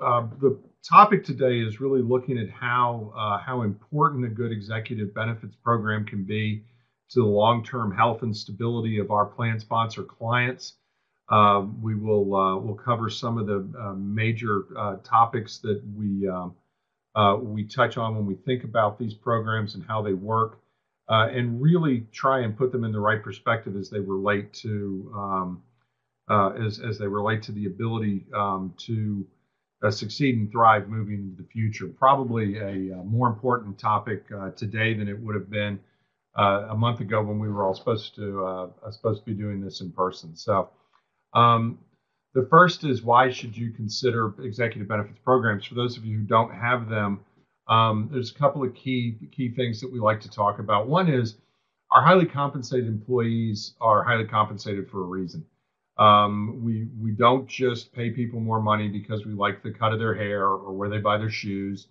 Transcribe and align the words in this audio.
uh, 0.00 0.26
the 0.40 0.58
topic 0.88 1.24
today 1.24 1.58
is 1.58 1.80
really 1.80 2.02
looking 2.02 2.38
at 2.38 2.50
how 2.50 3.12
uh, 3.16 3.38
how 3.38 3.62
important 3.62 4.24
a 4.24 4.28
good 4.28 4.52
executive 4.52 5.14
benefits 5.14 5.56
program 5.62 6.04
can 6.04 6.24
be 6.24 6.62
to 7.10 7.20
the 7.20 7.26
long-term 7.26 7.94
health 7.94 8.22
and 8.22 8.36
stability 8.36 8.98
of 8.98 9.10
our 9.10 9.26
plan 9.26 9.60
sponsor 9.60 10.02
clients. 10.02 10.74
Uh, 11.28 11.64
we 11.80 11.94
will 11.94 12.34
uh, 12.34 12.56
will 12.56 12.74
cover 12.74 13.10
some 13.10 13.38
of 13.38 13.46
the 13.46 13.68
uh, 13.80 13.94
major 13.94 14.66
uh, 14.76 14.96
topics 15.02 15.58
that 15.58 15.82
we 15.96 16.28
um, 16.28 16.54
we 17.42 17.64
touch 17.64 17.96
on 17.96 18.14
when 18.14 18.26
we 18.26 18.34
think 18.34 18.62
about 18.64 18.98
these 18.98 19.14
programs 19.14 19.74
and 19.74 19.84
how 19.86 20.02
they 20.02 20.12
work, 20.12 20.60
and 21.08 21.60
really 21.60 22.06
try 22.12 22.40
and 22.40 22.56
put 22.56 22.70
them 22.70 22.84
in 22.84 22.92
the 22.92 23.00
right 23.00 23.22
perspective 23.22 23.74
as 23.76 23.90
they 23.90 23.98
relate 24.00 24.52
to 24.52 25.12
um, 25.16 25.62
as 26.30 26.78
as 26.78 26.96
they 26.96 27.08
relate 27.08 27.42
to 27.42 27.52
the 27.52 27.66
ability 27.66 28.26
um, 28.32 28.72
to 28.76 29.26
uh, 29.86 29.90
succeed 29.90 30.36
and 30.36 30.50
thrive 30.50 30.88
moving 30.88 31.14
into 31.14 31.42
the 31.42 31.48
future. 31.48 31.86
Probably 31.86 32.58
a, 32.58 32.98
uh, 32.98 33.02
more 33.04 33.28
important 33.28 33.78
topic 33.78 34.24
uh, 34.36 34.50
today 34.50 34.94
than 34.94 35.08
it 35.08 35.18
would 35.18 35.34
have 35.34 35.50
been 35.50 35.78
uh, 36.36 36.66
a 36.70 36.76
month 36.76 37.00
ago 37.00 37.22
when 37.22 37.38
we 37.38 37.48
were 37.48 37.64
all 37.64 37.74
supposed 37.74 38.14
to 38.16 38.44
uh, 38.44 38.90
supposed 38.90 39.24
to 39.24 39.26
be 39.26 39.34
doing 39.34 39.60
this 39.60 39.80
in 39.80 39.92
person. 39.92 40.36
So, 40.36 40.68
um, 41.34 41.78
the 42.34 42.46
first 42.50 42.84
is 42.84 43.02
why 43.02 43.30
should 43.30 43.56
you 43.56 43.70
consider 43.70 44.34
executive 44.42 44.88
benefits 44.88 45.18
programs? 45.24 45.64
For 45.64 45.74
those 45.74 45.96
of 45.96 46.04
you 46.04 46.18
who 46.18 46.24
don't 46.24 46.52
have 46.52 46.88
them, 46.88 47.20
um, 47.68 48.08
there's 48.12 48.30
a 48.30 48.34
couple 48.34 48.62
of 48.62 48.74
key 48.74 49.16
key 49.32 49.50
things 49.50 49.80
that 49.80 49.90
we 49.90 49.98
like 50.00 50.20
to 50.22 50.30
talk 50.30 50.58
about. 50.58 50.88
One 50.88 51.08
is 51.08 51.36
our 51.92 52.02
highly 52.02 52.26
compensated 52.26 52.88
employees 52.88 53.74
are 53.80 54.02
highly 54.02 54.26
compensated 54.26 54.90
for 54.90 55.00
a 55.00 55.06
reason. 55.06 55.46
Um, 55.98 56.60
we 56.62 56.88
we 57.00 57.12
don't 57.12 57.48
just 57.48 57.92
pay 57.92 58.10
people 58.10 58.40
more 58.40 58.60
money 58.60 58.88
because 58.88 59.24
we 59.24 59.32
like 59.32 59.62
the 59.62 59.72
cut 59.72 59.92
of 59.92 59.98
their 59.98 60.14
hair 60.14 60.44
or 60.44 60.72
where 60.72 60.88
they 60.90 60.98
buy 60.98 61.18
their 61.18 61.30
shoes 61.30 61.88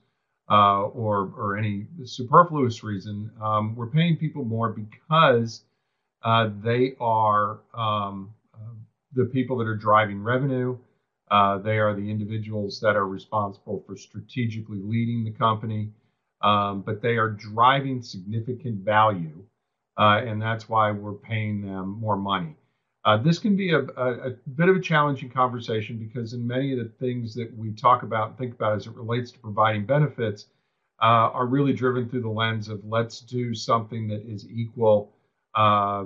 uh, 0.50 0.84
or 0.84 1.32
or 1.38 1.58
any 1.58 1.88
superfluous 2.06 2.84
reason. 2.84 3.32
Um, 3.42 3.76
we're 3.76 3.88
paying 3.88 4.18
people 4.18 4.46
more 4.46 4.70
because 4.70 5.64
uh, 6.24 6.50
they 6.64 6.96
are 7.00 7.60
um, 7.74 8.34
the 9.14 9.26
people 9.26 9.58
that 9.58 9.68
are 9.68 9.76
driving 9.76 10.24
revenue. 10.24 10.78
Uh, 11.32 11.58
they 11.58 11.80
are 11.80 11.94
the 11.96 12.10
individuals 12.10 12.80
that 12.82 12.96
are 12.96 13.08
responsible 13.08 13.84
for 13.88 13.98
strategically 13.98 14.80
leading 14.82 15.24
the 15.24 15.32
company, 15.32 15.90
um, 16.42 16.82
but 16.82 17.02
they 17.02 17.18
are 17.18 17.30
driving 17.30 18.02
significant 18.02 18.84
value, 18.86 19.44
uh, 19.98 20.22
and 20.26 20.42
that's 20.42 20.70
why 20.70 20.92
we're 20.92 21.14
paying 21.14 21.62
them 21.62 22.00
more 22.00 22.16
money. 22.18 22.56
Uh, 23.06 23.18
this 23.18 23.38
can 23.38 23.56
be 23.56 23.72
a, 23.72 23.80
a, 23.80 24.30
a, 24.30 24.30
bit 24.56 24.68
of 24.68 24.76
a 24.76 24.80
challenging 24.80 25.30
conversation 25.30 25.98
because 25.98 26.34
in 26.34 26.46
many 26.46 26.74
of 26.74 26.80
the 26.80 26.92
things 27.00 27.36
that 27.36 27.56
we 27.56 27.72
talk 27.72 28.02
about 28.02 28.30
and 28.30 28.38
think 28.38 28.54
about 28.56 28.76
as 28.76 28.88
it 28.88 28.96
relates 28.96 29.30
to 29.30 29.38
providing 29.40 29.86
benefits 29.86 30.48
uh, 31.04 31.30
are 31.32 31.46
really 31.46 31.72
driven 31.72 32.10
through 32.10 32.22
the 32.22 32.30
lens 32.30 32.68
of 32.68 32.84
let's 32.84 33.20
do 33.20 33.54
something 33.54 34.08
that 34.08 34.26
is 34.26 34.50
equal 34.50 35.14
uh, 35.54 36.06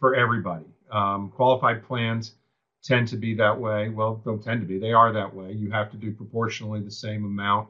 for 0.00 0.16
everybody. 0.16 0.64
Um, 0.90 1.30
qualified 1.30 1.84
plans 1.84 2.34
tend 2.82 3.06
to 3.08 3.16
be 3.16 3.32
that 3.34 3.58
way. 3.58 3.88
Well, 3.88 4.20
don't 4.24 4.42
tend 4.42 4.60
to 4.60 4.66
be, 4.66 4.80
they 4.80 4.92
are 4.92 5.12
that 5.12 5.32
way. 5.32 5.52
You 5.52 5.70
have 5.70 5.90
to 5.92 5.96
do 5.96 6.10
proportionally 6.12 6.80
the 6.80 6.90
same 6.90 7.24
amount 7.24 7.68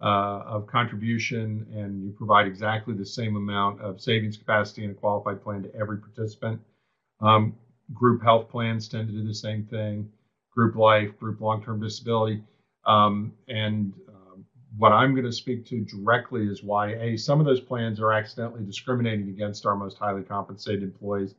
uh, 0.00 0.42
of 0.46 0.66
contribution 0.66 1.66
and 1.74 2.02
you 2.02 2.10
provide 2.12 2.46
exactly 2.46 2.94
the 2.94 3.04
same 3.04 3.36
amount 3.36 3.82
of 3.82 4.00
savings 4.00 4.38
capacity 4.38 4.84
in 4.84 4.90
a 4.90 4.94
qualified 4.94 5.42
plan 5.42 5.62
to 5.62 5.74
every 5.74 5.98
participant. 5.98 6.60
Um, 7.20 7.54
Group 7.92 8.22
health 8.22 8.48
plans 8.48 8.88
tend 8.88 9.08
to 9.08 9.14
do 9.14 9.26
the 9.26 9.34
same 9.34 9.64
thing, 9.64 10.08
group 10.50 10.74
life, 10.76 11.16
group 11.18 11.40
long 11.40 11.62
term 11.62 11.80
disability. 11.80 12.42
Um, 12.86 13.32
and 13.48 13.92
uh, 14.08 14.36
what 14.78 14.92
I'm 14.92 15.12
going 15.12 15.26
to 15.26 15.32
speak 15.32 15.66
to 15.66 15.84
directly 15.84 16.46
is 16.46 16.62
why 16.62 16.94
A, 16.94 17.16
some 17.16 17.40
of 17.40 17.46
those 17.46 17.60
plans 17.60 18.00
are 18.00 18.12
accidentally 18.12 18.64
discriminating 18.64 19.28
against 19.28 19.66
our 19.66 19.76
most 19.76 19.98
highly 19.98 20.22
compensated 20.22 20.82
employees. 20.82 21.34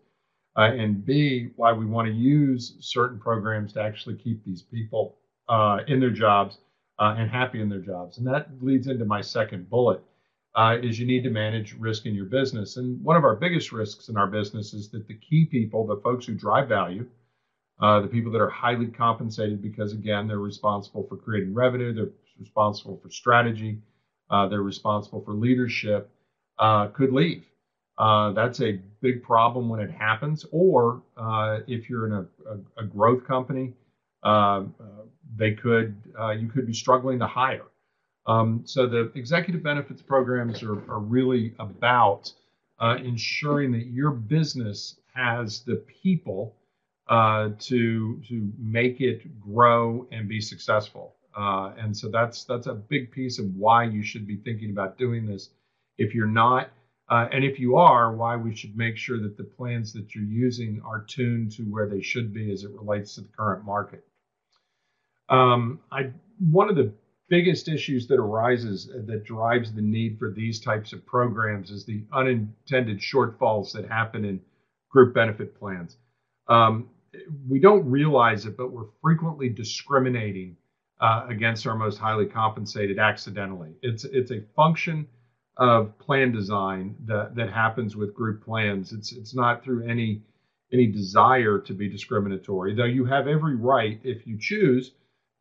Uh, 0.58 0.72
and 0.72 1.06
B, 1.06 1.50
why 1.56 1.74
we 1.74 1.86
want 1.86 2.08
to 2.08 2.14
use 2.14 2.75
certain 2.80 3.19
programs 3.19 3.74
to 3.74 3.81
actually 3.81 4.16
keep 4.16 4.44
these 4.46 4.62
people 4.62 5.18
uh, 5.50 5.80
in 5.88 6.00
their 6.00 6.12
jobs 6.12 6.59
uh, 7.00 7.16
and 7.18 7.30
happy 7.30 7.62
in 7.62 7.69
their 7.69 7.81
jobs. 7.81 8.18
And 8.18 8.28
that 8.28 8.48
leads 8.62 8.88
into 8.88 9.06
my 9.06 9.22
second 9.22 9.69
bullet 9.69 10.02
uh, 10.56 10.78
is 10.82 10.98
you 10.98 11.06
need 11.06 11.24
to 11.24 11.30
manage 11.30 11.74
risk 11.74 12.06
in 12.06 12.16
your 12.16 12.26
business. 12.26 12.78
And 12.78 13.04
one 13.04 13.18
of 13.18 13.24
our 13.24 13.36
biggest 13.36 13.72
risks 13.72 14.10
in 14.10 14.18
our 14.18 14.28
business 14.28 14.74
is 14.74 14.90
that 14.92 15.08
the 15.08 15.16
key 15.16 15.46
people, 15.46 15.86
the 15.86 15.98
folks 15.98 16.26
who 16.26 16.34
drive 16.34 16.70
value, 16.70 17.06
uh, 17.82 18.00
the 18.00 18.08
people 18.08 18.32
that 18.32 18.42
are 18.42 18.50
highly 18.50 18.88
compensated 18.88 19.62
because, 19.62 19.92
again, 19.92 20.28
they're 20.28 20.40
responsible 20.40 21.06
for 21.10 21.18
creating 21.18 21.54
revenue, 21.54 21.94
they're 21.94 22.10
responsible 22.40 22.98
for 23.04 23.10
strategy, 23.10 23.78
uh, 24.30 24.48
they're 24.48 24.62
responsible 24.62 25.22
for 25.22 25.34
leadership, 25.34 26.10
uh, 26.60 26.88
could 26.88 27.12
leave. 27.12 27.44
Uh, 27.98 28.32
that's 28.32 28.62
a 28.62 28.80
big 29.02 29.22
problem 29.24 29.68
when 29.68 29.82
it 29.82 29.92
happens. 29.92 30.46
Or 30.52 31.02
uh, 31.18 31.60
if 31.68 31.90
you're 31.90 32.06
in 32.06 32.14
a, 32.14 32.26
a, 32.50 32.84
a 32.84 32.86
growth 32.86 33.26
company, 33.26 33.74
they 35.38 35.52
could 35.52 35.96
you 36.38 36.48
could 36.48 36.66
be 36.66 36.74
struggling 36.74 37.20
to 37.20 37.28
hire. 37.28 37.66
Um, 38.28 38.63
so 38.66 38.88
the 38.88 39.12
executive 39.16 39.62
benefits 39.62 40.02
programs 40.02 40.63
are, 40.63 40.80
are 40.91 41.00
really 41.00 41.53
about 41.59 42.31
uh, 42.80 42.97
ensuring 43.03 43.72
that 43.74 43.88
your 43.88 44.12
business 44.12 45.00
has 45.13 45.62
the 45.62 45.75
people 46.03 46.56
uh, 47.08 47.50
to 47.59 48.19
to 48.28 48.52
make 48.58 49.00
it 49.00 49.40
grow 49.40 50.08
and 50.12 50.28
be 50.28 50.41
successful. 50.41 51.16
Uh, 51.38 51.74
and 51.78 51.96
so 51.96 52.09
that's 52.09 52.46
that's 52.46 52.68
a 52.68 52.74
big 52.74 53.12
piece 53.12 53.40
of 53.40 53.46
why 53.56 53.84
you 53.84 54.03
should 54.03 54.25
be 54.25 54.38
thinking 54.38 54.72
about 54.72 54.97
doing 54.97 55.25
this. 55.25 55.50
If 55.97 56.16
you're 56.16 56.28
not, 56.28 56.72
uh, 57.09 57.28
and 57.31 57.44
if 57.44 57.59
you 57.59 57.75
are, 57.75 58.13
why 58.13 58.36
we 58.36 58.56
should 58.56 58.75
make 58.75 58.97
sure 58.97 59.22
that 59.22 59.38
the 59.38 59.44
plans 59.44 59.94
that 59.94 60.16
you're 60.16 60.24
using 60.24 60.81
are 60.84 61.02
tuned 61.03 61.52
to 61.53 61.63
where 61.63 61.88
they 61.88 62.02
should 62.02 62.34
be 62.34 62.52
as 62.52 62.63
it 62.63 62.72
relates 62.72 63.16
to 63.16 63.22
the 63.22 63.30
current 63.38 63.63
market. 63.63 64.06
Um, 65.30 65.80
I 65.92 66.12
one 66.40 66.69
of 66.69 66.75
the 66.75 66.92
biggest 67.30 67.68
issues 67.68 68.08
that 68.08 68.19
arises 68.19 68.90
uh, 68.94 69.00
that 69.06 69.24
drives 69.24 69.74
the 69.74 69.81
need 69.81 70.18
for 70.19 70.31
these 70.31 70.59
types 70.59 70.94
of 70.94 71.06
programs 71.06 71.72
is 71.72 71.86
the 71.86 72.03
unintended 72.13 73.00
shortfalls 73.00 73.72
that 73.74 73.88
happen 73.88 74.25
in 74.25 74.40
group 74.90 75.13
benefit 75.13 75.58
plans. 75.58 75.97
Um, 76.47 76.90
we 77.50 77.59
don't 77.59 77.90
realize 77.90 78.46
it, 78.46 78.58
but 78.58 78.72
we're 78.72 78.90
frequently 79.02 79.50
discriminating 79.50 80.58
uh, 81.02 81.25
against 81.30 81.66
our 81.68 81.75
most 81.75 81.97
highly 81.97 82.25
compensated 82.25 83.00
accidentally. 83.00 83.72
It's 83.81 84.03
it's 84.06 84.31
a 84.31 84.42
function 84.56 85.07
of 85.57 85.97
plan 86.00 86.31
design 86.31 86.96
that 87.06 87.36
that 87.36 87.50
happens 87.50 87.96
with 87.96 88.13
group 88.13 88.44
plans. 88.44 88.92
It's 88.92 89.12
it's 89.12 89.34
not 89.36 89.63
through 89.63 89.88
any 89.88 90.22
any 90.74 90.88
desire 90.88 91.59
to 91.59 91.74
be 91.74 91.90
discriminatory, 91.90 92.75
though 92.75 92.86
you 92.86 93.06
have 93.06 93.28
every 93.28 93.56
right 93.56 94.00
if 94.03 94.28
you 94.28 94.38
choose 94.40 94.92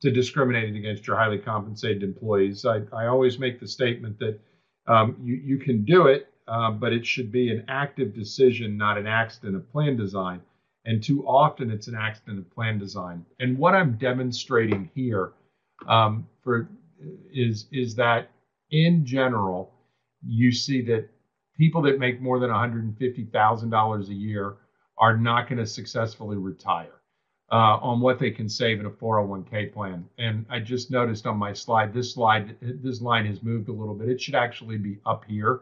to 0.04 0.10
discriminating 0.10 0.76
against 0.76 1.06
your 1.06 1.16
highly 1.16 1.38
compensated 1.38 2.02
employees. 2.02 2.66
I, 2.66 2.82
I 2.92 3.06
always 3.06 3.38
make 3.38 3.58
the 3.58 3.66
statement 3.66 4.18
that 4.18 4.38
um, 4.86 5.16
you, 5.18 5.36
you 5.36 5.56
can 5.56 5.82
do 5.86 6.08
it, 6.08 6.28
uh, 6.46 6.72
but 6.72 6.92
it 6.92 7.06
should 7.06 7.32
be 7.32 7.50
an 7.50 7.64
active 7.68 8.14
decision, 8.14 8.76
not 8.76 8.98
an 8.98 9.06
accident 9.06 9.56
of 9.56 9.72
plan 9.72 9.96
design. 9.96 10.42
And 10.84 11.02
too 11.02 11.26
often 11.26 11.70
it's 11.70 11.88
an 11.88 11.94
accident 11.94 12.38
of 12.38 12.54
plan 12.54 12.78
design. 12.78 13.24
And 13.40 13.56
what 13.56 13.74
I'm 13.74 13.96
demonstrating 13.96 14.90
here 14.94 15.32
um, 15.88 16.28
for 16.42 16.68
is 17.32 17.66
is 17.72 17.94
that 17.94 18.30
in 18.70 19.06
general, 19.06 19.72
you 20.22 20.52
see 20.52 20.82
that 20.82 21.08
people 21.56 21.80
that 21.80 21.98
make 21.98 22.20
more 22.20 22.38
than 22.38 22.50
$150,000 22.50 24.08
a 24.08 24.14
year 24.14 24.56
are 24.98 25.16
not 25.16 25.48
going 25.48 25.58
to 25.58 25.66
successfully 25.66 26.36
retire 26.36 27.00
uh, 27.52 27.78
on 27.80 28.00
what 28.00 28.18
they 28.18 28.30
can 28.30 28.48
save 28.48 28.80
in 28.80 28.86
a 28.86 28.90
401k 28.90 29.72
plan. 29.72 30.08
And 30.18 30.46
I 30.50 30.60
just 30.60 30.90
noticed 30.90 31.26
on 31.26 31.36
my 31.36 31.52
slide, 31.52 31.92
this 31.92 32.14
slide, 32.14 32.56
this 32.60 33.00
line 33.00 33.26
has 33.26 33.42
moved 33.42 33.68
a 33.68 33.72
little 33.72 33.94
bit. 33.94 34.08
It 34.08 34.20
should 34.20 34.34
actually 34.34 34.78
be 34.78 34.98
up 35.06 35.24
here 35.26 35.60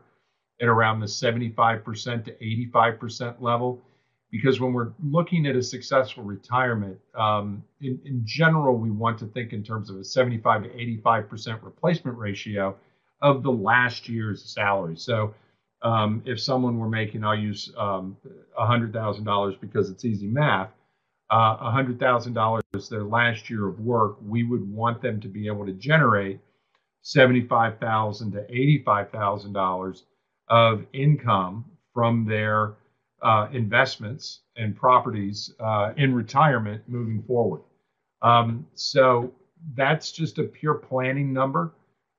at 0.61 0.69
around 0.69 1.01
the 1.01 1.07
75% 1.07 2.25
to 2.25 2.33
85% 2.75 3.41
level. 3.41 3.83
Because 4.31 4.61
when 4.61 4.73
we're 4.73 4.93
looking 5.05 5.47
at 5.47 5.57
a 5.57 5.63
successful 5.63 6.25
retirement, 6.25 6.99
um, 7.15 7.63
in, 7.83 8.01
in 8.07 8.23
general, 8.25 8.79
we 8.79 8.91
want 8.91 9.19
to 9.19 9.27
think 9.27 9.53
in 9.53 9.63
terms 9.63 9.91
of 9.91 9.97
a 9.97 10.05
75 10.05 10.63
to 10.63 10.69
85% 10.71 11.63
replacement 11.63 12.17
ratio 12.17 12.75
of 13.21 13.43
the 13.43 13.53
last 13.53 14.09
year's 14.09 14.43
salary. 14.43 14.97
So 14.97 15.35
um, 15.83 16.23
if 16.25 16.41
someone 16.41 16.79
were 16.79 16.89
making, 16.89 17.25
I'll 17.25 17.39
use 17.39 17.73
um, 17.77 18.17
$100,000 18.59 19.61
because 19.61 19.91
it's 19.91 20.05
easy 20.05 20.29
math, 20.29 20.71
uh, 21.33 21.73
$100,000 21.73 22.89
their 22.91 23.05
last 23.05 23.49
year 23.49 23.67
of 23.67 23.81
work, 23.81 24.19
we 24.23 24.45
would 24.45 24.71
want 24.71 25.01
them 25.01 25.19
to 25.19 25.29
be 25.29 25.47
able 25.47 25.65
to 25.65 25.73
generate 25.73 26.39
75,000 27.01 28.33
to 28.33 28.47
$85,000 28.87 30.03
of 30.49 30.85
income 30.93 31.65
from 31.95 32.27
their 32.27 32.75
uh, 33.23 33.49
investments 33.53 34.41
and 34.57 34.77
properties 34.77 35.55
uh, 35.59 35.93
in 35.97 36.15
retirement 36.15 36.83
moving 36.87 37.23
forward. 37.23 37.63
Um, 38.21 38.67
so 38.75 39.33
that's 39.75 40.13
just 40.13 40.39
a 40.39 40.45
pure 40.45 40.75
planning 40.75 41.33
number. 41.33 41.73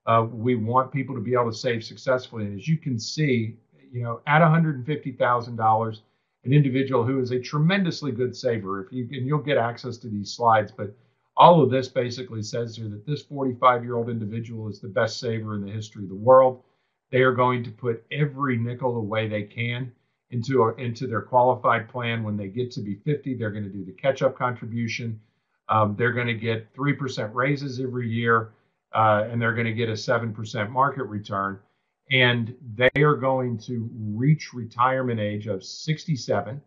Uh, 0.07 0.25
we 0.31 0.55
want 0.55 0.91
people 0.91 1.13
to 1.13 1.21
be 1.21 1.33
able 1.33 1.51
to 1.51 1.57
save 1.57 1.83
successfully. 1.83 2.45
And 2.45 2.59
as 2.59 2.67
you 2.67 2.77
can 2.77 2.99
see, 2.99 3.57
you 3.91 4.01
know, 4.01 4.21
at 4.25 4.41
$150,000, 4.41 5.99
an 6.45 6.53
individual 6.53 7.03
who 7.03 7.19
is 7.19 7.31
a 7.31 7.39
tremendously 7.39 8.11
good 8.11 8.35
saver, 8.35 8.85
if 8.85 8.91
you 8.91 9.07
and 9.11 9.25
you'll 9.25 9.39
get 9.39 9.57
access 9.57 9.97
to 9.97 10.09
these 10.09 10.33
slides, 10.33 10.71
but 10.71 10.93
all 11.35 11.63
of 11.63 11.71
this 11.71 11.87
basically 11.87 12.43
says 12.43 12.75
here 12.75 12.89
that 12.89 13.05
this 13.05 13.23
45 13.23 13.83
year 13.83 13.95
old 13.95 14.09
individual 14.09 14.69
is 14.69 14.79
the 14.79 14.87
best 14.87 15.19
saver 15.19 15.55
in 15.55 15.65
the 15.65 15.71
history 15.71 16.03
of 16.03 16.09
the 16.09 16.15
world. 16.15 16.63
They 17.11 17.21
are 17.21 17.33
going 17.33 17.63
to 17.63 17.71
put 17.71 18.03
every 18.11 18.57
nickel 18.57 18.97
away 18.97 19.27
they 19.27 19.43
can 19.43 19.91
into 20.31 20.63
a, 20.63 20.73
into 20.75 21.07
their 21.07 21.21
qualified 21.21 21.89
plan. 21.89 22.23
When 22.23 22.37
they 22.37 22.47
get 22.47 22.71
to 22.71 22.81
be 22.81 22.95
50, 22.95 23.35
they're 23.35 23.51
going 23.51 23.63
to 23.63 23.69
do 23.69 23.85
the 23.85 23.91
catch 23.91 24.21
up 24.21 24.37
contribution. 24.37 25.19
Um, 25.69 25.95
they're 25.97 26.11
going 26.11 26.27
to 26.27 26.33
get 26.33 26.73
3% 26.75 27.33
raises 27.33 27.79
every 27.79 28.09
year, 28.09 28.51
uh, 28.93 29.27
and 29.29 29.41
they're 29.41 29.53
going 29.53 29.67
to 29.67 29.73
get 29.73 29.89
a 29.89 29.93
7% 29.93 30.69
market 30.69 31.03
return. 31.03 31.59
And 32.11 32.55
they 32.75 33.01
are 33.01 33.15
going 33.15 33.57
to 33.59 33.89
reach 33.93 34.53
retirement 34.53 35.19
age 35.19 35.47
of 35.47 35.63
67. 35.63 36.61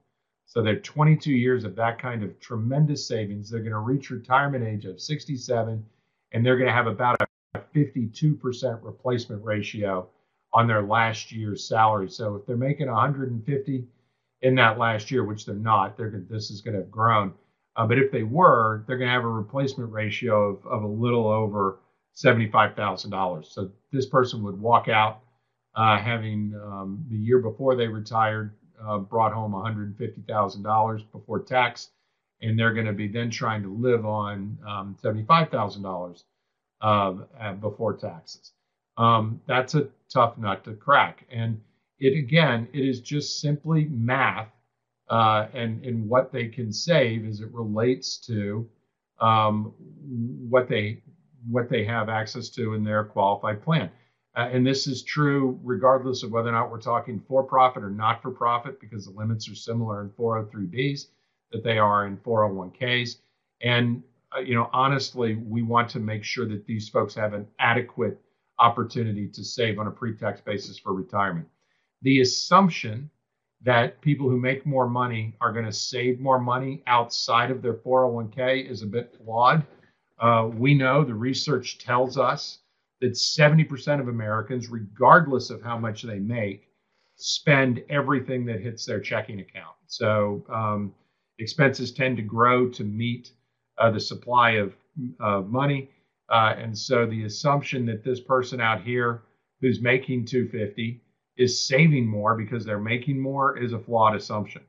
So 0.47 0.63
they're 0.63 0.81
22 0.81 1.33
years 1.33 1.65
of 1.65 1.75
that 1.77 2.01
kind 2.01 2.23
of 2.23 2.39
tremendous 2.41 3.07
savings. 3.07 3.51
They're 3.51 3.61
going 3.61 3.73
to 3.73 3.79
reach 3.79 4.11
retirement 4.11 4.65
age 4.65 4.85
of 4.87 5.01
67, 5.01 5.85
and 6.33 6.47
they're 6.47 6.57
going 6.57 6.69
to 6.69 6.73
have 6.73 6.87
about 6.87 7.21
a 7.21 7.59
52% 7.75 8.79
replacement 8.83 9.45
ratio 9.45 10.09
on 10.53 10.67
their 10.67 10.83
last 10.83 11.33
year's 11.33 11.69
salary. 11.69 12.09
So 12.09 12.37
if 12.37 12.47
they're 12.47 12.57
making 12.57 12.91
150 12.91 13.87
in 14.43 14.55
that 14.55 14.79
last 14.79 15.11
year, 15.11 15.25
which 15.25 15.45
they're 15.45 15.55
not, 15.55 15.97
they're 15.97 16.25
this 16.31 16.51
is 16.51 16.61
going 16.61 16.75
to 16.75 16.81
have 16.81 16.91
grown. 16.91 17.35
Uh, 17.77 17.87
but 17.87 17.99
if 17.99 18.11
they 18.11 18.23
were, 18.23 18.85
they're 18.87 18.97
going 18.97 19.09
to 19.09 19.15
have 19.15 19.25
a 19.25 19.29
replacement 19.29 19.93
ratio 19.93 20.51
of, 20.51 20.67
of 20.67 20.83
a 20.83 20.87
little 20.87 21.29
over 21.29 21.81
$75,000. 22.17 23.45
So 23.45 23.71
this 23.93 24.07
person 24.07 24.43
would 24.43 24.59
walk 24.59 24.89
out 24.89 25.21
uh, 25.77 25.99
having 25.99 26.55
um, 26.65 27.05
the 27.11 27.17
year 27.17 27.39
before 27.39 27.77
they 27.77 27.87
retired 27.87 28.55
uh, 28.85 28.99
brought 28.99 29.33
home 29.33 29.53
$150,000 29.53 31.13
before 31.13 31.41
tax, 31.41 31.91
and 32.43 32.59
they're 32.59 32.75
going 32.75 32.87
to 32.87 32.93
be 32.93 33.09
then 33.09 33.31
trying 33.31 33.63
to 33.63 33.73
live 33.73 34.05
on 34.07 34.59
um, 34.67 34.97
$75,000 35.03 36.23
uh, 36.81 37.53
before 37.55 37.95
taxes. 37.95 38.53
Um, 38.97 39.41
that's 39.47 39.75
a 39.75 39.89
tough 40.13 40.39
nut 40.39 40.65
to 40.65 40.75
crack. 40.75 41.27
And 41.31 41.61
it 41.99 42.17
again, 42.17 42.69
it 42.73 42.85
is 42.85 43.01
just 43.01 43.41
simply 43.41 43.87
math 43.87 44.49
uh, 45.09 45.47
and 45.55 45.85
and 45.85 46.09
what 46.09 46.33
they 46.33 46.49
can 46.49 46.73
save 46.73 47.27
as 47.27 47.41
it 47.41 47.53
relates 47.53 48.19
to 48.27 48.69
um, 49.21 49.73
what 50.51 50.69
they 50.69 51.03
what 51.49 51.69
they 51.69 51.85
have 51.85 52.09
access 52.09 52.49
to 52.51 52.75
in 52.75 52.85
their 52.85 53.05
qualified 53.05 53.63
plan. 53.63 53.91
Uh, 54.37 54.51
and 54.53 54.67
this 54.67 54.87
is 54.87 55.03
true 55.03 55.59
regardless 55.65 56.23
of 56.23 56.31
whether 56.31 56.51
or 56.51 56.53
not 56.53 56.71
we're 56.71 56.81
talking 56.81 57.19
for 57.27 57.43
profit 57.43 57.83
or 57.83 57.91
not 57.91 58.21
for 58.23 58.31
profit, 58.31 58.79
because 58.81 59.07
the 59.07 59.13
limits 59.13 59.49
are 59.49 59.55
similar 59.55 60.03
in 60.03 60.11
403bs 60.11 61.07
that 61.53 61.65
they 61.65 61.79
are 61.79 62.07
in 62.07 62.19
401ks. 62.19 63.17
And 63.63 64.03
uh, 64.37 64.41
you 64.41 64.55
know, 64.55 64.69
honestly, 64.73 65.37
we 65.37 65.63
want 65.63 65.89
to 65.91 66.01
make 66.01 66.25
sure 66.25 66.47
that 66.47 66.67
these 66.67 66.89
folks 66.89 67.15
have 67.15 67.33
an 67.33 67.47
adequate 67.59 68.21
opportunity 68.59 69.29
to 69.29 69.45
save 69.45 69.79
on 69.79 69.87
a 69.87 69.91
pre-tax 69.91 70.41
basis 70.41 70.79
for 70.79 70.93
retirement. 70.93 71.49
The 72.03 72.21
assumption 72.21 73.11
that 73.63 74.01
people 74.01 74.29
who 74.29 74.39
make 74.39 74.67
more 74.67 74.89
money 74.89 75.35
are 75.41 75.53
going 75.53 75.65
to 75.65 75.73
save 75.73 76.21
more 76.21 76.39
money 76.39 76.83
outside 76.87 77.51
of 77.51 77.63
their 77.63 77.75
401k 77.75 78.69
is 78.69 78.83
a 78.83 78.87
bit 78.87 79.17
flawed. 79.17 79.65
Uh, 80.19 80.49
we 80.53 80.75
know 80.75 81.05
the 81.05 81.15
research 81.15 81.79
tells 81.79 82.19
us 82.19 82.59
that 83.01 83.13
70% 83.13 84.01
of 84.01 84.09
Americans, 84.09 84.69
regardless 84.69 85.51
of 85.51 85.63
how 85.63 85.79
much 85.79 86.03
they 86.03 86.19
make, 86.19 86.69
spend 87.17 87.83
everything 87.89 88.45
that 88.47 88.61
hits 88.61 88.85
their 88.85 89.01
checking 89.01 89.41
account. 89.41 89.77
So 89.87 90.45
um, 90.53 90.95
expenses 91.39 91.93
tend 91.93 92.17
to 92.17 92.23
grow 92.23 92.69
to 92.71 92.85
meet 92.85 93.33
uh, 93.79 93.91
the 93.91 94.01
supply 94.01 94.53
of 94.53 94.75
uh, 95.21 95.41
money. 95.41 95.91
Uh, 96.29 96.55
and 96.59 96.77
so 96.77 97.07
the 97.07 97.25
assumption 97.25 97.87
that 97.87 98.05
this 98.05 98.21
person 98.21 98.61
out 98.61 98.83
here 98.83 99.23
who's 99.61 99.81
making 99.81 100.27
250 100.27 101.03
is 101.37 101.67
saving 101.67 102.07
more 102.07 102.35
because 102.35 102.65
they're 102.65 102.79
making 102.79 103.21
more 103.21 103.59
is 103.59 103.73
a 103.73 103.79
flawed 103.79 104.17
assumption. 104.17 104.63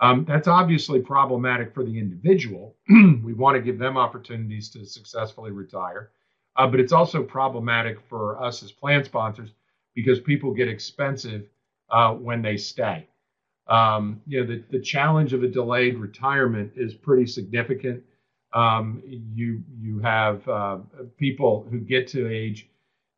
Um, 0.00 0.24
that's 0.26 0.48
obviously 0.48 1.00
problematic 1.00 1.74
for 1.74 1.84
the 1.84 1.98
individual. 1.98 2.76
we 2.88 3.34
want 3.34 3.56
to 3.56 3.62
give 3.62 3.78
them 3.78 3.96
opportunities 3.96 4.70
to 4.70 4.86
successfully 4.86 5.50
retire. 5.50 6.10
Uh, 6.58 6.66
but 6.66 6.80
it's 6.80 6.92
also 6.92 7.22
problematic 7.22 7.98
for 8.08 8.42
us 8.42 8.62
as 8.64 8.72
plan 8.72 9.04
sponsors 9.04 9.50
because 9.94 10.20
people 10.20 10.52
get 10.52 10.68
expensive 10.68 11.44
uh, 11.90 12.12
when 12.12 12.42
they 12.42 12.56
stay. 12.56 13.06
Um, 13.68 14.20
you 14.26 14.40
know, 14.40 14.46
the, 14.46 14.64
the 14.70 14.80
challenge 14.80 15.32
of 15.32 15.44
a 15.44 15.48
delayed 15.48 15.96
retirement 15.96 16.72
is 16.74 16.94
pretty 16.94 17.26
significant. 17.26 18.02
Um, 18.54 19.02
you 19.06 19.62
you 19.78 20.00
have 20.00 20.48
uh, 20.48 20.78
people 21.18 21.66
who 21.70 21.78
get 21.80 22.08
to 22.08 22.28
age 22.28 22.68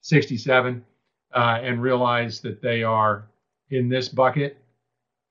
67 0.02 0.84
uh, 1.32 1.58
and 1.62 1.80
realize 1.80 2.40
that 2.40 2.60
they 2.60 2.82
are 2.82 3.28
in 3.70 3.88
this 3.88 4.08
bucket, 4.08 4.58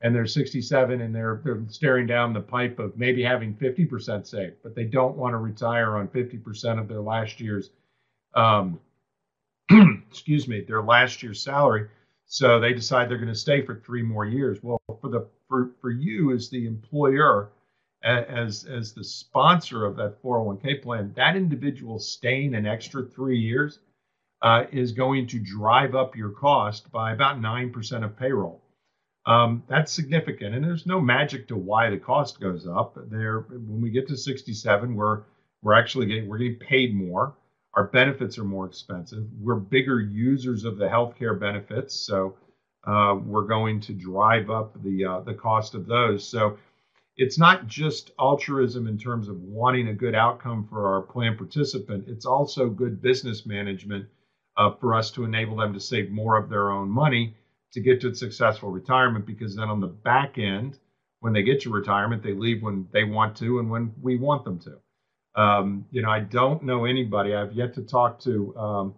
and 0.01 0.15
they're 0.15 0.25
67 0.25 1.01
and 1.01 1.13
they're 1.13 1.41
they're 1.43 1.61
staring 1.67 2.07
down 2.07 2.33
the 2.33 2.39
pipe 2.39 2.79
of 2.79 2.97
maybe 2.97 3.21
having 3.21 3.53
50% 3.55 4.25
saved, 4.25 4.55
but 4.63 4.73
they 4.73 4.85
don't 4.85 5.17
want 5.17 5.33
to 5.33 5.37
retire 5.37 5.97
on 5.97 6.07
50% 6.07 6.79
of 6.79 6.87
their 6.87 7.01
last 7.01 7.41
year's 7.41 7.71
um, 8.35 8.79
excuse 10.09 10.47
me 10.47 10.61
their 10.61 10.81
last 10.81 11.21
year's 11.23 11.41
salary. 11.41 11.87
So 12.25 12.59
they 12.59 12.73
decide 12.73 13.09
they're 13.09 13.17
going 13.17 13.29
to 13.29 13.35
stay 13.35 13.65
for 13.65 13.75
three 13.75 14.03
more 14.03 14.25
years. 14.25 14.59
Well, 14.61 14.79
for 15.01 15.09
the 15.09 15.27
for, 15.47 15.71
for 15.81 15.89
you 15.89 16.31
as 16.31 16.49
the 16.49 16.67
employer, 16.67 17.49
as 18.03 18.65
as 18.65 18.93
the 18.93 19.03
sponsor 19.03 19.85
of 19.85 19.95
that 19.97 20.21
401k 20.21 20.81
plan, 20.81 21.13
that 21.15 21.35
individual 21.35 21.99
staying 21.99 22.53
an 22.53 22.65
extra 22.65 23.03
three 23.03 23.39
years 23.39 23.79
uh, 24.41 24.65
is 24.71 24.91
going 24.91 25.27
to 25.27 25.39
drive 25.39 25.95
up 25.95 26.15
your 26.15 26.29
cost 26.29 26.91
by 26.91 27.11
about 27.11 27.41
nine 27.41 27.71
percent 27.71 28.03
of 28.03 28.17
payroll. 28.17 28.61
Um, 29.25 29.63
that's 29.67 29.91
significant, 29.91 30.55
and 30.55 30.63
there's 30.63 30.85
no 30.85 31.01
magic 31.01 31.47
to 31.49 31.55
why 31.55 31.89
the 31.89 31.97
cost 31.97 32.39
goes 32.39 32.65
up. 32.65 32.97
There, 33.09 33.41
when 33.41 33.81
we 33.81 33.91
get 33.91 34.07
to 34.07 34.17
67, 34.17 34.95
we're 34.95 35.23
we're 35.61 35.73
actually 35.73 36.05
getting 36.07 36.27
we're 36.27 36.37
getting 36.37 36.55
paid 36.55 36.95
more. 36.95 37.35
Our 37.75 37.85
benefits 37.85 38.37
are 38.37 38.43
more 38.43 38.65
expensive. 38.65 39.25
We're 39.39 39.55
bigger 39.55 39.99
users 40.01 40.65
of 40.65 40.77
the 40.77 40.87
healthcare 40.87 41.39
benefits, 41.39 41.95
so 41.95 42.35
uh, 42.85 43.15
we're 43.23 43.47
going 43.47 43.79
to 43.81 43.93
drive 43.93 44.49
up 44.49 44.81
the 44.83 45.05
uh, 45.05 45.19
the 45.21 45.35
cost 45.35 45.75
of 45.75 45.85
those. 45.85 46.27
So 46.27 46.57
it's 47.15 47.37
not 47.37 47.67
just 47.67 48.11
altruism 48.19 48.87
in 48.87 48.97
terms 48.97 49.27
of 49.27 49.41
wanting 49.41 49.89
a 49.89 49.93
good 49.93 50.15
outcome 50.15 50.67
for 50.69 50.87
our 50.87 51.01
plan 51.01 51.37
participant. 51.37 52.05
It's 52.07 52.25
also 52.25 52.69
good 52.69 53.01
business 53.01 53.45
management 53.45 54.07
uh, 54.57 54.71
for 54.79 54.95
us 54.95 55.11
to 55.11 55.23
enable 55.25 55.57
them 55.57 55.73
to 55.73 55.79
save 55.79 56.09
more 56.09 56.37
of 56.37 56.49
their 56.49 56.71
own 56.71 56.89
money 56.89 57.35
to 57.73 57.81
get 57.81 58.01
to 58.01 58.09
a 58.09 58.15
successful 58.15 58.71
retirement. 58.71 59.25
Because 59.25 59.55
then 59.55 59.69
on 59.69 59.79
the 59.79 59.87
back 59.87 60.37
end, 60.37 60.79
when 61.19 61.33
they 61.33 61.43
get 61.43 61.61
to 61.61 61.69
retirement, 61.69 62.23
they 62.23 62.33
leave 62.33 62.63
when 62.63 62.87
they 62.91 63.03
want 63.03 63.35
to 63.37 63.59
and 63.59 63.69
when 63.69 63.93
we 64.01 64.17
want 64.17 64.43
them 64.43 64.59
to. 64.59 64.79
Um, 65.35 65.85
you 65.91 66.01
know, 66.01 66.09
I 66.09 66.19
don't 66.21 66.63
know 66.63 66.85
anybody. 66.85 67.35
I've 67.35 67.53
yet 67.53 67.73
to 67.75 67.81
talk 67.83 68.19
to 68.21 68.55
um, 68.57 68.95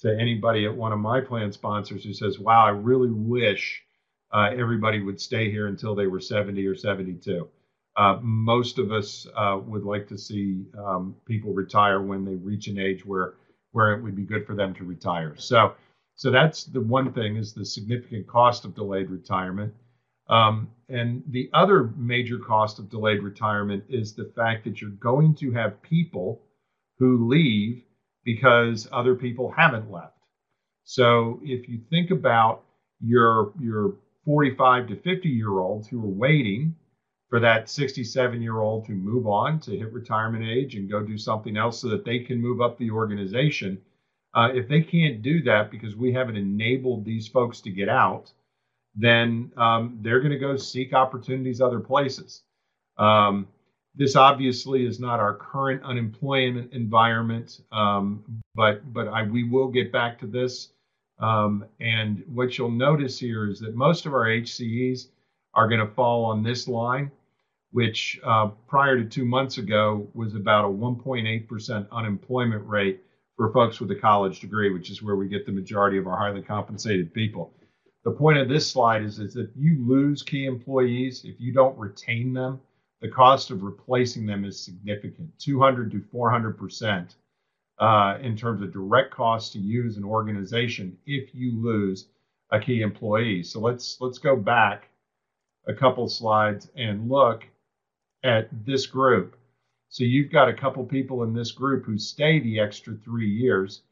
to 0.00 0.16
anybody 0.18 0.66
at 0.66 0.74
one 0.74 0.92
of 0.92 0.98
my 0.98 1.20
plan 1.20 1.52
sponsors 1.52 2.04
who 2.04 2.12
says, 2.12 2.38
"Wow, 2.38 2.66
I 2.66 2.70
really 2.70 3.10
wish." 3.10 3.82
Uh, 4.30 4.50
everybody 4.56 5.00
would 5.02 5.18
stay 5.18 5.50
here 5.50 5.68
until 5.68 5.94
they 5.94 6.06
were 6.06 6.20
70 6.20 6.66
or 6.66 6.74
72. 6.74 7.48
Uh, 7.96 8.18
most 8.20 8.78
of 8.78 8.92
us 8.92 9.26
uh, 9.34 9.58
would 9.66 9.84
like 9.84 10.06
to 10.06 10.18
see 10.18 10.66
um, 10.78 11.16
people 11.24 11.54
retire 11.54 12.02
when 12.02 12.24
they 12.24 12.34
reach 12.34 12.68
an 12.68 12.78
age 12.78 13.04
where 13.06 13.34
where 13.72 13.92
it 13.92 14.02
would 14.02 14.16
be 14.16 14.24
good 14.24 14.46
for 14.46 14.54
them 14.54 14.74
to 14.74 14.84
retire. 14.84 15.34
So, 15.36 15.74
so 16.14 16.30
that's 16.30 16.64
the 16.64 16.80
one 16.80 17.12
thing 17.12 17.36
is 17.36 17.52
the 17.52 17.64
significant 17.64 18.26
cost 18.26 18.64
of 18.64 18.74
delayed 18.74 19.10
retirement. 19.10 19.74
Um, 20.28 20.70
and 20.88 21.22
the 21.28 21.50
other 21.52 21.90
major 21.96 22.38
cost 22.38 22.78
of 22.78 22.88
delayed 22.88 23.22
retirement 23.22 23.84
is 23.88 24.14
the 24.14 24.32
fact 24.34 24.64
that 24.64 24.80
you're 24.80 24.90
going 24.90 25.34
to 25.34 25.52
have 25.52 25.82
people 25.82 26.42
who 26.98 27.28
leave 27.28 27.82
because 28.24 28.88
other 28.90 29.14
people 29.14 29.50
haven't 29.50 29.90
left. 29.90 30.18
So 30.84 31.40
if 31.42 31.68
you 31.68 31.80
think 31.90 32.10
about 32.10 32.64
your 33.00 33.52
your 33.60 33.96
45 34.24 34.88
to 34.88 34.96
50 34.96 35.28
year 35.28 35.58
olds 35.58 35.88
who 35.88 36.02
are 36.04 36.08
waiting 36.08 36.74
for 37.28 37.40
that 37.40 37.68
67 37.68 38.40
year 38.42 38.60
old 38.60 38.86
to 38.86 38.92
move 38.92 39.26
on 39.26 39.60
to 39.60 39.76
hit 39.76 39.92
retirement 39.92 40.44
age 40.44 40.74
and 40.74 40.90
go 40.90 41.02
do 41.02 41.18
something 41.18 41.56
else 41.56 41.80
so 41.80 41.88
that 41.88 42.04
they 42.04 42.20
can 42.20 42.40
move 42.40 42.60
up 42.60 42.78
the 42.78 42.90
organization. 42.90 43.78
Uh, 44.34 44.48
if 44.54 44.68
they 44.68 44.80
can't 44.80 45.22
do 45.22 45.42
that 45.42 45.70
because 45.70 45.96
we 45.96 46.12
haven't 46.12 46.36
enabled 46.36 47.04
these 47.04 47.28
folks 47.28 47.60
to 47.60 47.70
get 47.70 47.88
out, 47.88 48.32
then 48.98 49.52
um, 49.58 49.98
they're 50.02 50.20
going 50.20 50.32
to 50.32 50.38
go 50.40 50.56
seek 50.56 50.94
opportunities 50.94 51.60
other 51.62 51.80
places. 51.80 52.42
Um, 52.98 53.48
This 53.96 54.16
obviously 54.16 54.86
is 54.86 55.00
not 55.00 55.20
our 55.20 55.34
current 55.36 55.82
unemployment 55.84 56.72
environment, 56.72 57.60
um, 57.72 58.24
but 58.54 58.92
but 58.94 59.08
I, 59.08 59.24
we 59.24 59.44
will 59.44 59.68
get 59.68 59.92
back 59.92 60.18
to 60.20 60.26
this. 60.28 60.70
Um, 61.20 61.66
and 61.80 62.24
what 62.28 62.58
you'll 62.58 62.70
notice 62.70 63.18
here 63.20 63.48
is 63.50 63.60
that 63.60 63.74
most 63.76 64.06
of 64.06 64.14
our 64.14 64.26
HCEs 64.26 65.08
are 65.54 65.68
going 65.68 65.80
to 65.86 65.94
fall 65.94 66.24
on 66.26 66.44
this 66.44 66.68
line, 66.68 67.10
which 67.72 68.20
uh, 68.24 68.48
prior 68.68 68.96
to 68.98 69.04
two 69.04 69.26
months 69.26 69.58
ago 69.58 70.08
was 70.14 70.34
about 70.36 70.64
a 70.66 70.68
1.8% 70.68 71.90
unemployment 71.90 72.66
rate 72.68 73.02
for 73.36 73.52
folks 73.52 73.80
with 73.80 73.90
a 73.92 73.96
college 73.96 74.40
degree, 74.40 74.72
which 74.72 74.90
is 74.90 75.02
where 75.02 75.16
we 75.16 75.28
get 75.28 75.46
the 75.46 75.52
majority 75.52 75.98
of 75.98 76.06
our 76.08 76.18
highly 76.18 76.42
compensated 76.42 77.14
people. 77.14 77.52
The 78.08 78.14
point 78.14 78.38
of 78.38 78.48
this 78.48 78.70
slide 78.70 79.02
is, 79.02 79.18
is 79.18 79.34
that 79.34 79.50
you 79.54 79.86
lose 79.86 80.22
key 80.22 80.46
employees 80.46 81.26
if 81.26 81.38
you 81.38 81.52
don't 81.52 81.78
retain 81.78 82.32
them 82.32 82.58
the 83.02 83.08
cost 83.08 83.50
of 83.50 83.62
replacing 83.62 84.24
them 84.24 84.46
is 84.46 84.58
significant 84.58 85.38
200 85.38 85.90
to 85.90 86.00
400 86.00 86.56
percent 86.56 87.16
uh, 87.78 88.16
in 88.22 88.34
terms 88.34 88.62
of 88.62 88.72
direct 88.72 89.10
cost 89.10 89.52
to 89.52 89.58
use 89.58 89.98
an 89.98 90.04
organization 90.04 90.96
if 91.04 91.34
you 91.34 91.60
lose 91.60 92.08
a 92.50 92.58
key 92.58 92.80
employee. 92.80 93.42
So 93.42 93.60
let's 93.60 94.00
let's 94.00 94.16
go 94.16 94.36
back 94.36 94.88
a 95.66 95.74
couple 95.74 96.08
slides 96.08 96.70
and 96.76 97.10
look 97.10 97.46
at 98.24 98.48
this 98.64 98.86
group. 98.86 99.36
So 99.90 100.02
you've 100.02 100.32
got 100.32 100.48
a 100.48 100.54
couple 100.54 100.82
people 100.86 101.24
in 101.24 101.34
this 101.34 101.52
group 101.52 101.84
who 101.84 101.98
stay 101.98 102.40
the 102.40 102.58
extra 102.58 102.94
three 102.94 103.28
years 103.28 103.82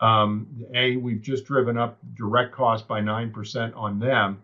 um, 0.00 0.46
a 0.74 0.96
we've 0.96 1.22
just 1.22 1.44
driven 1.44 1.76
up 1.76 1.98
direct 2.14 2.52
cost 2.52 2.88
by 2.88 3.00
9% 3.00 3.76
on 3.76 3.98
them 3.98 4.42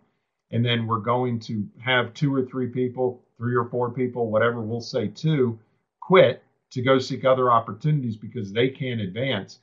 and 0.51 0.65
then 0.65 0.87
we're 0.87 0.99
going 0.99 1.41
to 1.41 1.67
have 1.83 2.15
two 2.15 2.35
or 2.35 2.43
three 2.43 2.69
people 2.69 3.27
three 3.37 3.55
or 3.55 3.69
four 3.69 3.91
people, 3.91 4.31
whatever, 4.31 4.61
we'll 4.61 4.81
say 4.81 5.09
two, 5.09 5.59
quit 6.01 6.43
to 6.71 6.83
go 6.83 6.99
seek 6.99 7.25
other 7.25 7.51
opportunities 7.51 8.17
because 8.17 8.53
they 8.53 8.69
can't 8.69 9.01
advance. 9.01 9.61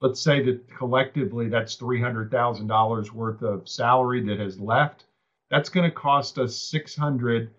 Let's 0.00 0.20
say 0.20 0.42
that 0.44 0.68
collectively 0.68 1.48
that's 1.48 1.76
$300,000 1.76 3.10
worth 3.12 3.42
of 3.42 3.68
salary 3.68 4.22
that 4.26 4.38
has 4.38 4.60
left. 4.60 5.04
That's 5.50 5.68
going 5.68 5.88
to 5.88 5.94
cost 5.94 6.38
us 6.38 6.56
600 6.56 7.50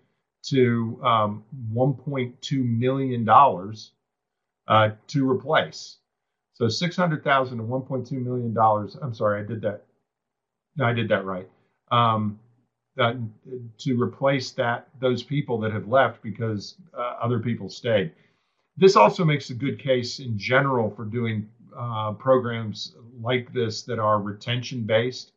to 0.46 1.00
um, 1.02 1.44
1.2 1.72 2.78
million 2.78 3.24
dollars 3.24 3.92
uh, 4.68 4.90
to 5.08 5.28
replace. 5.28 5.96
So 6.58 6.68
600,000 6.68 7.58
to 7.58 7.64
1.2 7.64 8.12
million 8.24 8.52
dollars. 8.52 8.96
I'm 9.00 9.14
sorry, 9.14 9.40
I 9.40 9.44
did 9.44 9.62
that. 9.62 9.84
No, 10.76 10.86
I 10.86 10.92
did 10.92 11.08
that 11.08 11.24
right. 11.24 11.48
Um, 11.92 12.40
to 12.96 14.00
replace 14.00 14.50
that 14.52 14.88
those 15.00 15.22
people 15.22 15.56
that 15.60 15.72
have 15.72 15.86
left 15.86 16.20
because 16.20 16.74
uh, 16.96 17.14
other 17.22 17.38
people 17.38 17.68
stayed. 17.68 18.10
This 18.76 18.96
also 18.96 19.24
makes 19.24 19.50
a 19.50 19.54
good 19.54 19.78
case 19.78 20.18
in 20.18 20.36
general 20.36 20.90
for 20.90 21.04
doing 21.04 21.48
uh, 21.76 22.12
programs 22.12 22.96
like 23.20 23.52
this 23.52 23.82
that 23.84 24.00
are 24.00 24.20
retention 24.20 24.82
based. 24.82 25.30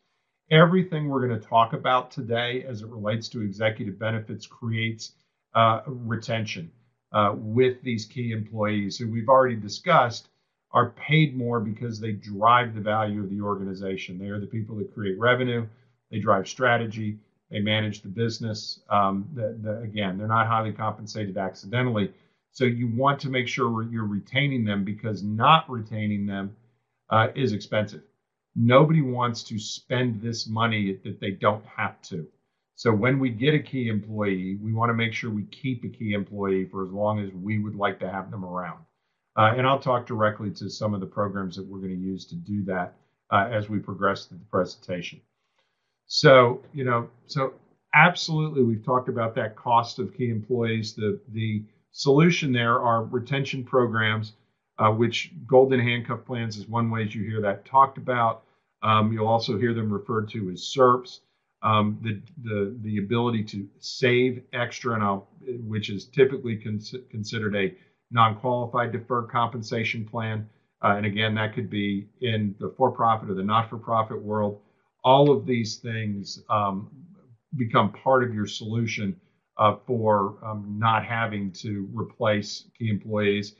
Everything 0.49 1.07
we're 1.07 1.27
going 1.27 1.39
to 1.39 1.47
talk 1.47 1.73
about 1.73 2.09
today 2.09 2.63
as 2.67 2.81
it 2.81 2.87
relates 2.87 3.29
to 3.29 3.41
executive 3.41 3.99
benefits 3.99 4.47
creates 4.47 5.11
uh, 5.53 5.81
retention 5.85 6.71
uh, 7.13 7.33
with 7.35 7.79
these 7.83 8.05
key 8.05 8.31
employees 8.31 8.97
who 8.97 9.07
we've 9.07 9.29
already 9.29 9.55
discussed 9.55 10.29
are 10.73 10.91
paid 10.91 11.35
more 11.35 11.59
because 11.59 11.99
they 11.99 12.13
drive 12.13 12.73
the 12.73 12.81
value 12.81 13.21
of 13.21 13.29
the 13.29 13.41
organization. 13.41 14.17
They 14.17 14.27
are 14.27 14.39
the 14.39 14.47
people 14.47 14.75
that 14.77 14.93
create 14.93 15.19
revenue, 15.19 15.67
they 16.09 16.19
drive 16.19 16.47
strategy, 16.47 17.17
they 17.49 17.59
manage 17.59 18.01
the 18.01 18.09
business. 18.09 18.79
Um, 18.89 19.27
the, 19.33 19.57
the, 19.61 19.79
again, 19.81 20.17
they're 20.17 20.27
not 20.27 20.47
highly 20.47 20.71
compensated 20.71 21.37
accidentally. 21.37 22.11
So 22.51 22.65
you 22.65 22.87
want 22.87 23.19
to 23.21 23.29
make 23.29 23.47
sure 23.47 23.83
you're 23.83 24.05
retaining 24.05 24.63
them 24.65 24.83
because 24.83 25.23
not 25.23 25.69
retaining 25.69 26.25
them 26.25 26.55
uh, 27.09 27.27
is 27.35 27.53
expensive. 27.53 28.01
Nobody 28.55 29.01
wants 29.01 29.43
to 29.43 29.59
spend 29.59 30.21
this 30.21 30.47
money 30.47 30.99
that 31.03 31.19
they 31.19 31.31
don't 31.31 31.65
have 31.65 32.01
to. 32.03 32.27
So 32.75 32.93
when 32.93 33.19
we 33.19 33.29
get 33.29 33.53
a 33.53 33.59
key 33.59 33.87
employee, 33.89 34.57
we 34.61 34.73
want 34.73 34.89
to 34.89 34.93
make 34.93 35.13
sure 35.13 35.29
we 35.29 35.43
keep 35.43 35.83
a 35.83 35.89
key 35.89 36.13
employee 36.13 36.65
for 36.65 36.85
as 36.85 36.91
long 36.91 37.19
as 37.19 37.31
we 37.33 37.59
would 37.59 37.75
like 37.75 37.99
to 37.99 38.09
have 38.09 38.31
them 38.31 38.43
around. 38.43 38.79
Uh, 39.37 39.53
and 39.55 39.65
I'll 39.65 39.79
talk 39.79 40.05
directly 40.05 40.51
to 40.51 40.69
some 40.69 40.93
of 40.93 40.99
the 40.99 41.05
programs 41.05 41.55
that 41.55 41.65
we're 41.65 41.79
going 41.79 41.95
to 41.95 42.01
use 42.01 42.25
to 42.25 42.35
do 42.35 42.63
that 42.65 42.95
uh, 43.31 43.47
as 43.51 43.69
we 43.69 43.79
progress 43.79 44.25
through 44.25 44.39
the 44.39 44.45
presentation. 44.45 45.21
So, 46.07 46.61
you 46.73 46.83
know, 46.83 47.09
so 47.27 47.53
absolutely, 47.93 48.63
we've 48.63 48.83
talked 48.83 49.07
about 49.07 49.33
that 49.35 49.55
cost 49.55 49.99
of 49.99 50.13
key 50.13 50.29
employees. 50.29 50.93
The 50.93 51.19
the 51.29 51.63
solution 51.91 52.51
there 52.51 52.79
are 52.81 53.05
retention 53.05 53.63
programs, 53.63 54.33
uh, 54.77 54.91
which 54.91 55.31
golden 55.47 55.79
handcuff 55.79 56.25
plans 56.25 56.57
is 56.57 56.67
one 56.67 56.89
way 56.89 57.03
you 57.03 57.23
hear 57.23 57.41
that 57.41 57.65
talked 57.65 57.97
about. 57.97 58.43
Um, 58.83 59.13
you'll 59.13 59.27
also 59.27 59.57
hear 59.57 59.73
them 59.73 59.91
referred 59.91 60.29
to 60.31 60.49
as 60.49 60.61
SERPs. 60.75 61.19
Um, 61.63 61.99
the, 62.01 62.19
the 62.43 62.75
the 62.81 62.97
ability 62.97 63.43
to 63.45 63.69
save 63.79 64.41
extra, 64.51 64.95
and 64.95 65.03
I'll, 65.03 65.29
which 65.67 65.89
is 65.89 66.05
typically 66.05 66.57
cons- 66.57 66.95
considered 67.11 67.55
a 67.55 67.73
non-qualified 68.11 68.91
deferred 68.91 69.29
compensation 69.29 70.05
plan. 70.05 70.47
Uh, 70.83 70.95
and 70.97 71.05
again, 71.05 71.35
that 71.35 71.53
could 71.53 71.69
be 71.69 72.07
in 72.21 72.55
the 72.59 72.73
for-profit 72.77 73.29
or 73.29 73.33
the 73.33 73.43
not-for-profit 73.43 74.21
world 74.21 74.61
all 75.03 75.31
of 75.31 75.45
these 75.45 75.77
things 75.77 76.43
um, 76.49 76.89
become 77.57 77.91
part 77.91 78.23
of 78.23 78.33
your 78.33 78.45
solution 78.45 79.19
uh, 79.57 79.75
for 79.85 80.37
um, 80.43 80.75
not 80.77 81.05
having 81.05 81.51
to 81.51 81.87
replace 81.93 82.65
key 82.77 82.89
employees. 82.89 83.55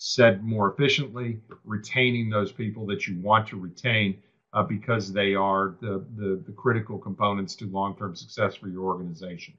Said 0.00 0.44
more 0.44 0.72
efficiently, 0.72 1.40
retaining 1.64 2.30
those 2.30 2.52
people 2.52 2.86
that 2.86 3.08
you 3.08 3.20
want 3.20 3.48
to 3.48 3.58
retain 3.58 4.22
uh, 4.52 4.62
because 4.62 5.12
they 5.12 5.34
are 5.34 5.74
the, 5.80 6.04
the, 6.16 6.42
the 6.46 6.52
critical 6.52 6.98
components 6.98 7.56
to 7.56 7.66
long 7.66 7.96
term 7.96 8.14
success 8.14 8.54
for 8.54 8.68
your 8.68 8.84
organization. 8.84 9.54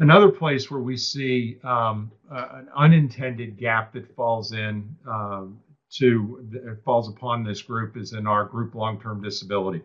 Another 0.00 0.28
place 0.28 0.70
where 0.70 0.80
we 0.80 0.96
see 0.96 1.58
um, 1.62 2.10
uh, 2.30 2.48
an 2.54 2.68
unintended 2.76 3.56
gap 3.56 3.92
that 3.92 4.14
falls 4.16 4.52
in 4.52 4.96
um, 5.08 5.60
to 5.98 6.78
falls 6.84 7.08
upon 7.08 7.44
this 7.44 7.62
group 7.62 7.96
is 7.96 8.12
in 8.12 8.26
our 8.26 8.44
group 8.44 8.74
long-term 8.74 9.22
disability. 9.22 9.82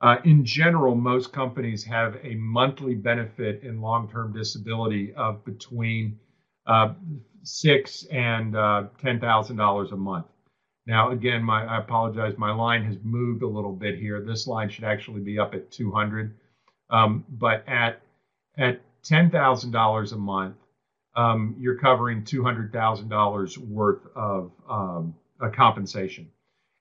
Uh, 0.00 0.16
in 0.24 0.44
general, 0.44 0.94
most 0.94 1.32
companies 1.32 1.82
have 1.82 2.16
a 2.22 2.36
monthly 2.36 2.94
benefit 2.94 3.64
in 3.64 3.80
long-term 3.80 4.32
disability 4.32 5.12
of 5.14 5.44
between 5.44 6.16
uh, 6.66 6.94
six 7.42 8.04
and 8.12 8.54
uh, 8.54 8.84
ten 9.00 9.18
thousand 9.18 9.56
dollars 9.56 9.90
a 9.90 9.96
month. 9.96 10.26
Now, 10.86 11.10
again, 11.10 11.42
my 11.42 11.64
I 11.64 11.80
apologize, 11.80 12.38
my 12.38 12.52
line 12.52 12.84
has 12.84 12.96
moved 13.02 13.42
a 13.42 13.48
little 13.48 13.72
bit 13.74 13.98
here. 13.98 14.22
This 14.22 14.46
line 14.46 14.68
should 14.68 14.84
actually 14.84 15.20
be 15.20 15.40
up 15.40 15.54
at 15.54 15.72
200, 15.72 16.36
um, 16.90 17.24
but 17.28 17.68
at 17.68 18.00
at 18.56 18.80
ten 19.08 19.30
thousand 19.30 19.72
dollars 19.72 20.12
a 20.12 20.18
month, 20.18 20.56
um, 21.16 21.56
you're 21.58 21.78
covering 21.78 22.22
$200,000 22.22 23.58
worth 23.58 24.06
of 24.14 24.52
um, 24.68 25.14
compensation. 25.52 26.28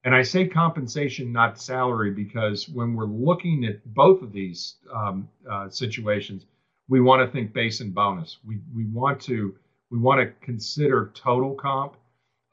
And 0.03 0.13
I 0.15 0.21
say 0.21 0.47
compensation, 0.47 1.31
not 1.33 1.59
salary, 1.59 2.11
because 2.11 2.69
when 2.69 2.93
we're 2.95 3.05
looking 3.05 3.65
at 3.65 3.83
both 3.93 4.21
of 4.21 4.31
these 4.31 4.75
um, 4.93 5.27
uh, 5.49 5.69
situations, 5.69 6.45
we 6.87 7.01
want 7.01 7.25
to 7.25 7.31
think 7.31 7.51
base 7.51 7.81
and 7.81 7.93
bonus. 7.95 8.37
We, 8.45 8.59
we 8.75 8.85
want 8.85 9.19
to 9.23 9.55
we 9.89 9.97
want 9.99 10.21
to 10.21 10.45
consider 10.45 11.11
total 11.15 11.55
comp 11.55 11.95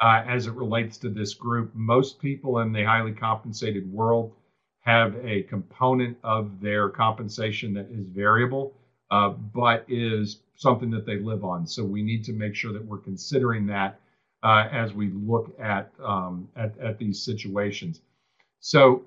uh, 0.01 0.23
as 0.27 0.47
it 0.47 0.55
relates 0.55 0.99
to 0.99 1.11
this 1.11 1.35
group. 1.35 1.73
Most 1.75 2.21
people 2.21 2.61
in 2.61 2.73
the 2.73 2.85
highly 2.85 3.13
compensated 3.13 3.93
world 3.93 4.33
have 4.81 5.17
a 5.25 5.43
component 5.43 6.17
of 6.25 6.61
their 6.61 6.89
compensation 6.89 7.75
that 7.75 7.91
is 7.91 8.07
variable 8.07 8.75
uh, 9.11 9.31
but 9.31 9.85
is 9.89 10.41
something 10.57 10.91
that 10.91 11.07
they 11.07 11.19
live 11.19 11.45
on. 11.45 11.67
So 11.67 11.85
we 11.85 12.03
need 12.03 12.25
to 12.25 12.33
make 12.33 12.55
sure 12.55 12.73
that 12.73 12.85
we're 12.85 12.99
considering 12.99 13.67
that 13.67 14.01
uh, 14.43 14.69
as 14.71 14.93
we 14.93 15.11
look 15.11 15.55
at, 15.59 15.91
um, 16.03 16.49
at, 16.57 16.77
at 16.79 16.99
these 16.99 17.23
situations. 17.23 18.01
So 18.61 19.05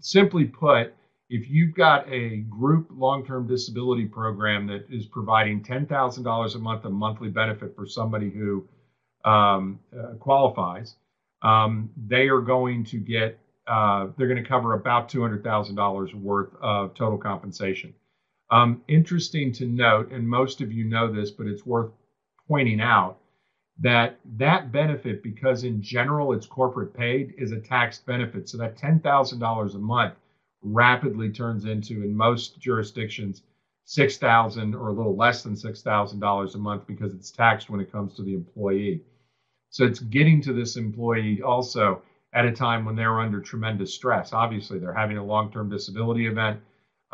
simply 0.00 0.44
put, 0.44 0.94
if 1.30 1.48
you've 1.48 1.74
got 1.74 2.10
a 2.12 2.38
group 2.48 2.88
long-term 2.90 3.46
disability 3.46 4.06
program 4.06 4.66
that 4.66 4.86
is 4.90 5.06
providing 5.06 5.62
$10,000 5.62 6.54
a 6.54 6.58
month 6.58 6.84
of 6.84 6.92
monthly 6.92 7.28
benefit 7.28 7.74
for 7.74 7.86
somebody 7.86 8.30
who 8.30 8.66
um, 9.24 9.78
uh, 9.98 10.14
qualifies, 10.14 10.96
um, 11.42 11.90
they 12.06 12.28
are 12.28 12.40
going 12.40 12.84
to 12.84 12.98
get 12.98 13.38
uh, 13.66 14.08
they're 14.18 14.28
going 14.28 14.42
to 14.42 14.46
cover 14.46 14.74
about 14.74 15.08
$200,000 15.08 16.14
worth 16.14 16.50
of 16.60 16.92
total 16.94 17.16
compensation. 17.16 17.94
Um, 18.50 18.82
interesting 18.88 19.52
to 19.54 19.66
note, 19.66 20.10
and 20.12 20.28
most 20.28 20.60
of 20.60 20.72
you 20.72 20.84
know 20.84 21.10
this, 21.10 21.30
but 21.30 21.46
it's 21.46 21.66
worth 21.66 21.90
pointing 22.48 22.80
out 22.80 23.18
that 23.80 24.18
that 24.38 24.70
benefit, 24.72 25.22
because 25.22 25.64
in 25.64 25.82
general 25.82 26.32
it's 26.32 26.46
corporate 26.46 26.94
paid, 26.94 27.34
is 27.38 27.52
a 27.52 27.58
taxed 27.60 28.06
benefit. 28.06 28.48
So 28.48 28.58
that 28.58 28.76
$10,000 28.76 29.74
a 29.74 29.78
month 29.78 30.14
rapidly 30.62 31.30
turns 31.30 31.64
into, 31.64 32.02
in 32.02 32.14
most 32.16 32.58
jurisdictions, 32.60 33.42
six 33.86 34.16
thousand 34.18 34.74
or 34.74 34.88
a 34.88 34.92
little 34.92 35.16
less 35.16 35.42
than 35.42 35.56
six 35.56 35.82
thousand 35.82 36.20
dollars 36.20 36.54
a 36.54 36.58
month 36.58 36.86
because 36.86 37.12
it's 37.14 37.30
taxed 37.30 37.68
when 37.70 37.80
it 37.80 37.92
comes 37.92 38.14
to 38.14 38.22
the 38.22 38.34
employee. 38.34 39.02
So 39.70 39.84
it's 39.84 40.00
getting 40.00 40.40
to 40.42 40.52
this 40.52 40.76
employee 40.76 41.42
also 41.42 42.02
at 42.32 42.46
a 42.46 42.52
time 42.52 42.84
when 42.84 42.96
they're 42.96 43.20
under 43.20 43.40
tremendous 43.40 43.92
stress. 43.94 44.32
Obviously, 44.32 44.78
they're 44.78 44.94
having 44.94 45.18
a 45.18 45.24
long-term 45.24 45.68
disability 45.68 46.26
event. 46.26 46.60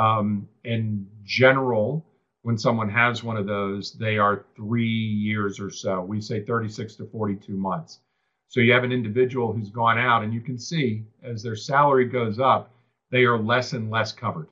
Um, 0.00 0.48
in 0.64 1.06
general, 1.24 2.06
when 2.40 2.56
someone 2.56 2.88
has 2.88 3.22
one 3.22 3.36
of 3.36 3.46
those, 3.46 3.92
they 3.92 4.16
are 4.16 4.46
three 4.56 4.88
years 4.88 5.60
or 5.60 5.70
so. 5.70 6.00
We 6.00 6.22
say 6.22 6.42
36 6.42 6.96
to 6.96 7.04
42 7.04 7.54
months. 7.54 8.00
So 8.48 8.60
you 8.60 8.72
have 8.72 8.82
an 8.82 8.92
individual 8.92 9.52
who's 9.52 9.68
gone 9.68 9.98
out, 9.98 10.24
and 10.24 10.32
you 10.32 10.40
can 10.40 10.58
see 10.58 11.04
as 11.22 11.42
their 11.42 11.54
salary 11.54 12.06
goes 12.06 12.38
up, 12.40 12.72
they 13.10 13.24
are 13.24 13.38
less 13.38 13.74
and 13.74 13.90
less 13.90 14.10
covered 14.10 14.48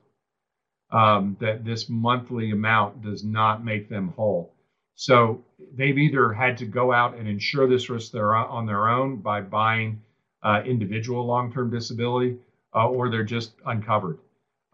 um, 0.91 1.35
that 1.39 1.65
this 1.65 1.89
monthly 1.89 2.51
amount 2.51 3.01
does 3.01 3.23
not 3.23 3.65
make 3.65 3.89
them 3.89 4.09
whole. 4.09 4.53
So 4.93 5.43
they've 5.75 5.97
either 5.97 6.31
had 6.31 6.57
to 6.59 6.65
go 6.65 6.93
out 6.93 7.17
and 7.17 7.27
insure 7.27 7.67
this 7.67 7.89
risk 7.89 8.11
their, 8.11 8.35
on 8.35 8.67
their 8.67 8.87
own 8.87 9.17
by 9.17 9.41
buying 9.41 10.01
uh, 10.43 10.61
individual 10.63 11.25
long-term 11.25 11.71
disability, 11.71 12.37
uh, 12.75 12.87
or 12.87 13.09
they're 13.09 13.23
just 13.23 13.53
uncovered. 13.65 14.19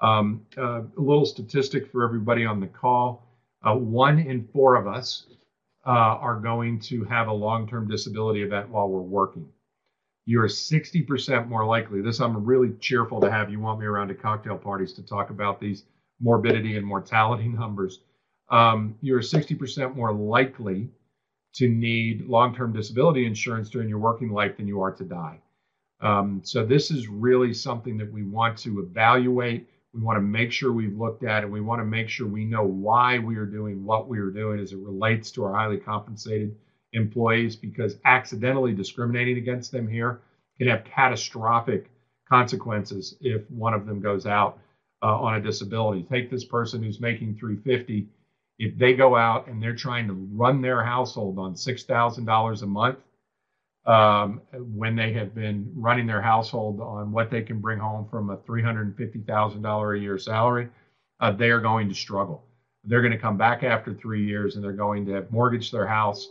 Um, 0.01 0.45
uh, 0.57 0.81
a 0.81 1.01
little 1.01 1.25
statistic 1.25 1.91
for 1.91 2.03
everybody 2.03 2.45
on 2.45 2.59
the 2.59 2.67
call: 2.67 3.23
uh, 3.63 3.75
one 3.75 4.19
in 4.19 4.47
four 4.53 4.75
of 4.75 4.87
us 4.87 5.27
uh, 5.85 5.89
are 5.89 6.39
going 6.39 6.79
to 6.81 7.03
have 7.05 7.27
a 7.27 7.33
long-term 7.33 7.87
disability 7.87 8.41
event 8.41 8.69
while 8.69 8.89
we're 8.89 9.01
working. 9.01 9.47
You 10.25 10.41
are 10.41 10.47
60% 10.47 11.47
more 11.47 11.65
likely. 11.65 12.01
This 12.01 12.19
I'm 12.19 12.43
really 12.43 12.73
cheerful 12.79 13.21
to 13.21 13.29
have 13.31 13.51
you 13.51 13.59
want 13.59 13.79
me 13.79 13.85
around 13.85 14.09
at 14.09 14.19
cocktail 14.19 14.57
parties 14.57 14.93
to 14.93 15.03
talk 15.03 15.29
about 15.29 15.59
these 15.59 15.83
morbidity 16.19 16.77
and 16.77 16.85
mortality 16.85 17.47
numbers, 17.47 17.99
um, 18.49 18.95
you're 19.01 19.21
60% 19.21 19.95
more 19.95 20.13
likely 20.13 20.89
to 21.53 21.67
need 21.67 22.27
long-term 22.27 22.73
disability 22.73 23.25
insurance 23.25 23.69
during 23.69 23.87
your 23.87 23.99
working 23.99 24.29
life 24.29 24.57
than 24.57 24.67
you 24.67 24.81
are 24.81 24.91
to 24.91 25.03
die. 25.03 25.39
Um, 26.01 26.41
so 26.43 26.65
this 26.65 26.91
is 26.91 27.07
really 27.07 27.53
something 27.53 27.97
that 27.97 28.11
we 28.11 28.23
want 28.23 28.57
to 28.59 28.81
evaluate. 28.81 29.69
We 29.95 30.01
want 30.01 30.17
to 30.17 30.21
make 30.21 30.51
sure 30.51 30.73
we've 30.73 30.97
looked 30.97 31.23
at 31.23 31.43
it. 31.43 31.49
We 31.49 31.61
want 31.61 31.79
to 31.79 31.85
make 31.85 32.09
sure 32.09 32.27
we 32.27 32.43
know 32.43 32.63
why 32.63 33.17
we 33.17 33.37
are 33.37 33.45
doing 33.45 33.85
what 33.85 34.09
we 34.09 34.19
are 34.19 34.29
doing 34.29 34.59
as 34.59 34.73
it 34.73 34.79
relates 34.79 35.31
to 35.31 35.45
our 35.45 35.53
highly 35.53 35.77
compensated 35.77 36.53
employees, 36.91 37.55
because 37.55 37.97
accidentally 38.03 38.73
discriminating 38.73 39.37
against 39.37 39.71
them 39.71 39.87
here 39.87 40.19
can 40.57 40.67
have 40.67 40.83
catastrophic 40.83 41.89
consequences 42.27 43.15
if 43.21 43.49
one 43.49 43.73
of 43.73 43.85
them 43.85 44.01
goes 44.01 44.25
out 44.25 44.59
uh, 45.01 45.17
on 45.17 45.35
a 45.35 45.41
disability. 45.41 46.03
Take 46.03 46.29
this 46.29 46.43
person 46.43 46.83
who's 46.83 46.99
making 46.99 47.37
350. 47.37 48.07
If 48.59 48.77
they 48.77 48.93
go 48.95 49.15
out 49.15 49.47
and 49.47 49.61
they're 49.63 49.75
trying 49.75 50.07
to 50.07 50.13
run 50.33 50.61
their 50.61 50.83
household 50.83 51.39
on 51.39 51.53
$6,000 51.53 52.61
a 52.61 52.65
month, 52.65 52.97
um, 53.85 54.41
when 54.53 54.95
they 54.95 55.13
have 55.13 55.35
been 55.35 55.71
running 55.75 56.07
their 56.07 56.21
household 56.21 56.81
on 56.81 57.11
what 57.11 57.29
they 57.29 57.41
can 57.41 57.59
bring 57.59 57.79
home 57.79 58.07
from 58.09 58.29
a 58.31 58.37
$350,000 58.37 59.95
a 59.95 59.99
year 59.99 60.17
salary, 60.17 60.69
uh, 61.19 61.31
they 61.31 61.49
are 61.49 61.61
going 61.61 61.87
to 61.87 61.95
struggle. 61.95 62.43
They're 62.83 63.01
going 63.01 63.11
to 63.13 63.17
come 63.19 63.37
back 63.37 63.63
after 63.63 63.93
three 63.93 64.25
years 64.25 64.55
and 64.55 64.63
they're 64.63 64.73
going 64.73 65.05
to 65.05 65.13
have 65.13 65.31
mortgaged 65.31 65.71
their 65.71 65.87
house, 65.87 66.29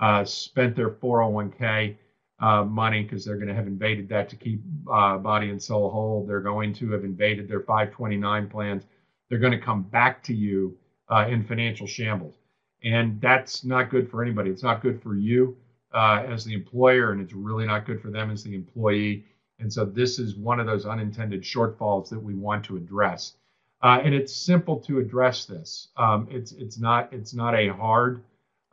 uh, 0.00 0.24
spent 0.24 0.76
their 0.76 0.90
401k, 0.90 1.96
uh, 2.40 2.64
money 2.64 3.02
because 3.02 3.24
they're 3.24 3.36
going 3.36 3.48
to 3.48 3.54
have 3.54 3.68
invaded 3.68 4.08
that 4.08 4.28
to 4.28 4.36
keep 4.36 4.60
uh, 4.90 5.16
body 5.16 5.50
and 5.50 5.62
soul 5.62 5.90
whole. 5.90 6.24
They're 6.26 6.40
going 6.40 6.72
to 6.74 6.90
have 6.90 7.04
invaded 7.04 7.48
their 7.48 7.60
529 7.60 8.48
plans. 8.48 8.84
They're 9.28 9.38
going 9.38 9.52
to 9.52 9.58
come 9.58 9.82
back 9.82 10.22
to 10.24 10.34
you 10.34 10.76
uh, 11.08 11.26
in 11.28 11.44
financial 11.44 11.86
shambles. 11.86 12.34
And 12.82 13.20
that's 13.20 13.64
not 13.64 13.90
good 13.90 14.10
for 14.10 14.22
anybody. 14.22 14.50
It's 14.50 14.64
not 14.64 14.82
good 14.82 15.00
for 15.02 15.14
you 15.14 15.56
uh, 15.94 16.24
as 16.26 16.44
the 16.44 16.54
employer, 16.54 17.12
and 17.12 17.20
it's 17.20 17.32
really 17.32 17.66
not 17.66 17.86
good 17.86 18.00
for 18.00 18.10
them 18.10 18.30
as 18.30 18.42
the 18.42 18.54
employee. 18.54 19.24
And 19.58 19.72
so 19.72 19.84
this 19.84 20.18
is 20.18 20.36
one 20.36 20.60
of 20.60 20.66
those 20.66 20.86
unintended 20.86 21.42
shortfalls 21.42 22.08
that 22.10 22.22
we 22.22 22.34
want 22.34 22.64
to 22.66 22.76
address. 22.76 23.34
Uh, 23.82 24.00
and 24.04 24.14
it's 24.14 24.34
simple 24.34 24.78
to 24.80 24.98
address 24.98 25.44
this. 25.44 25.88
Um, 25.96 26.28
it's 26.30 26.52
it's 26.52 26.78
not 26.78 27.12
it's 27.12 27.34
not 27.34 27.54
a 27.54 27.68
hard 27.68 28.22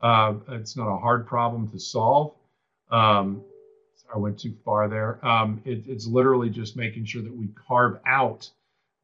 uh, 0.01 0.35
it's 0.49 0.77
not 0.77 0.87
a 0.87 0.97
hard 0.97 1.27
problem 1.27 1.67
to 1.69 1.79
solve. 1.79 2.33
Um, 2.91 3.43
I 4.13 4.17
went 4.17 4.39
too 4.39 4.55
far 4.65 4.87
there. 4.87 5.23
Um, 5.25 5.61
it, 5.65 5.83
it's 5.87 6.07
literally 6.07 6.49
just 6.49 6.75
making 6.75 7.05
sure 7.05 7.21
that 7.21 7.35
we 7.35 7.49
carve 7.67 7.99
out 8.05 8.49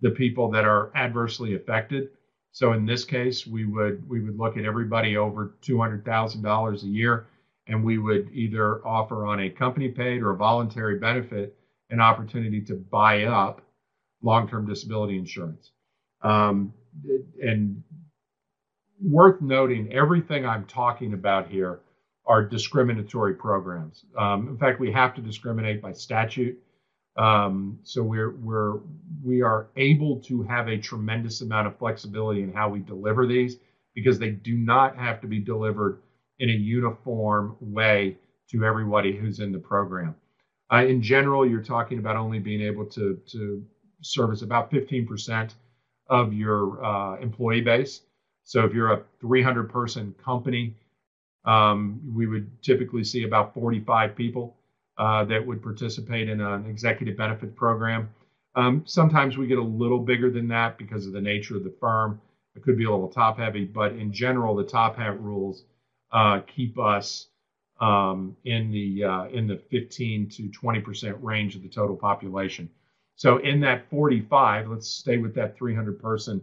the 0.01 0.11
people 0.11 0.49
that 0.51 0.65
are 0.65 0.91
adversely 0.95 1.55
affected. 1.55 2.09
So 2.51 2.73
in 2.73 2.85
this 2.85 3.03
case, 3.03 3.45
we 3.45 3.65
would 3.65 4.07
we 4.07 4.21
would 4.21 4.37
look 4.37 4.57
at 4.57 4.65
everybody 4.65 5.17
over 5.17 5.55
two 5.61 5.79
hundred 5.79 6.05
thousand 6.05 6.41
dollars 6.41 6.83
a 6.83 6.87
year, 6.87 7.27
and 7.67 7.83
we 7.83 7.97
would 7.97 8.29
either 8.31 8.85
offer 8.85 9.25
on 9.25 9.39
a 9.41 9.49
company 9.49 9.89
paid 9.89 10.21
or 10.21 10.31
a 10.31 10.35
voluntary 10.35 10.99
benefit 10.99 11.55
an 11.89 11.99
opportunity 11.99 12.61
to 12.61 12.75
buy 12.75 13.23
up 13.23 13.61
long-term 14.21 14.67
disability 14.67 15.17
insurance. 15.17 15.71
Um, 16.21 16.73
and 17.41 17.83
worth 19.01 19.41
noting, 19.41 19.91
everything 19.93 20.45
I'm 20.45 20.65
talking 20.65 21.13
about 21.13 21.49
here 21.49 21.81
are 22.25 22.43
discriminatory 22.43 23.35
programs. 23.35 24.03
Um, 24.17 24.47
in 24.47 24.57
fact, 24.57 24.79
we 24.79 24.91
have 24.91 25.13
to 25.15 25.21
discriminate 25.21 25.81
by 25.81 25.93
statute. 25.93 26.57
Um, 27.17 27.79
so 27.83 28.03
we're 28.03 28.31
we're 28.31 28.79
we 29.23 29.41
are 29.41 29.67
able 29.77 30.19
to 30.21 30.43
have 30.43 30.67
a 30.67 30.77
tremendous 30.77 31.41
amount 31.41 31.67
of 31.67 31.77
flexibility 31.77 32.41
in 32.41 32.51
how 32.51 32.69
we 32.69 32.79
deliver 32.79 33.25
these 33.25 33.57
because 33.93 34.19
they 34.19 34.31
do 34.31 34.57
not 34.57 34.97
have 34.97 35.21
to 35.21 35.27
be 35.27 35.39
delivered 35.39 36.01
in 36.39 36.49
a 36.49 36.53
uniform 36.53 37.55
way 37.59 38.17
to 38.49 38.65
everybody 38.65 39.15
who's 39.15 39.39
in 39.39 39.51
the 39.51 39.59
program. 39.59 40.15
Uh, 40.71 40.85
in 40.85 41.01
general, 41.01 41.47
you're 41.47 41.61
talking 41.61 41.99
about 41.99 42.15
only 42.15 42.39
being 42.39 42.61
able 42.61 42.85
to 42.85 43.19
to 43.27 43.63
service 44.01 44.41
about 44.41 44.69
15% 44.71 45.53
of 46.09 46.33
your 46.33 46.83
uh, 46.83 47.17
employee 47.17 47.61
base. 47.61 48.01
So 48.43 48.63
if 48.65 48.73
you're 48.73 48.93
a 48.93 49.03
300 49.19 49.71
person 49.71 50.13
company, 50.23 50.75
um, 51.45 51.99
we 52.13 52.27
would 52.27 52.61
typically 52.61 53.03
see 53.03 53.23
about 53.23 53.53
45 53.53 54.15
people 54.15 54.57
uh, 54.97 55.23
that 55.25 55.45
would 55.45 55.61
participate 55.61 56.29
in 56.29 56.41
an 56.41 56.65
executive 56.67 57.17
benefit 57.17 57.55
program. 57.55 58.09
Um, 58.55 58.83
sometimes 58.85 59.37
we 59.37 59.47
get 59.47 59.57
a 59.57 59.63
little 59.63 59.99
bigger 59.99 60.29
than 60.29 60.47
that 60.49 60.77
because 60.77 61.05
of 61.05 61.13
the 61.13 61.21
nature 61.21 61.57
of 61.57 61.63
the 61.63 61.73
firm. 61.79 62.21
It 62.55 62.63
could 62.63 62.77
be 62.77 62.85
a 62.85 62.91
little 62.91 63.09
top 63.09 63.37
heavy, 63.37 63.65
but 63.65 63.93
in 63.93 64.13
general, 64.13 64.55
the 64.55 64.63
top 64.63 64.95
hat 64.97 65.21
rules 65.21 65.63
uh, 66.15 66.39
keep 66.47 66.79
us 66.79 67.27
um, 67.81 68.37
in 68.45 68.71
the 68.71 69.03
uh, 69.03 69.25
in 69.25 69.47
the 69.47 69.57
15 69.69 70.29
to 70.29 70.47
20 70.49 70.79
percent 70.79 71.17
range 71.21 71.55
of 71.55 71.61
the 71.61 71.69
total 71.69 71.95
population. 71.95 72.69
So 73.17 73.37
in 73.37 73.59
that 73.61 73.89
45, 73.89 74.69
let's 74.69 74.87
stay 74.87 75.17
with 75.17 75.35
that 75.35 75.57
300 75.57 76.01
person 76.01 76.41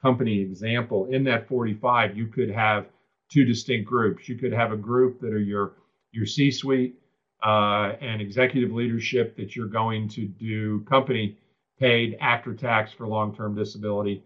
company 0.00 0.40
example. 0.40 1.06
In 1.06 1.24
that 1.24 1.48
45, 1.48 2.16
you 2.16 2.26
could 2.26 2.50
have 2.50 2.86
two 3.30 3.44
distinct 3.44 3.88
groups. 3.88 4.28
You 4.28 4.36
could 4.36 4.52
have 4.52 4.72
a 4.72 4.76
group 4.76 5.20
that 5.20 5.32
are 5.32 5.40
your 5.40 5.72
your 6.12 6.26
C-suite 6.26 6.94
uh, 7.42 7.92
and 8.00 8.20
executive 8.20 8.72
leadership 8.72 9.36
that 9.36 9.56
you're 9.56 9.66
going 9.66 10.08
to 10.10 10.26
do 10.26 10.80
company 10.80 11.36
paid 11.80 12.16
after 12.20 12.54
tax 12.54 12.92
for 12.92 13.08
long-term 13.08 13.54
disability, 13.54 14.22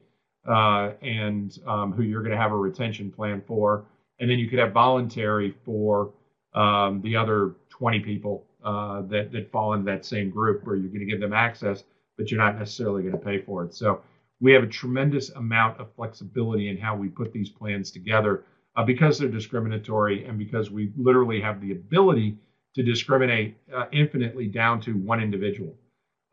uh, 0.47 0.91
and 1.03 1.59
um, 1.67 1.93
who 1.93 2.03
you're 2.03 2.23
going 2.23 2.35
to 2.35 2.41
have 2.41 2.53
a 2.53 2.57
retention 2.57 3.11
plan 3.11 3.43
for, 3.47 3.87
and 4.21 4.31
then 4.31 4.39
you 4.39 4.49
could 4.49 4.59
have 4.59 4.73
voluntary 4.73 5.55
for 5.65 6.13
um, 6.55 7.01
the 7.03 7.17
other 7.17 7.55
20 7.71 8.01
people 8.01 8.45
uh, 8.65 9.03
that 9.03 9.31
that 9.33 9.51
fall 9.53 9.73
into 9.73 9.85
that 9.85 10.05
same 10.05 10.31
group, 10.31 10.65
where 10.65 10.77
you're 10.77 10.89
going 10.89 11.01
to 11.01 11.07
give 11.07 11.21
them 11.21 11.33
access, 11.33 11.85
but 12.17 12.31
you're 12.31 12.41
not 12.41 12.59
necessarily 12.59 13.03
going 13.03 13.13
to 13.13 13.25
pay 13.25 13.41
for 13.41 13.65
it. 13.65 13.75
So 13.75 14.03
we 14.41 14.53
have 14.53 14.63
a 14.63 14.69
tremendous 14.69 15.31
amount 15.31 15.81
of 15.81 15.93
flexibility 15.95 16.69
in 16.69 16.77
how 16.77 16.97
we 16.97 17.09
put 17.09 17.33
these 17.33 17.49
plans 17.49 17.91
together 17.91 18.45
uh, 18.77 18.85
because 18.85 19.19
they're 19.19 19.29
discriminatory 19.29 20.25
and 20.25 20.39
because 20.39 20.71
we 20.71 20.93
literally 20.97 21.41
have 21.41 21.61
the 21.61 21.73
ability 21.73 22.37
to 22.75 22.83
discriminate 22.83 23.57
uh, 23.75 23.87
infinitely 23.93 24.47
down 24.47 24.81
to 24.81 24.93
one 24.93 25.21
individual. 25.21 25.75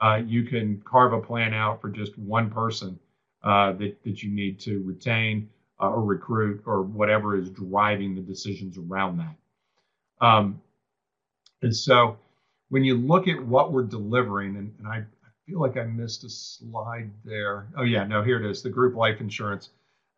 Uh, 0.01 0.21
you 0.25 0.43
can 0.43 0.81
carve 0.85 1.13
a 1.13 1.21
plan 1.21 1.53
out 1.53 1.81
for 1.81 1.89
just 1.89 2.17
one 2.17 2.49
person 2.49 2.99
uh, 3.43 3.71
that, 3.73 3.97
that 4.03 4.21
you 4.21 4.29
need 4.31 4.59
to 4.59 4.83
retain 4.83 5.49
uh, 5.81 5.89
or 5.89 6.03
recruit 6.03 6.63
or 6.65 6.81
whatever 6.81 7.37
is 7.37 7.49
driving 7.49 8.15
the 8.15 8.21
decisions 8.21 8.77
around 8.77 9.17
that. 9.17 10.25
Um, 10.25 10.61
and 11.61 11.75
so 11.75 12.17
when 12.69 12.83
you 12.83 12.95
look 12.95 13.27
at 13.27 13.43
what 13.45 13.71
we're 13.71 13.83
delivering, 13.83 14.57
and, 14.57 14.73
and 14.79 14.87
I, 14.87 14.97
I, 14.97 15.03
feel 15.45 15.61
like 15.61 15.77
I 15.77 15.83
missed 15.83 16.23
a 16.23 16.29
slide 16.29 17.11
there. 17.23 17.67
Oh, 17.77 17.83
yeah, 17.83 18.03
no, 18.05 18.23
here 18.23 18.43
it 18.43 18.49
is 18.49 18.63
the 18.63 18.69
group 18.69 18.95
life 18.95 19.21
insurance. 19.21 19.69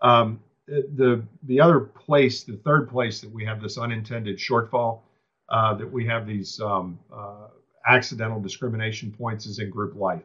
Um, 0.02 0.40
the 0.68 1.24
the 1.44 1.60
other 1.60 1.80
place, 1.80 2.44
the 2.44 2.58
third 2.58 2.90
place 2.90 3.22
that 3.22 3.32
we 3.32 3.46
have 3.46 3.62
this 3.62 3.78
unintended 3.78 4.38
shortfall, 4.38 5.02
uh, 5.50 5.74
that 5.76 5.90
we 5.90 6.06
have 6.06 6.28
these 6.28 6.60
um, 6.60 7.00
uh, 7.14 7.48
accidental 7.88 8.40
discrimination 8.40 9.12
points 9.12 9.46
is 9.46 9.60
in 9.60 9.70
group 9.70 9.96
life. 9.96 10.24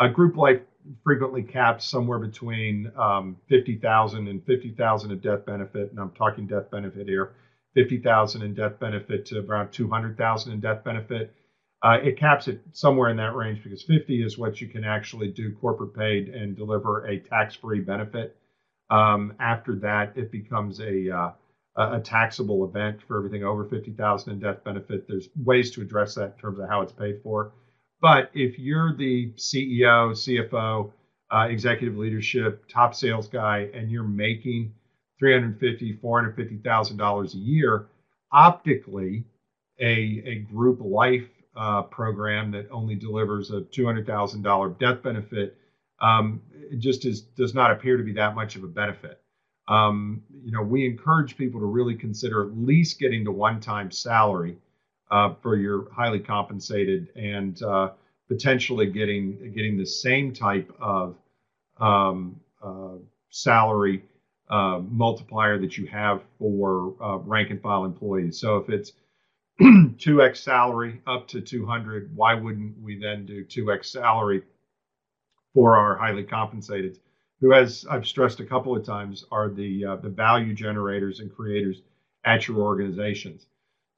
Uh, 0.00 0.08
group 0.08 0.34
life 0.34 0.62
frequently 1.04 1.42
caps 1.42 1.84
somewhere 1.84 2.18
between 2.18 2.90
um, 2.96 3.36
50,000 3.50 4.28
and 4.28 4.42
50,000 4.46 5.12
of 5.12 5.20
death 5.20 5.44
benefit, 5.44 5.90
and 5.90 6.00
I'm 6.00 6.10
talking 6.12 6.46
death 6.46 6.70
benefit 6.70 7.06
here, 7.06 7.34
50,000 7.74 8.40
in 8.40 8.54
death 8.54 8.80
benefit 8.80 9.26
to 9.26 9.40
around 9.40 9.72
200,000 9.72 10.52
in 10.54 10.60
death 10.60 10.82
benefit. 10.84 11.34
Uh, 11.82 11.98
it 12.02 12.18
caps 12.18 12.48
it 12.48 12.62
somewhere 12.72 13.10
in 13.10 13.16
that 13.18 13.34
range 13.34 13.62
because 13.62 13.82
50 13.82 14.22
is 14.24 14.38
what 14.38 14.60
you 14.60 14.68
can 14.68 14.84
actually 14.84 15.28
do 15.28 15.54
corporate 15.60 15.94
paid 15.94 16.30
and 16.30 16.56
deliver 16.56 17.06
a 17.06 17.18
tax-free 17.20 17.80
benefit. 17.80 18.36
Um, 18.88 19.34
after 19.38 19.76
that, 19.76 20.16
it 20.16 20.32
becomes 20.32 20.80
a 20.80 21.14
uh, 21.14 21.30
a 21.76 22.00
taxable 22.00 22.64
event 22.64 23.00
for 23.06 23.16
everything 23.16 23.44
over 23.44 23.64
50,000 23.64 24.32
in 24.32 24.40
death 24.40 24.64
benefit. 24.64 25.06
There's 25.08 25.28
ways 25.36 25.70
to 25.72 25.82
address 25.82 26.16
that 26.16 26.34
in 26.34 26.40
terms 26.40 26.58
of 26.58 26.68
how 26.68 26.82
it's 26.82 26.92
paid 26.92 27.20
for. 27.22 27.52
But 28.00 28.30
if 28.34 28.58
you're 28.58 28.94
the 28.94 29.32
CEO, 29.36 30.12
CFO, 30.12 30.92
uh, 31.30 31.46
executive 31.50 31.96
leadership, 31.96 32.64
top 32.68 32.94
sales 32.94 33.28
guy, 33.28 33.70
and 33.74 33.90
you're 33.90 34.04
making 34.04 34.72
350, 35.18 35.94
450,000 35.94 36.96
dollars 36.96 37.34
a 37.34 37.38
year, 37.38 37.88
optically, 38.32 39.24
a 39.80 40.22
a 40.26 40.34
group 40.40 40.80
life 40.80 41.28
uh, 41.56 41.82
program 41.82 42.50
that 42.52 42.68
only 42.70 42.94
delivers 42.94 43.50
a 43.50 43.60
$200,000 43.62 44.78
death 44.78 45.02
benefit 45.02 45.56
um, 46.00 46.40
just 46.78 47.04
is, 47.04 47.22
does 47.22 47.54
not 47.54 47.70
appear 47.70 47.96
to 47.96 48.04
be 48.04 48.12
that 48.12 48.34
much 48.34 48.56
of 48.56 48.64
a 48.64 48.68
benefit. 48.68 49.20
Um, 49.68 50.22
you 50.44 50.52
know, 50.52 50.62
we 50.62 50.86
encourage 50.86 51.36
people 51.36 51.60
to 51.60 51.66
really 51.66 51.94
consider 51.94 52.42
at 52.42 52.56
least 52.56 52.98
getting 52.98 53.24
to 53.24 53.32
one-time 53.32 53.90
salary 53.90 54.56
uh, 55.10 55.34
for 55.42 55.56
your 55.56 55.90
highly 55.92 56.20
compensated 56.20 57.08
and 57.16 57.62
uh, 57.62 57.90
potentially 58.28 58.86
getting 58.86 59.52
getting 59.54 59.76
the 59.76 59.86
same 59.86 60.32
type 60.32 60.72
of 60.80 61.16
um, 61.78 62.40
uh, 62.62 62.94
salary 63.30 64.04
uh, 64.50 64.80
multiplier 64.88 65.58
that 65.58 65.78
you 65.78 65.86
have 65.86 66.22
for 66.38 66.94
uh, 67.02 67.16
rank 67.18 67.50
and 67.50 67.62
file 67.62 67.84
employees. 67.84 68.38
So 68.38 68.56
if 68.56 68.68
it's 68.68 68.92
2x 69.60 70.38
salary 70.38 71.00
up 71.06 71.28
to 71.28 71.40
200, 71.40 72.14
why 72.16 72.34
wouldn't 72.34 72.80
we 72.80 72.98
then 72.98 73.26
do 73.26 73.44
2x 73.44 73.86
salary 73.86 74.42
for 75.54 75.76
our 75.76 75.96
highly 75.96 76.24
compensated? 76.24 76.98
Who, 77.40 77.54
as 77.54 77.86
I've 77.90 78.06
stressed 78.06 78.40
a 78.40 78.44
couple 78.44 78.76
of 78.76 78.84
times, 78.84 79.24
are 79.30 79.48
the 79.48 79.84
uh, 79.84 79.96
the 79.96 80.10
value 80.10 80.54
generators 80.54 81.20
and 81.20 81.34
creators 81.34 81.82
at 82.24 82.46
your 82.46 82.58
organizations. 82.58 83.46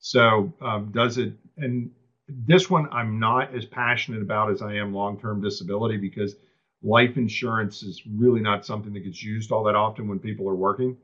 So 0.02 0.52
um, 0.60 0.90
does 0.92 1.18
it? 1.18 1.32
And 1.58 1.90
this 2.28 2.70
one 2.70 2.88
I'm 2.92 3.20
not 3.20 3.54
as 3.54 3.66
passionate 3.66 4.22
about 4.22 4.50
as 4.50 4.62
I 4.62 4.74
am 4.74 4.92
long-term 4.94 5.40
disability 5.42 5.96
because 5.98 6.36
life 6.82 7.16
insurance 7.16 7.82
is 7.84 8.02
really 8.06 8.40
not 8.40 8.66
something 8.66 8.92
that 8.94 9.00
gets 9.04 9.22
used 9.22 9.52
all 9.52 9.64
that 9.64 9.76
often 9.76 10.08
when 10.08 10.20
people 10.20 10.48
are 10.48 10.56
working. 10.56 10.96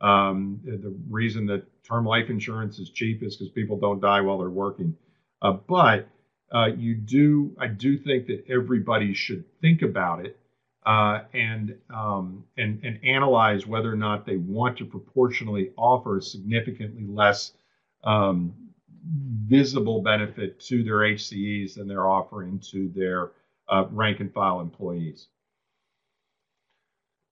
Um, 0.00 0.60
the 0.64 0.94
reason 1.10 1.46
that 1.46 1.62
term 1.84 2.06
life 2.06 2.30
insurance 2.30 2.78
is 2.78 2.90
cheap 2.90 3.22
is 3.22 3.36
because 3.36 3.50
people 3.50 3.76
don't 3.76 4.00
die 4.00 4.22
while 4.22 4.38
they're 4.38 4.50
working. 4.50 4.94
Uh, 5.42 5.52
but 5.68 6.06
uh, 6.54 6.66
you 6.66 6.94
do, 6.94 7.54
I 7.58 7.68
do 7.68 7.98
think 7.98 8.26
that 8.28 8.44
everybody 8.48 9.14
should 9.14 9.44
think 9.60 9.82
about 9.82 10.24
it 10.24 10.36
uh, 10.86 11.20
and 11.34 11.74
um, 11.94 12.44
and 12.56 12.80
and 12.84 12.98
analyze 13.04 13.66
whether 13.66 13.92
or 13.92 13.96
not 13.96 14.24
they 14.26 14.36
want 14.38 14.78
to 14.78 14.86
proportionally 14.86 15.70
offer 15.76 16.20
significantly 16.20 17.04
less 17.06 17.52
um, 18.06 18.54
visible 19.46 20.00
benefit 20.00 20.58
to 20.60 20.82
their 20.82 20.98
HCEs 20.98 21.76
and 21.76 21.90
they're 21.90 22.08
offering 22.08 22.60
to 22.70 22.88
their 22.94 23.32
uh, 23.68 23.84
rank 23.90 24.20
and 24.20 24.32
file 24.32 24.60
employees. 24.60 25.28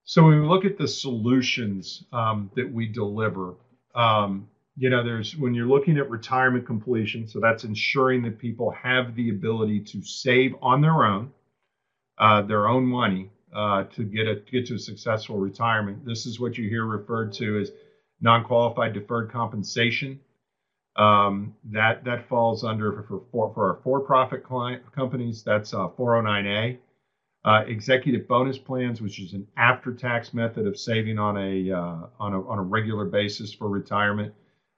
So 0.05 0.25
when 0.25 0.41
we 0.41 0.47
look 0.47 0.65
at 0.65 0.77
the 0.77 0.87
solutions 0.87 2.05
um, 2.13 2.51
that 2.57 2.71
we 2.71 2.87
deliver, 2.87 3.55
um, 3.95 4.49
you 4.77 4.91
know, 4.91 5.03
there's 5.03 5.37
when 5.37 5.55
you're 5.55 5.69
looking 5.69 5.97
at 5.97 6.11
retirement 6.11 6.67
completion, 6.67 7.27
so 7.27 7.41
that's 7.41 7.65
ensuring 7.65 8.23
that 8.23 8.39
people 8.39 8.71
have 8.73 9.15
the 9.15 9.31
ability 9.31 9.81
to 9.81 10.03
save 10.03 10.55
on 10.61 10.81
their 10.81 11.05
own, 11.05 11.33
uh, 12.19 12.43
their 12.43 12.69
own 12.69 12.85
money 12.85 13.31
uh, 13.55 13.85
to 13.85 14.03
get 14.03 14.27
a 14.27 14.35
get 14.51 14.67
to 14.67 14.75
a 14.75 14.79
successful 14.79 15.39
retirement. 15.39 16.05
This 16.05 16.27
is 16.27 16.41
what 16.41 16.59
you 16.59 16.69
hear 16.69 16.85
referred 16.85 17.33
to 17.35 17.61
as 17.61 17.71
non-qualified 18.21 18.93
deferred 18.93 19.31
compensation. 19.31 20.21
Um, 20.97 21.55
that 21.73 22.05
that 22.05 22.29
falls 22.29 22.63
under 22.63 22.93
for 22.93 23.23
for, 23.33 23.53
for 23.55 23.71
our 23.71 23.81
for-profit 23.83 24.45
client 24.45 24.83
companies. 24.93 25.43
That's 25.43 25.75
uh, 25.75 25.89
409A. 25.89 26.79
Uh, 27.45 27.63
executive 27.67 28.27
bonus 28.27 28.57
plans, 28.57 29.03
which 29.03 29.21
is 29.21 29.35
an 29.35 29.47
after-tax 29.59 30.33
method 30.33 30.67
of 30.67 30.79
saving 30.79 31.19
on 31.19 31.37
a, 31.37 31.71
uh, 31.71 32.07
on 32.19 32.33
a 32.33 32.49
on 32.49 32.59
a 32.59 32.63
regular 32.63 33.05
basis 33.05 33.53
for 33.53 33.69
retirement. 33.69 34.33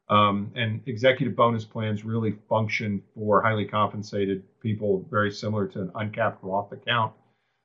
Um, 0.08 0.52
and 0.54 0.80
executive 0.86 1.36
bonus 1.36 1.64
plans 1.64 2.04
really 2.04 2.36
function 2.48 3.02
for 3.14 3.42
highly 3.42 3.66
compensated 3.66 4.42
people, 4.60 5.06
very 5.10 5.32
similar 5.32 5.66
to 5.68 5.82
an 5.82 5.92
uncapped 5.96 6.42
Roth 6.42 6.72
account. 6.72 7.12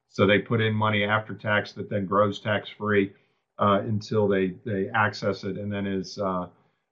So 0.09 0.25
they 0.25 0.39
put 0.39 0.59
in 0.59 0.73
money 0.73 1.03
after 1.03 1.35
tax 1.35 1.73
that 1.73 1.89
then 1.89 2.05
grows 2.05 2.39
tax-free 2.39 3.13
uh, 3.59 3.81
until 3.83 4.27
they 4.27 4.55
they 4.65 4.89
access 4.89 5.43
it, 5.43 5.57
and 5.57 5.71
then 5.71 5.85
is 5.85 6.17
uh, 6.17 6.47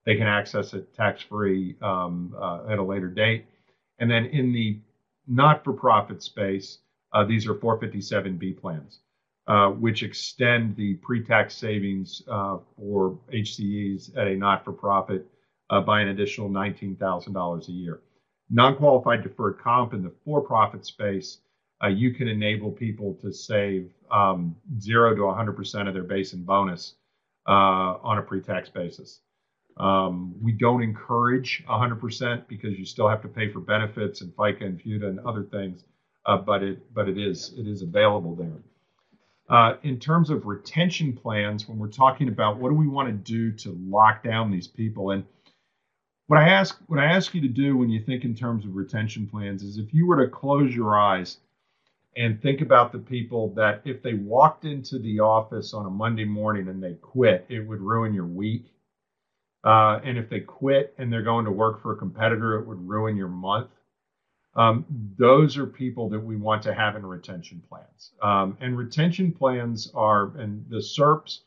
they 0.09 0.15
can 0.15 0.25
access 0.25 0.73
it 0.73 0.91
tax-free 0.95 1.75
um, 1.83 2.35
uh, 2.41 2.65
at 2.67 2.79
a 2.79 2.83
later 2.83 3.09
date. 3.09 3.45
And 3.99 4.09
then 4.09 4.25
in 4.25 4.51
the 4.51 4.79
not-for-profit 5.27 6.23
space 6.23 6.79
uh, 7.13 7.23
these 7.25 7.47
are 7.47 7.53
457B 7.53 8.59
plans, 8.59 9.01
uh, 9.45 9.69
which 9.69 10.01
extend 10.01 10.75
the 10.75 10.95
pre-tax 10.95 11.55
savings 11.55 12.23
uh, 12.27 12.57
for 12.75 13.19
HCEs 13.31 14.17
at 14.17 14.25
a 14.25 14.35
not-for-profit 14.35 15.27
uh, 15.69 15.79
by 15.79 16.01
an 16.01 16.07
additional 16.07 16.49
$19,000 16.49 17.67
a 17.67 17.71
year. 17.71 17.99
Non-qualified 18.49 19.21
deferred 19.21 19.59
comp 19.59 19.93
in 19.93 20.01
the 20.01 20.13
for-profit 20.25 20.87
space, 20.87 21.37
uh, 21.83 21.87
you 21.87 22.15
can 22.15 22.27
enable 22.27 22.71
people 22.71 23.13
to 23.21 23.31
save 23.31 23.93
um, 24.09 24.55
zero 24.79 25.13
to 25.13 25.21
100% 25.21 25.87
of 25.87 25.93
their 25.93 26.01
base 26.01 26.33
and 26.33 26.47
bonus 26.47 26.95
uh, 27.47 28.01
on 28.01 28.17
a 28.17 28.23
pre-tax 28.23 28.69
basis. 28.69 29.21
Um, 29.79 30.35
we 30.41 30.53
don't 30.53 30.83
encourage 30.83 31.63
100% 31.69 32.47
because 32.47 32.77
you 32.77 32.85
still 32.85 33.07
have 33.09 33.21
to 33.23 33.29
pay 33.29 33.51
for 33.51 33.59
benefits 33.61 34.21
and 34.21 34.35
FICA 34.35 34.65
and 34.65 34.81
FUTA 34.81 35.07
and 35.07 35.19
other 35.21 35.43
things 35.43 35.83
uh, 36.25 36.37
but 36.37 36.63
it 36.63 36.93
but 36.93 37.09
it 37.09 37.17
is 37.17 37.53
it 37.57 37.67
is 37.67 37.81
available 37.81 38.35
there. 38.35 38.59
Uh, 39.49 39.77
in 39.83 39.99
terms 39.99 40.29
of 40.29 40.45
retention 40.45 41.13
plans, 41.13 41.67
when 41.67 41.79
we're 41.79 41.87
talking 41.87 42.29
about 42.29 42.57
what 42.57 42.69
do 42.69 42.75
we 42.75 42.87
want 42.87 43.07
to 43.09 43.13
do 43.13 43.51
to 43.51 43.77
lock 43.89 44.23
down 44.23 44.51
these 44.51 44.67
people, 44.67 45.11
and 45.11 45.23
what 46.27 46.39
I 46.39 46.49
ask 46.49 46.79
what 46.87 46.99
I 46.99 47.05
ask 47.05 47.33
you 47.33 47.41
to 47.41 47.47
do 47.47 47.77
when 47.77 47.89
you 47.89 48.01
think 48.01 48.25
in 48.25 48.35
terms 48.35 48.65
of 48.65 48.75
retention 48.75 49.27
plans 49.27 49.63
is 49.63 49.77
if 49.77 49.93
you 49.93 50.07
were 50.07 50.23
to 50.25 50.31
close 50.31 50.75
your 50.75 50.99
eyes 50.99 51.37
and 52.17 52.41
think 52.41 52.61
about 52.61 52.91
the 52.91 52.99
people 52.99 53.53
that 53.55 53.81
if 53.85 54.03
they 54.03 54.15
walked 54.15 54.65
into 54.65 54.99
the 54.99 55.19
office 55.19 55.73
on 55.73 55.85
a 55.85 55.89
Monday 55.89 56.25
morning 56.25 56.67
and 56.67 56.83
they 56.83 56.95
quit, 56.95 57.45
it 57.49 57.61
would 57.61 57.81
ruin 57.81 58.13
your 58.13 58.25
week. 58.25 58.65
Uh, 59.63 59.99
and 60.03 60.17
if 60.17 60.29
they 60.29 60.39
quit 60.39 60.93
and 60.97 61.11
they're 61.11 61.21
going 61.21 61.45
to 61.45 61.51
work 61.51 61.81
for 61.81 61.93
a 61.93 61.97
competitor, 61.97 62.57
it 62.59 62.67
would 62.67 62.87
ruin 62.87 63.15
your 63.15 63.27
month. 63.27 63.69
Um, 64.55 64.85
those 65.17 65.57
are 65.57 65.65
people 65.65 66.09
that 66.09 66.19
we 66.19 66.35
want 66.35 66.63
to 66.63 66.73
have 66.73 66.95
in 66.95 67.05
retention 67.05 67.61
plans. 67.69 68.11
Um, 68.21 68.57
and 68.61 68.77
retention 68.77 69.31
plans 69.31 69.91
are, 69.93 70.35
and 70.37 70.65
the 70.69 70.77
SERPs 70.77 71.39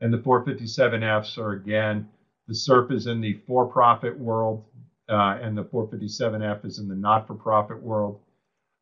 and 0.00 0.12
the 0.12 0.18
457Fs 0.18 1.38
are 1.38 1.52
again, 1.52 2.08
the 2.48 2.54
SERP 2.54 2.92
is 2.92 3.06
in 3.06 3.20
the 3.20 3.34
for 3.46 3.66
profit 3.66 4.18
world, 4.18 4.64
uh, 5.08 5.38
and 5.40 5.56
the 5.56 5.64
457F 5.64 6.64
is 6.64 6.78
in 6.78 6.88
the 6.88 6.94
not 6.94 7.26
for 7.26 7.34
profit 7.34 7.80
world. 7.80 8.20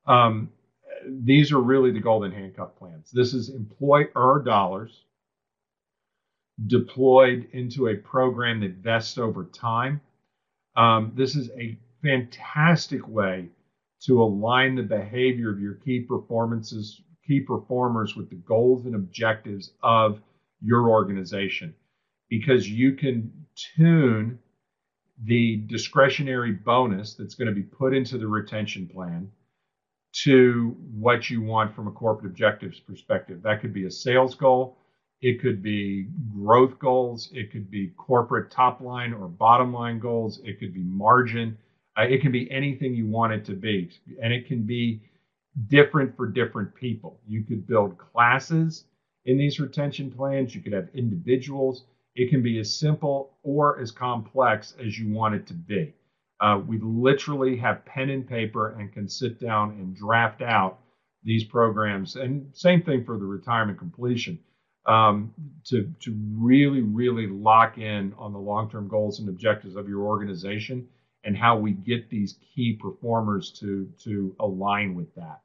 Um, 0.07 0.51
these 1.07 1.53
are 1.53 1.61
really 1.61 1.91
the 1.91 2.01
golden 2.01 2.33
handcuff 2.33 2.77
plans. 2.79 3.11
This 3.13 3.35
is 3.35 3.51
employer 3.51 4.43
dollars 4.45 5.05
deployed 6.67 7.49
into 7.53 7.89
a 7.89 7.97
program 7.97 8.61
that 8.61 8.77
vests 8.77 9.19
over 9.19 9.45
time. 9.45 10.01
Um, 10.77 11.13
this 11.15 11.37
is 11.37 11.51
a 11.51 11.79
fantastic 12.03 13.07
way 13.07 13.49
to 14.03 14.23
align 14.23 14.75
the 14.75 14.83
behavior 14.83 15.51
of 15.51 15.61
your 15.61 15.75
key 15.75 16.01
performances, 16.01 17.01
key 17.27 17.41
performers 17.41 18.17
with 18.17 18.31
the 18.31 18.37
goals 18.37 18.87
and 18.87 18.95
objectives 18.95 19.73
of 19.83 20.21
your 20.61 20.91
organization 20.91 21.75
because 22.29 22.69
you 22.69 22.93
can 22.93 23.33
tune 23.77 24.39
the 25.25 25.57
discretionary 25.67 26.53
bonus 26.53 27.15
that's 27.15 27.35
going 27.35 27.49
to 27.49 27.55
be 27.55 27.63
put 27.63 27.95
into 27.95 28.19
the 28.19 28.27
retention 28.27 28.87
plan 28.87 29.31
to 30.13 30.77
what 30.93 31.29
you 31.29 31.43
want 31.43 31.75
from 31.75 31.87
a 31.89 31.93
corporate 31.93 32.31
objectives 32.31 32.79
perspective. 32.81 33.43
That 33.43 33.61
could 33.61 33.73
be 33.73 33.87
a 33.87 33.91
sales 33.91 34.35
goal, 34.35 34.79
it 35.21 35.41
could 35.41 35.63
be 35.63 36.09
growth 36.33 36.79
goals, 36.79 37.31
it 37.33 37.51
could 37.51 37.71
be 37.71 37.89
corporate 37.97 38.51
top 38.51 38.81
line 38.81 39.13
or 39.13 39.29
bottom 39.29 39.73
line 39.73 39.99
goals, 39.99 40.41
it 40.45 40.61
could 40.61 40.73
be 40.73 40.85
margin, 40.85 41.57
uh, 41.99 42.03
it 42.03 42.21
can 42.21 42.33
be 42.33 42.51
anything 42.51 42.95
you 42.95 43.07
want 43.07 43.33
it 43.33 43.45
to 43.45 43.55
be, 43.55 43.91
and 44.23 44.33
it 44.33 44.47
can 44.47 44.63
be 44.63 45.03
different 45.69 46.17
for 46.17 46.27
different 46.27 46.73
people. 46.75 47.21
You 47.27 47.43
could 47.43 47.67
build 47.67 47.99
classes 47.99 48.85
in 49.29 49.37
these 49.37 49.61
retention 49.61 50.11
plans, 50.11 50.55
you 50.55 50.63
could 50.63 50.73
have 50.73 50.89
individuals. 50.95 51.85
It 52.15 52.31
can 52.31 52.43
be 52.43 52.59
as 52.59 52.75
simple 52.75 53.37
or 53.43 53.79
as 53.79 53.91
complex 53.91 54.75
as 54.81 54.99
you 54.99 55.13
want 55.13 55.35
it 55.35 55.47
to 55.49 55.55
be. 55.55 55.93
Uh, 56.41 56.63
we 56.67 56.79
literally 56.79 57.57
have 57.57 57.85
pen 57.85 58.11
and 58.11 58.27
paper 58.27 58.71
and 58.79 58.93
can 58.93 59.09
sit 59.09 59.39
down 59.39 59.73
and 59.73 59.95
draft 59.95 60.41
out 60.41 60.79
these 61.25 61.45
programs. 61.45 62.17
And 62.17 62.49
same 62.55 62.83
thing 62.83 63.05
for 63.05 63.19
the 63.19 63.27
retirement 63.27 63.79
completion 63.79 64.39
um, 64.89 65.33
to, 65.67 65.93
to 66.01 66.17
really, 66.33 66.81
really 66.81 67.27
lock 67.27 67.77
in 67.79 68.15
on 68.19 68.33
the 68.33 68.39
long 68.39 68.71
term 68.71 68.89
goals 68.89 69.21
and 69.21 69.29
objectives 69.29 69.77
of 69.77 69.89
your 69.89 70.03
organization 70.03 70.89
and 71.25 71.37
how 71.37 71.59
we 71.59 71.73
get 71.73 72.09
these 72.09 72.39
key 72.55 72.73
performers 72.73 73.51
to, 73.61 73.89
to 74.03 74.35
align 74.41 74.95
with 74.95 75.15
that. 75.15 75.41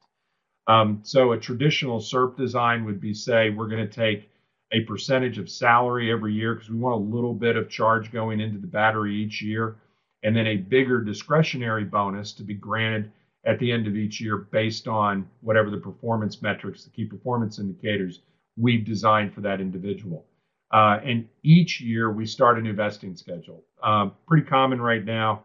Um, 0.66 1.00
so 1.02 1.32
a 1.32 1.38
traditional 1.38 2.00
SERP 2.00 2.38
design 2.38 2.86
would 2.86 3.00
be 3.00 3.12
say 3.12 3.50
we're 3.50 3.68
going 3.68 3.86
to 3.86 3.94
take 3.94 4.30
a 4.72 4.80
percentage 4.80 5.36
of 5.36 5.50
salary 5.50 6.10
every 6.10 6.32
year 6.32 6.54
because 6.54 6.70
we 6.70 6.78
want 6.78 6.94
a 6.94 7.14
little 7.14 7.34
bit 7.34 7.56
of 7.56 7.68
charge 7.68 8.10
going 8.10 8.40
into 8.40 8.58
the 8.58 8.66
battery 8.66 9.14
each 9.14 9.42
year, 9.42 9.76
and 10.22 10.34
then 10.34 10.46
a 10.46 10.56
bigger 10.56 11.02
discretionary 11.02 11.84
bonus 11.84 12.32
to 12.32 12.42
be 12.42 12.54
granted 12.54 13.12
at 13.44 13.58
the 13.58 13.70
end 13.70 13.86
of 13.86 13.94
each 13.94 14.22
year 14.22 14.38
based 14.38 14.88
on 14.88 15.28
whatever 15.42 15.68
the 15.68 15.76
performance 15.76 16.40
metrics, 16.40 16.84
the 16.84 16.90
key 16.90 17.04
performance 17.04 17.58
indicators 17.58 18.20
we've 18.56 18.84
designed 18.84 19.32
for 19.32 19.40
that 19.42 19.60
individual. 19.60 20.24
Uh, 20.72 20.98
and 21.04 21.28
each 21.42 21.80
year 21.80 22.10
we 22.10 22.26
start 22.26 22.58
a 22.58 22.60
new 22.60 22.72
vesting 22.72 23.16
schedule. 23.16 23.64
Um, 23.82 24.12
pretty 24.26 24.46
common 24.46 24.80
right 24.80 25.04
now 25.04 25.44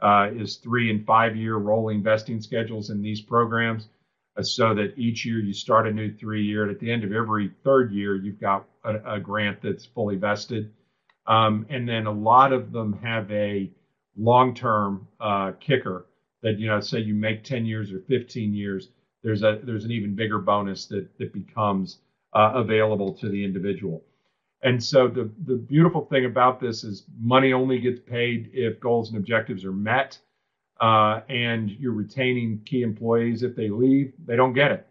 uh, 0.00 0.28
is 0.34 0.56
three 0.56 0.90
and 0.90 1.04
five 1.04 1.36
year 1.36 1.56
rolling 1.56 2.02
vesting 2.02 2.40
schedules 2.40 2.90
in 2.90 3.02
these 3.02 3.20
programs 3.20 3.88
uh, 4.36 4.42
so 4.42 4.74
that 4.74 4.96
each 4.96 5.26
year 5.26 5.38
you 5.38 5.52
start 5.52 5.86
a 5.86 5.92
new 5.92 6.14
three 6.14 6.44
year. 6.44 6.62
And 6.62 6.70
at 6.70 6.80
the 6.80 6.90
end 6.90 7.04
of 7.04 7.12
every 7.12 7.50
third 7.62 7.92
year, 7.92 8.16
you've 8.16 8.40
got 8.40 8.66
a, 8.84 9.14
a 9.14 9.20
grant 9.20 9.60
that's 9.62 9.84
fully 9.84 10.16
vested. 10.16 10.72
Um, 11.26 11.66
and 11.68 11.88
then 11.88 12.06
a 12.06 12.12
lot 12.12 12.52
of 12.52 12.72
them 12.72 12.98
have 13.02 13.30
a 13.30 13.70
long 14.16 14.54
term 14.54 15.06
uh, 15.20 15.52
kicker 15.60 16.06
that, 16.42 16.58
you 16.58 16.68
know, 16.68 16.80
say 16.80 17.00
you 17.00 17.14
make 17.14 17.44
10 17.44 17.66
years 17.66 17.92
or 17.92 18.00
15 18.00 18.54
years, 18.54 18.88
there's 19.22 19.42
a 19.42 19.60
there's 19.62 19.84
an 19.84 19.90
even 19.90 20.14
bigger 20.14 20.38
bonus 20.38 20.86
that 20.86 21.06
that 21.18 21.34
becomes 21.34 21.98
uh, 22.32 22.52
available 22.54 23.12
to 23.14 23.28
the 23.28 23.44
individual. 23.44 24.02
And 24.62 24.82
so 24.82 25.08
the, 25.08 25.30
the 25.46 25.56
beautiful 25.56 26.04
thing 26.04 26.26
about 26.26 26.60
this 26.60 26.84
is 26.84 27.04
money 27.18 27.52
only 27.52 27.78
gets 27.78 28.00
paid 28.00 28.50
if 28.52 28.78
goals 28.78 29.08
and 29.10 29.18
objectives 29.18 29.64
are 29.64 29.72
met. 29.72 30.18
Uh, 30.80 31.20
and 31.28 31.70
you're 31.72 31.92
retaining 31.92 32.60
key 32.64 32.82
employees. 32.82 33.42
If 33.42 33.54
they 33.54 33.68
leave, 33.68 34.14
they 34.24 34.36
don't 34.36 34.54
get 34.54 34.72
it. 34.72 34.86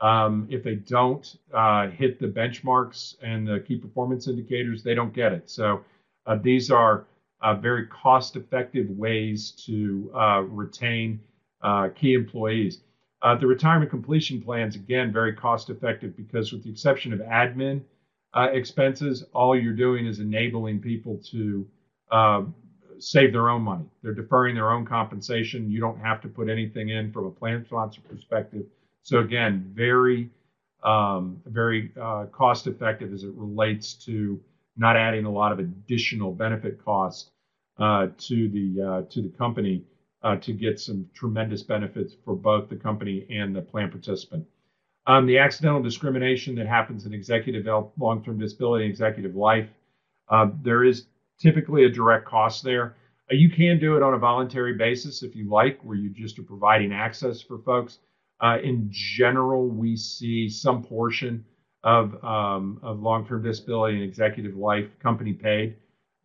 Um, 0.00 0.46
if 0.50 0.64
they 0.64 0.76
don't 0.76 1.36
uh, 1.52 1.88
hit 1.88 2.18
the 2.18 2.26
benchmarks 2.26 3.16
and 3.22 3.46
the 3.46 3.60
key 3.60 3.76
performance 3.76 4.26
indicators, 4.28 4.82
they 4.82 4.94
don't 4.94 5.12
get 5.12 5.32
it. 5.32 5.50
So 5.50 5.84
uh, 6.26 6.36
these 6.36 6.70
are 6.70 7.06
uh, 7.42 7.54
very 7.54 7.86
cost 7.86 8.36
effective 8.36 8.88
ways 8.90 9.52
to 9.66 10.10
uh, 10.14 10.40
retain 10.48 11.20
uh, 11.62 11.88
key 11.94 12.14
employees. 12.14 12.80
The 13.38 13.46
retirement 13.46 13.90
completion 13.90 14.40
plans, 14.40 14.76
again, 14.76 15.12
very 15.12 15.34
cost 15.34 15.70
effective 15.70 16.16
because, 16.16 16.52
with 16.52 16.64
the 16.64 16.70
exception 16.70 17.12
of 17.12 17.20
admin, 17.20 17.82
uh, 18.34 18.48
expenses, 18.52 19.24
all 19.34 19.58
you're 19.58 19.72
doing 19.72 20.06
is 20.06 20.20
enabling 20.20 20.80
people 20.80 21.20
to 21.30 21.66
uh, 22.10 22.42
save 22.98 23.32
their 23.32 23.48
own 23.48 23.62
money. 23.62 23.84
They're 24.02 24.14
deferring 24.14 24.54
their 24.54 24.70
own 24.70 24.86
compensation. 24.86 25.70
You 25.70 25.80
don't 25.80 25.98
have 25.98 26.20
to 26.22 26.28
put 26.28 26.48
anything 26.48 26.90
in 26.90 27.12
from 27.12 27.26
a 27.26 27.30
plan 27.30 27.64
sponsor 27.64 28.00
perspective. 28.02 28.64
So 29.02 29.18
again, 29.18 29.72
very, 29.74 30.30
um, 30.82 31.40
very 31.46 31.92
uh, 32.00 32.26
cost 32.26 32.66
effective 32.66 33.12
as 33.12 33.24
it 33.24 33.32
relates 33.34 33.94
to 34.06 34.40
not 34.76 34.96
adding 34.96 35.24
a 35.24 35.30
lot 35.30 35.52
of 35.52 35.58
additional 35.58 36.32
benefit 36.32 36.82
cost 36.84 37.30
uh, 37.78 38.08
to 38.18 38.48
the 38.48 38.82
uh, 38.82 39.02
to 39.10 39.22
the 39.22 39.30
company 39.36 39.82
uh, 40.22 40.36
to 40.36 40.52
get 40.52 40.78
some 40.78 41.08
tremendous 41.14 41.62
benefits 41.62 42.14
for 42.24 42.34
both 42.34 42.68
the 42.68 42.76
company 42.76 43.26
and 43.30 43.54
the 43.54 43.62
plan 43.62 43.90
participant. 43.90 44.46
Um, 45.06 45.26
the 45.26 45.38
accidental 45.38 45.82
discrimination 45.82 46.54
that 46.56 46.66
happens 46.66 47.06
in 47.06 47.14
executive 47.14 47.64
health, 47.64 47.92
long 47.98 48.22
term 48.22 48.38
disability 48.38 48.84
and 48.84 48.92
executive 48.92 49.34
life, 49.34 49.68
uh, 50.28 50.48
there 50.62 50.84
is 50.84 51.06
typically 51.38 51.84
a 51.84 51.88
direct 51.88 52.26
cost 52.26 52.62
there. 52.62 52.96
Uh, 53.30 53.34
you 53.34 53.48
can 53.48 53.78
do 53.78 53.96
it 53.96 54.02
on 54.02 54.14
a 54.14 54.18
voluntary 54.18 54.74
basis 54.74 55.22
if 55.22 55.34
you 55.34 55.48
like, 55.48 55.80
where 55.82 55.96
you 55.96 56.10
just 56.10 56.38
are 56.38 56.44
providing 56.44 56.92
access 56.92 57.40
for 57.40 57.58
folks. 57.58 57.98
Uh, 58.40 58.58
in 58.62 58.88
general, 58.90 59.68
we 59.68 59.96
see 59.96 60.48
some 60.48 60.82
portion 60.82 61.44
of, 61.82 62.22
um, 62.22 62.78
of 62.82 63.00
long 63.00 63.26
term 63.26 63.42
disability 63.42 63.96
and 63.96 64.04
executive 64.04 64.56
life 64.56 64.86
company 65.02 65.32
paid 65.32 65.76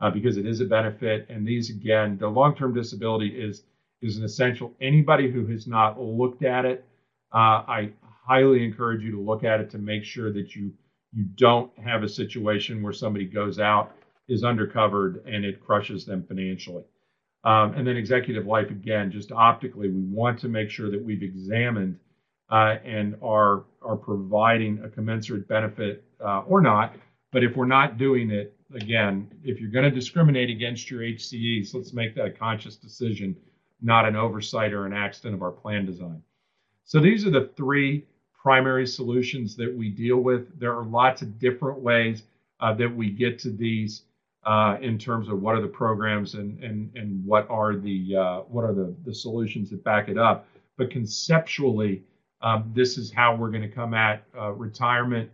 uh, 0.02 0.10
because 0.10 0.38
it 0.38 0.46
is 0.46 0.60
a 0.60 0.66
benefit. 0.66 1.26
And 1.30 1.48
these, 1.48 1.70
again, 1.70 2.18
the 2.18 2.28
long 2.28 2.56
term 2.56 2.74
disability 2.74 3.30
is, 3.30 3.64
is 4.06 4.18
an 4.18 4.24
essential. 4.24 4.74
Anybody 4.82 5.32
who 5.32 5.46
has 5.48 5.68
not 5.68 6.00
looked 6.00 6.44
at 6.44 6.66
it, 6.66 6.86
uh, 7.34 7.64
I 7.68 7.90
highly 8.28 8.64
encourage 8.64 9.04
you 9.04 9.12
to 9.12 9.20
look 9.22 9.44
at 9.44 9.60
it 9.60 9.70
to 9.72 9.78
make 9.78 10.04
sure 10.04 10.32
that 10.32 10.56
you 10.56 10.72
you 11.14 11.24
don't 11.36 11.72
have 11.80 12.04
a 12.04 12.10
situation 12.10 12.84
where 12.84 12.92
somebody 12.92 13.26
goes 13.26 13.58
out 13.58 13.96
is 14.28 14.44
undercovered 14.44 15.22
and 15.26 15.46
it 15.46 15.66
crushes 15.66 16.06
them 16.06 16.26
financially. 16.28 16.84
Um, 17.46 17.74
and 17.76 17.88
then 17.88 17.96
executive 17.96 18.46
life 18.46 18.70
again, 18.70 19.12
just 19.12 19.32
optically, 19.32 19.90
we 19.90 20.02
want 20.02 20.40
to 20.40 20.50
make 20.50 20.70
sure 20.70 20.92
that 20.92 21.02
we've 21.02 21.24
examined 21.24 22.00
uh, 22.52 22.76
and 22.84 23.16
are 23.22 23.66
are 23.82 23.96
providing 23.96 24.82
a 24.84 24.90
commensurate 24.90 25.48
benefit 25.48 26.04
uh, 26.24 26.42
or 26.42 26.62
not. 26.62 26.96
But 27.32 27.44
if 27.44 27.56
we're 27.56 27.66
not 27.66 27.98
doing 27.98 28.32
it, 28.32 28.56
again, 28.74 29.30
if 29.44 29.60
you're 29.60 29.72
going 29.72 29.86
to 29.86 29.92
discriminate 29.92 30.50
against 30.50 30.90
your 30.90 31.02
HCEs, 31.02 31.74
let's 31.74 31.94
make 31.94 32.16
that 32.16 32.26
a 32.26 32.32
conscious 32.32 32.78
decision, 32.78 33.36
not 33.82 34.08
an 34.08 34.16
oversight 34.16 34.74
or 34.74 34.86
an 34.86 34.94
accident 34.94 35.36
of 35.36 35.42
our 35.42 35.52
plan 35.52 35.86
design. 35.86 36.22
So 36.86 37.00
these 37.00 37.26
are 37.26 37.32
the 37.32 37.50
three 37.56 38.06
primary 38.34 38.86
solutions 38.86 39.56
that 39.56 39.76
we 39.76 39.90
deal 39.90 40.18
with. 40.18 40.60
There 40.60 40.76
are 40.76 40.86
lots 40.86 41.22
of 41.22 41.40
different 41.40 41.80
ways 41.80 42.24
uh, 42.60 42.74
that 42.76 42.96
we 42.96 43.10
get 43.10 43.40
to 43.40 43.52
these 43.52 44.04
uh, 44.46 44.78
in 44.82 44.98
terms 45.00 45.28
of 45.28 45.42
what 45.42 45.56
are 45.56 45.62
the 45.62 45.68
programs 45.68 46.36
and 46.36 46.64
and 46.64 46.96
and 46.96 47.26
what 47.26 47.50
are 47.50 47.76
the 47.76 48.16
uh, 48.16 48.40
what 48.42 48.64
are 48.64 48.74
the 48.74 48.96
the 49.04 49.14
solutions 49.14 49.72
that 49.72 49.84
back 49.84 50.08
it 50.08 50.18
up. 50.18 50.48
But 50.78 50.92
conceptually, 50.92 52.04
um, 52.42 52.72
this 52.76 52.98
is 52.98 53.12
how 53.12 53.36
we're 53.36 53.50
going 53.50 53.64
to 53.64 53.76
come 53.76 53.94
at 53.94 54.24
uh, 54.38 54.52
retirement, 54.52 55.32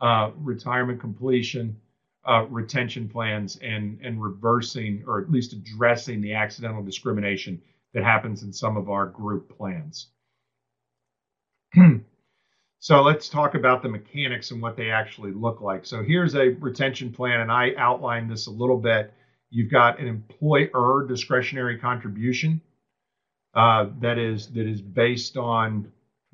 uh, 0.00 0.32
retirement 0.38 1.00
completion, 1.00 1.76
uh, 2.24 2.46
retention 2.48 3.08
plans, 3.08 3.56
and 3.62 4.00
and 4.02 4.20
reversing 4.20 5.04
or 5.06 5.20
at 5.20 5.30
least 5.30 5.52
addressing 5.52 6.20
the 6.20 6.34
accidental 6.34 6.82
discrimination 6.82 7.62
that 7.94 8.04
happens 8.04 8.42
in 8.42 8.52
some 8.52 8.76
of 8.76 8.90
our 8.90 9.06
group 9.06 9.56
plans. 9.56 10.08
So 12.80 13.02
let's 13.02 13.28
talk 13.28 13.54
about 13.54 13.82
the 13.82 13.88
mechanics 13.88 14.52
and 14.52 14.62
what 14.62 14.76
they 14.76 14.90
actually 14.90 15.32
look 15.32 15.60
like. 15.60 15.84
So 15.84 16.02
here's 16.02 16.36
a 16.36 16.50
retention 16.60 17.12
plan, 17.12 17.40
and 17.40 17.50
I 17.50 17.72
outlined 17.76 18.30
this 18.30 18.46
a 18.46 18.52
little 18.52 18.78
bit. 18.78 19.12
You've 19.50 19.70
got 19.70 19.98
an 19.98 20.06
employer 20.06 21.04
discretionary 21.08 21.78
contribution 21.78 22.60
uh, 23.54 23.86
that 24.00 24.18
is 24.18 24.48
that 24.48 24.66
is 24.66 24.80
based 24.80 25.36
on 25.36 25.90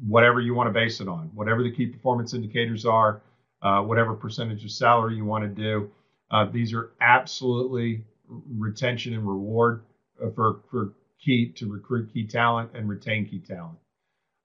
whatever 0.07 0.41
you 0.41 0.55
want 0.55 0.67
to 0.67 0.73
base 0.73 1.01
it 1.01 1.09
on, 1.09 1.31
whatever 1.35 1.63
the 1.63 1.71
key 1.71 1.87
performance 1.87 2.35
indicators 2.35 2.85
are, 2.85 3.23
uh, 3.63 3.81
whatever 3.81 4.13
percentage 4.15 4.65
of 4.65 4.71
salary 4.71 5.17
you 5.17 5.25
want 5.25 5.45
to 5.45 5.49
do. 5.49 5.91
Uh, 6.31 6.45
these 6.45 6.75
are 6.75 6.91
absolutely 7.01 8.05
retention 8.29 9.15
and 9.15 9.27
reward 9.27 9.85
uh, 10.23 10.29
for 10.35 10.61
for 10.71 10.93
key 11.25 11.53
to 11.57 11.71
recruit 11.71 12.13
key 12.13 12.27
talent 12.27 12.71
and 12.75 12.89
retain 12.89 13.27
key 13.27 13.41
talent. 13.41 13.79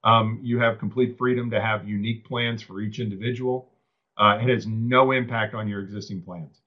Um, 0.02 0.40
you 0.42 0.58
have 0.60 0.78
complete 0.78 1.18
freedom 1.18 1.50
to 1.50 1.60
have 1.60 1.86
unique 1.86 2.24
plans 2.26 2.62
for 2.62 2.80
each 2.80 3.00
individual. 3.00 3.70
Uh, 4.16 4.38
it 4.40 4.48
has 4.48 4.66
no 4.66 5.12
impact 5.12 5.54
on 5.54 5.68
your 5.68 5.82
existing 5.82 6.22
plans. 6.22 6.60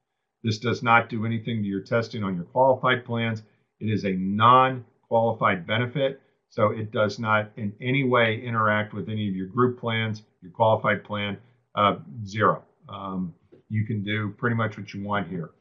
This 0.43 0.59
does 0.59 0.83
not 0.83 1.09
do 1.09 1.25
anything 1.25 1.61
to 1.61 1.67
your 1.67 1.81
testing 1.81 2.23
on 2.23 2.35
your 2.35 2.45
qualified 2.45 3.05
plans. 3.05 3.41
It 3.79 3.85
is 3.85 4.05
a 4.05 4.11
non 4.11 4.85
qualified 5.07 5.65
benefit, 5.65 6.21
so 6.49 6.71
it 6.71 6.91
does 6.91 7.19
not 7.19 7.51
in 7.55 7.73
any 7.81 8.03
way 8.03 8.41
interact 8.43 8.93
with 8.93 9.09
any 9.09 9.29
of 9.29 9.35
your 9.35 9.47
group 9.47 9.79
plans, 9.79 10.23
your 10.41 10.51
qualified 10.51 11.03
plan, 11.03 11.37
uh, 11.75 11.97
zero. 12.25 12.63
Um, 12.89 13.33
you 13.69 13.85
can 13.85 14.03
do 14.03 14.29
pretty 14.37 14.55
much 14.55 14.77
what 14.77 14.93
you 14.93 15.03
want 15.03 15.27
here. 15.27 15.51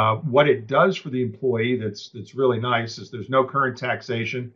Uh, 0.00 0.16
what 0.16 0.48
it 0.48 0.66
does 0.66 0.96
for 0.96 1.10
the 1.10 1.22
employee 1.22 1.76
that's 1.76 2.08
that's 2.08 2.34
really 2.34 2.58
nice 2.58 2.96
is 2.96 3.10
there's 3.10 3.28
no 3.28 3.44
current 3.44 3.76
taxation 3.76 4.50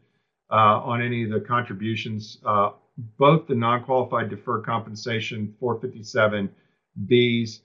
uh, 0.50 0.80
on 0.80 1.02
any 1.02 1.22
of 1.22 1.30
the 1.30 1.40
contributions. 1.40 2.38
Uh, 2.46 2.70
both 3.18 3.46
the 3.46 3.54
non-qualified 3.54 4.30
deferred 4.30 4.64
compensation 4.64 5.54
457Bs 5.60 7.60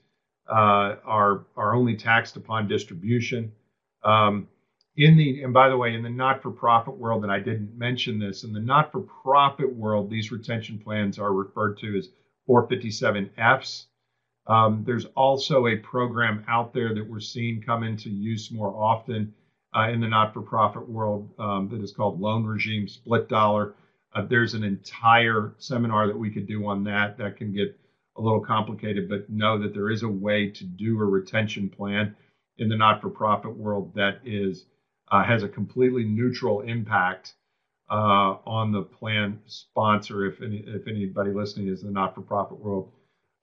uh, 0.50 0.96
are 1.06 1.46
are 1.56 1.74
only 1.74 1.96
taxed 1.96 2.36
upon 2.36 2.68
distribution. 2.68 3.50
Um, 4.04 4.46
in 4.98 5.16
the 5.16 5.42
and 5.42 5.54
by 5.54 5.70
the 5.70 5.76
way 5.78 5.94
in 5.94 6.02
the 6.02 6.10
not-for-profit 6.10 6.94
world 6.94 7.22
and 7.22 7.32
i 7.32 7.38
didn't 7.38 7.78
mention 7.78 8.18
this 8.18 8.44
in 8.44 8.52
the 8.52 8.60
not-for-profit 8.60 9.74
world 9.74 10.10
these 10.10 10.30
retention 10.30 10.78
plans 10.78 11.18
are 11.18 11.32
referred 11.32 11.78
to 11.78 11.96
as 11.96 12.10
457fs 12.46 13.86
um, 14.46 14.82
there's 14.84 15.04
also 15.16 15.66
a 15.66 15.76
program 15.76 16.44
out 16.48 16.72
there 16.72 16.94
that 16.94 17.06
we're 17.08 17.20
seeing 17.20 17.62
come 17.62 17.82
into 17.82 18.10
use 18.10 18.50
more 18.50 18.74
often 18.74 19.32
uh, 19.76 19.88
in 19.88 20.00
the 20.00 20.08
not-for-profit 20.08 20.88
world 20.88 21.30
um, 21.38 21.68
that 21.68 21.80
is 21.80 21.92
called 21.92 22.20
loan 22.20 22.44
regime 22.44 22.88
split 22.88 23.28
dollar 23.28 23.74
uh, 24.14 24.22
there's 24.22 24.54
an 24.54 24.64
entire 24.64 25.54
seminar 25.58 26.06
that 26.06 26.18
we 26.18 26.30
could 26.30 26.46
do 26.46 26.66
on 26.66 26.82
that 26.84 27.16
that 27.16 27.36
can 27.36 27.52
get 27.52 27.78
a 28.16 28.20
little 28.20 28.40
complicated 28.40 29.08
but 29.08 29.30
know 29.30 29.58
that 29.58 29.72
there 29.72 29.90
is 29.90 30.02
a 30.02 30.08
way 30.08 30.48
to 30.50 30.64
do 30.64 31.00
a 31.00 31.04
retention 31.04 31.68
plan 31.68 32.14
in 32.58 32.68
the 32.68 32.76
not-for-profit 32.76 33.56
world 33.56 33.92
that 33.94 34.20
is 34.24 34.66
uh, 35.10 35.24
has 35.24 35.42
a 35.42 35.48
completely 35.48 36.04
neutral 36.04 36.60
impact 36.60 37.34
uh, 37.90 38.36
on 38.46 38.70
the 38.70 38.82
plan 38.82 39.40
sponsor. 39.46 40.26
If 40.26 40.40
any, 40.40 40.58
if 40.58 40.86
anybody 40.86 41.32
listening 41.32 41.68
is 41.68 41.82
in 41.82 41.88
the 41.88 41.92
not-for-profit 41.92 42.58
world, 42.58 42.92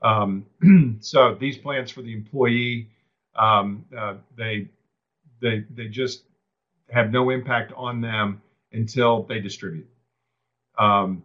um, 0.01 0.45
so 0.99 1.35
these 1.39 1.57
plans 1.57 1.91
for 1.91 2.01
the 2.01 2.13
employee, 2.13 2.89
um, 3.35 3.85
uh, 3.97 4.15
they 4.37 4.69
they 5.41 5.63
they 5.75 5.87
just 5.87 6.23
have 6.89 7.11
no 7.11 7.29
impact 7.29 7.73
on 7.75 8.01
them 8.01 8.41
until 8.71 9.23
they 9.23 9.39
distribute. 9.39 9.87
Um, 10.77 11.23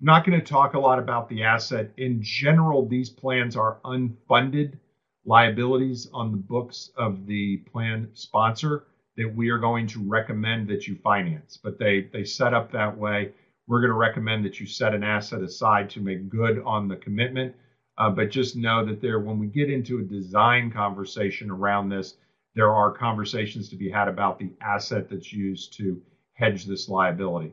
I'm 0.00 0.06
not 0.06 0.24
going 0.24 0.38
to 0.38 0.46
talk 0.46 0.74
a 0.74 0.78
lot 0.78 0.98
about 0.98 1.28
the 1.28 1.42
asset. 1.42 1.90
In 1.96 2.22
general, 2.22 2.86
these 2.86 3.10
plans 3.10 3.56
are 3.56 3.78
unfunded 3.84 4.78
liabilities 5.24 6.08
on 6.12 6.30
the 6.30 6.36
books 6.36 6.90
of 6.96 7.26
the 7.26 7.58
plan 7.58 8.08
sponsor 8.14 8.84
that 9.16 9.32
we 9.34 9.50
are 9.50 9.58
going 9.58 9.86
to 9.88 10.00
recommend 10.00 10.68
that 10.68 10.86
you 10.86 10.96
finance. 11.02 11.58
But 11.62 11.78
they 11.78 12.08
they 12.12 12.24
set 12.24 12.54
up 12.54 12.70
that 12.72 12.96
way. 12.96 13.32
We're 13.66 13.80
going 13.80 13.90
to 13.90 13.96
recommend 13.96 14.44
that 14.44 14.60
you 14.60 14.66
set 14.66 14.94
an 14.94 15.02
asset 15.04 15.42
aside 15.42 15.90
to 15.90 16.00
make 16.00 16.28
good 16.28 16.62
on 16.64 16.88
the 16.88 16.96
commitment. 16.96 17.54
Uh, 17.98 18.08
but 18.08 18.30
just 18.30 18.56
know 18.56 18.84
that 18.84 19.02
there, 19.02 19.18
when 19.18 19.38
we 19.38 19.46
get 19.46 19.70
into 19.70 19.98
a 19.98 20.02
design 20.02 20.70
conversation 20.70 21.50
around 21.50 21.88
this, 21.88 22.14
there 22.54 22.72
are 22.72 22.90
conversations 22.90 23.68
to 23.68 23.76
be 23.76 23.90
had 23.90 24.08
about 24.08 24.38
the 24.38 24.50
asset 24.60 25.08
that's 25.10 25.32
used 25.32 25.72
to 25.74 26.00
hedge 26.34 26.64
this 26.64 26.88
liability. 26.88 27.52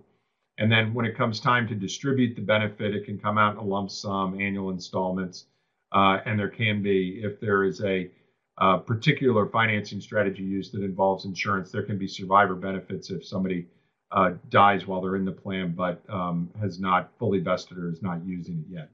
And 0.57 0.71
then 0.71 0.93
when 0.93 1.05
it 1.05 1.17
comes 1.17 1.39
time 1.39 1.67
to 1.67 1.75
distribute 1.75 2.35
the 2.35 2.41
benefit, 2.41 2.95
it 2.95 3.05
can 3.05 3.17
come 3.17 3.37
out 3.37 3.53
in 3.53 3.59
a 3.59 3.63
lump 3.63 3.89
sum, 3.91 4.39
annual 4.39 4.69
installments, 4.69 5.45
uh, 5.91 6.19
and 6.25 6.39
there 6.39 6.49
can 6.49 6.81
be, 6.81 7.21
if 7.23 7.39
there 7.39 7.63
is 7.63 7.81
a 7.81 8.09
uh, 8.57 8.77
particular 8.77 9.47
financing 9.47 9.99
strategy 9.99 10.43
used 10.43 10.71
that 10.73 10.83
involves 10.83 11.25
insurance, 11.25 11.71
there 11.71 11.83
can 11.83 11.97
be 11.97 12.07
survivor 12.07 12.55
benefits 12.55 13.09
if 13.09 13.25
somebody 13.25 13.67
uh, 14.11 14.31
dies 14.49 14.87
while 14.87 15.01
they're 15.01 15.17
in 15.17 15.25
the 15.25 15.31
plan 15.31 15.73
but 15.75 16.01
um, 16.09 16.49
has 16.61 16.79
not 16.79 17.11
fully 17.19 17.39
vested 17.39 17.77
or 17.77 17.89
is 17.89 18.01
not 18.01 18.23
using 18.25 18.59
it 18.59 18.73
yet. 18.73 18.89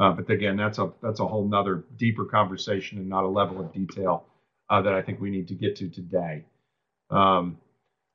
Uh, 0.00 0.12
but 0.12 0.30
again, 0.30 0.56
that's 0.56 0.78
a 0.78 0.90
that's 1.02 1.20
a 1.20 1.26
whole 1.26 1.46
nother 1.46 1.84
deeper 1.98 2.24
conversation 2.24 2.98
and 2.98 3.08
not 3.08 3.24
a 3.24 3.28
level 3.28 3.60
of 3.60 3.72
detail 3.72 4.24
uh, 4.70 4.80
that 4.80 4.94
I 4.94 5.02
think 5.02 5.20
we 5.20 5.30
need 5.30 5.46
to 5.48 5.54
get 5.54 5.76
to 5.76 5.90
today. 5.90 6.44
Um, 7.10 7.58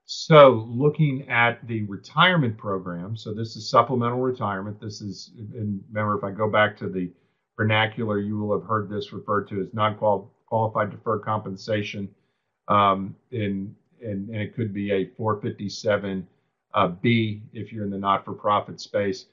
so, 0.06 0.65
looking 0.67 1.30
at 1.30 1.65
the 1.67 1.84
retirement 1.84 2.58
program, 2.58 3.17
so 3.17 3.34
this 3.34 3.56
is 3.56 3.69
supplemental 3.69 4.19
retirement. 4.19 4.80
This 4.82 5.02
is, 5.02 5.32
and 5.38 5.84
remember, 5.91 6.17
if 6.17 6.24
I 6.24 6.32
go 6.32 6.50
back 6.50 6.78
to 6.78 6.89
the 6.89 7.12
vernacular, 7.58 8.19
you 8.19 8.38
will 8.38 8.60
have 8.60 8.67
heard 8.67 8.89
this 8.89 9.13
referred 9.13 9.48
to 9.50 9.62
as 9.62 9.74
non-qualified 9.74 10.91
deferred 10.91 11.24
compensation, 11.24 12.10
um, 12.67 13.15
in, 13.32 13.76
and, 14.02 14.30
and 14.30 14.41
it 14.41 14.56
could 14.56 14.74
be 14.74 14.91
a 14.91 15.06
457 15.17 16.28
uh, 16.76 16.88
B 16.88 17.41
if 17.54 17.71
you're 17.71 17.86
in 17.86 17.91
the 17.91 17.98
not-for-profit 17.98 18.80
space. 18.80 19.26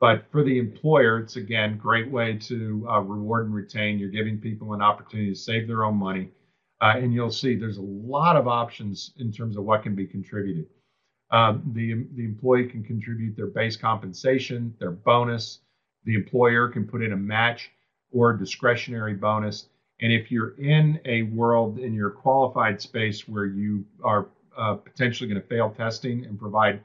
But 0.00 0.24
for 0.30 0.42
the 0.44 0.58
employer, 0.58 1.18
it's 1.18 1.36
again 1.36 1.76
great 1.76 2.08
way 2.10 2.36
to 2.38 2.86
uh, 2.88 3.00
reward 3.00 3.46
and 3.46 3.54
retain. 3.54 3.98
You're 3.98 4.10
giving 4.10 4.38
people 4.38 4.74
an 4.74 4.82
opportunity 4.82 5.30
to 5.30 5.38
save 5.38 5.66
their 5.66 5.84
own 5.84 5.96
money, 5.96 6.28
uh, 6.80 6.94
and 6.96 7.12
you'll 7.12 7.30
see 7.30 7.56
there's 7.56 7.78
a 7.78 7.82
lot 7.82 8.36
of 8.36 8.46
options 8.46 9.12
in 9.18 9.32
terms 9.32 9.56
of 9.56 9.64
what 9.64 9.82
can 9.82 9.94
be 9.94 10.06
contributed. 10.06 10.66
Um, 11.30 11.62
the 11.74 12.06
the 12.14 12.24
employee 12.24 12.66
can 12.66 12.84
contribute 12.84 13.36
their 13.36 13.48
base 13.48 13.76
compensation, 13.76 14.74
their 14.78 14.92
bonus, 14.92 15.60
the 16.04 16.14
employer 16.14 16.68
can 16.68 16.86
put 16.86 17.02
in 17.02 17.12
a 17.12 17.16
match 17.16 17.70
or 18.12 18.30
a 18.30 18.38
discretionary 18.38 19.14
bonus. 19.14 19.66
And 20.00 20.12
if 20.12 20.30
you're 20.30 20.54
in 20.58 21.00
a 21.04 21.22
world 21.22 21.78
in 21.78 21.92
your 21.92 22.10
qualified 22.10 22.80
space 22.80 23.28
where 23.28 23.46
you 23.46 23.84
are 24.04 24.28
uh, 24.56 24.74
potentially 24.74 25.28
going 25.28 25.40
to 25.40 25.46
fail 25.48 25.70
testing 25.70 26.24
and 26.24 26.38
provide 26.38 26.80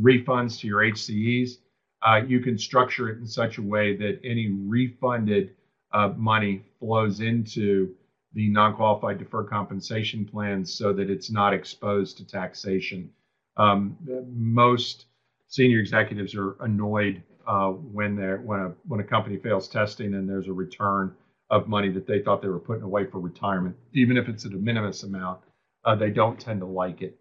refunds 0.00 0.58
to 0.60 0.68
your 0.68 0.80
HCEs, 0.82 1.58
uh, 2.04 2.20
you 2.26 2.40
can 2.40 2.58
structure 2.58 3.08
it 3.08 3.18
in 3.18 3.26
such 3.26 3.58
a 3.58 3.62
way 3.62 3.96
that 3.96 4.20
any 4.24 4.52
refunded 4.66 5.54
uh, 5.92 6.08
money 6.16 6.64
flows 6.80 7.20
into 7.20 7.94
the 8.34 8.48
non-qualified 8.48 9.18
deferred 9.18 9.48
compensation 9.48 10.24
plans 10.24 10.72
so 10.72 10.92
that 10.92 11.10
it's 11.10 11.30
not 11.30 11.52
exposed 11.52 12.16
to 12.16 12.26
taxation. 12.26 13.10
Um, 13.56 13.96
most 14.34 15.06
senior 15.48 15.80
executives 15.80 16.34
are 16.34 16.56
annoyed 16.60 17.22
uh, 17.46 17.68
when 17.68 18.16
they 18.16 18.28
when 18.34 18.60
a 18.60 18.72
when 18.86 19.00
a 19.00 19.04
company 19.04 19.36
fails 19.36 19.68
testing 19.68 20.14
and 20.14 20.28
there's 20.28 20.48
a 20.48 20.52
return 20.52 21.14
of 21.50 21.68
money 21.68 21.90
that 21.90 22.06
they 22.06 22.20
thought 22.20 22.40
they 22.40 22.48
were 22.48 22.58
putting 22.58 22.84
away 22.84 23.04
for 23.04 23.20
retirement, 23.20 23.76
even 23.92 24.16
if 24.16 24.28
it's 24.28 24.44
a 24.46 24.48
de 24.48 24.56
minimis 24.56 25.02
amount, 25.02 25.40
uh, 25.84 25.94
they 25.94 26.10
don't 26.10 26.40
tend 26.40 26.60
to 26.60 26.66
like 26.66 27.02
it. 27.02 27.18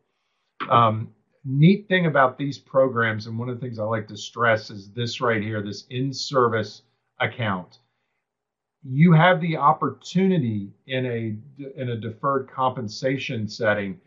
Um, 0.69 1.13
neat 1.43 1.87
thing 1.87 2.05
about 2.05 2.37
these 2.37 2.57
programs, 2.57 3.27
and 3.27 3.37
one 3.37 3.49
of 3.49 3.59
the 3.59 3.61
things 3.61 3.79
I 3.79 3.83
like 3.83 4.07
to 4.09 4.17
stress 4.17 4.69
is 4.69 4.91
this 4.91 5.21
right 5.21 5.41
here, 5.41 5.61
this 5.61 5.85
in-service 5.89 6.83
account. 7.19 7.79
You 8.83 9.13
have 9.13 9.41
the 9.41 9.57
opportunity 9.57 10.71
in 10.87 11.05
a 11.05 11.37
in 11.79 11.89
a 11.89 11.97
deferred 11.97 12.49
compensation 12.49 13.47
setting 13.47 13.99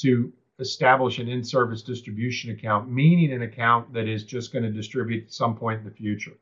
to 0.00 0.32
establish 0.58 1.18
an 1.18 1.28
in-service 1.28 1.82
distribution 1.82 2.50
account, 2.50 2.90
meaning 2.90 3.32
an 3.32 3.42
account 3.42 3.92
that 3.94 4.08
is 4.08 4.24
just 4.24 4.52
going 4.52 4.64
to 4.64 4.70
distribute 4.70 5.24
at 5.24 5.32
some 5.32 5.56
point 5.56 5.78
in 5.78 5.84
the 5.84 5.90
future. 5.90 6.36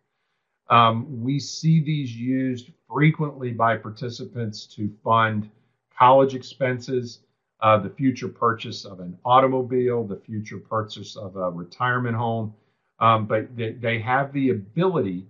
Um, 0.69 1.23
we 1.23 1.39
see 1.39 1.81
these 1.81 2.15
used 2.17 2.71
frequently 2.93 3.53
by 3.53 3.77
participants 3.77 4.67
to 4.75 4.91
fund 5.05 5.51
college 5.97 6.35
expenses, 6.35 7.21
uh, 7.61 7.79
the 7.79 7.91
future 7.91 8.29
purchase 8.29 8.85
of 8.85 9.01
an 9.01 9.17
automobile, 9.25 10.05
the 10.05 10.17
future 10.17 10.59
purchase 10.59 11.17
of 11.17 11.37
a 11.37 11.51
retirement 11.51 12.17
home. 12.17 12.55
Um, 12.99 13.27
but 13.27 13.55
they, 13.57 13.73
they, 13.73 13.99
have 13.99 14.33
the 14.33 14.51
ability 14.51 15.27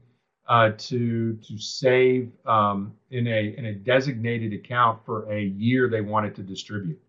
uh, 0.49 0.71
to 0.79 1.37
to 1.49 1.59
save 1.59 2.31
um, 2.47 2.95
in 3.11 3.27
a 3.27 3.55
in 3.57 3.67
a 3.67 3.75
designated 3.75 4.53
account 4.53 5.05
for 5.05 5.31
a 5.33 5.43
year 5.43 5.89
they 5.89 6.01
wanted 6.01 6.37
to 6.37 6.43
distribute. 6.43 7.01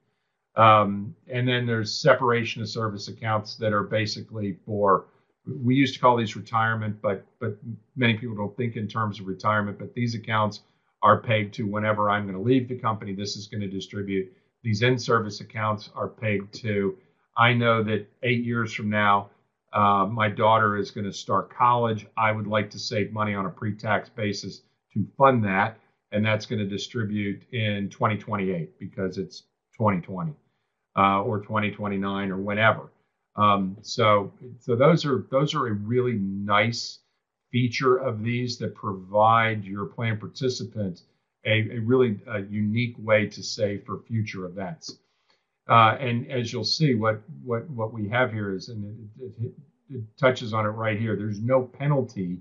Um, 0.56 1.15
and 1.32 1.47
then 1.47 1.67
there's 1.67 1.93
separation 1.93 2.63
of 2.63 2.69
service 2.69 3.08
accounts 3.08 3.56
that 3.58 3.73
are 3.73 3.84
basically 3.84 4.58
for 4.65 5.06
we 5.45 5.75
used 5.75 5.93
to 5.93 5.99
call 5.99 6.17
these 6.17 6.36
retirement, 6.36 6.97
but 7.01 7.25
but 7.39 7.58
many 7.95 8.15
people 8.15 8.36
don't 8.36 8.58
think 8.58 8.75
in 8.75 8.88
terms 8.88 9.19
of 9.19 9.27
retirement. 9.27 9.77
But 9.77 9.93
these 9.93 10.15
accounts 10.15 10.62
are 11.03 11.19
pegged 11.19 11.53
to 11.56 11.67
whenever 11.67 12.10
I'm 12.10 12.23
going 12.23 12.36
to 12.36 12.41
leave 12.41 12.67
the 12.67 12.75
company, 12.75 13.13
this 13.13 13.36
is 13.36 13.47
going 13.47 13.62
to 13.62 13.67
distribute. 13.67 14.34
These 14.67 14.82
in-service 14.82 15.39
accounts 15.39 15.89
are 15.95 16.10
pegged 16.10 16.53
to. 16.56 16.97
I 17.38 17.53
know 17.53 17.82
that 17.84 18.06
eight 18.21 18.43
years 18.43 18.73
from 18.73 18.89
now, 18.89 19.30
uh, 19.71 20.06
my 20.12 20.27
daughter 20.27 20.75
is 20.75 20.91
going 20.91 21.06
to 21.06 21.13
start 21.13 21.56
college. 21.56 22.06
I 22.17 22.34
would 22.34 22.47
like 22.47 22.69
to 22.71 22.77
save 22.77 23.13
money 23.13 23.34
on 23.34 23.45
a 23.45 23.49
pre-tax 23.49 24.10
basis 24.10 24.63
to 24.93 25.08
fund 25.17 25.45
that, 25.45 25.80
and 26.12 26.25
that's 26.25 26.45
going 26.45 26.60
to 26.60 26.67
distribute 26.67 27.43
in 27.53 27.88
2028 27.88 28.77
because 28.77 29.17
it's 29.17 29.43
2020 29.77 30.34
uh, 30.97 31.21
or 31.21 31.39
2029 31.39 32.30
or 32.30 32.36
whenever. 32.36 32.91
Um, 33.38 33.77
so, 33.82 34.34
so 34.60 34.75
those 34.75 35.06
are 35.06 35.27
those 35.32 35.56
are 35.56 35.67
a 35.67 35.71
really 35.71 36.15
nice 36.15 36.99
feature 37.53 37.95
of 37.95 38.21
these 38.21 38.58
that 38.58 38.75
provide 38.75 39.63
your 39.63 39.86
plan 39.86 40.17
participant 40.17 41.03
a, 41.45 41.78
a 41.78 41.80
really 41.80 42.19
a 42.28 42.41
unique 42.41 42.95
way 43.00 43.28
to 43.28 43.43
save 43.43 43.86
for 43.86 44.00
future 44.08 44.46
events. 44.46 44.98
Uh, 45.67 45.98
and 46.00 46.29
as 46.31 46.52
you'll 46.52 46.63
see, 46.63 46.96
what 46.96 47.21
what 47.44 47.69
what 47.69 47.94
we 47.94 48.08
have 48.08 48.31
here 48.31 48.54
is, 48.54 48.69
and 48.69 49.10
it, 49.19 49.33
it, 49.42 49.52
it 49.90 50.17
touches 50.17 50.54
on 50.54 50.65
it 50.65 50.69
right 50.69 51.00
here. 51.00 51.15
There's 51.15 51.42
no 51.42 51.63
penalty 51.63 52.40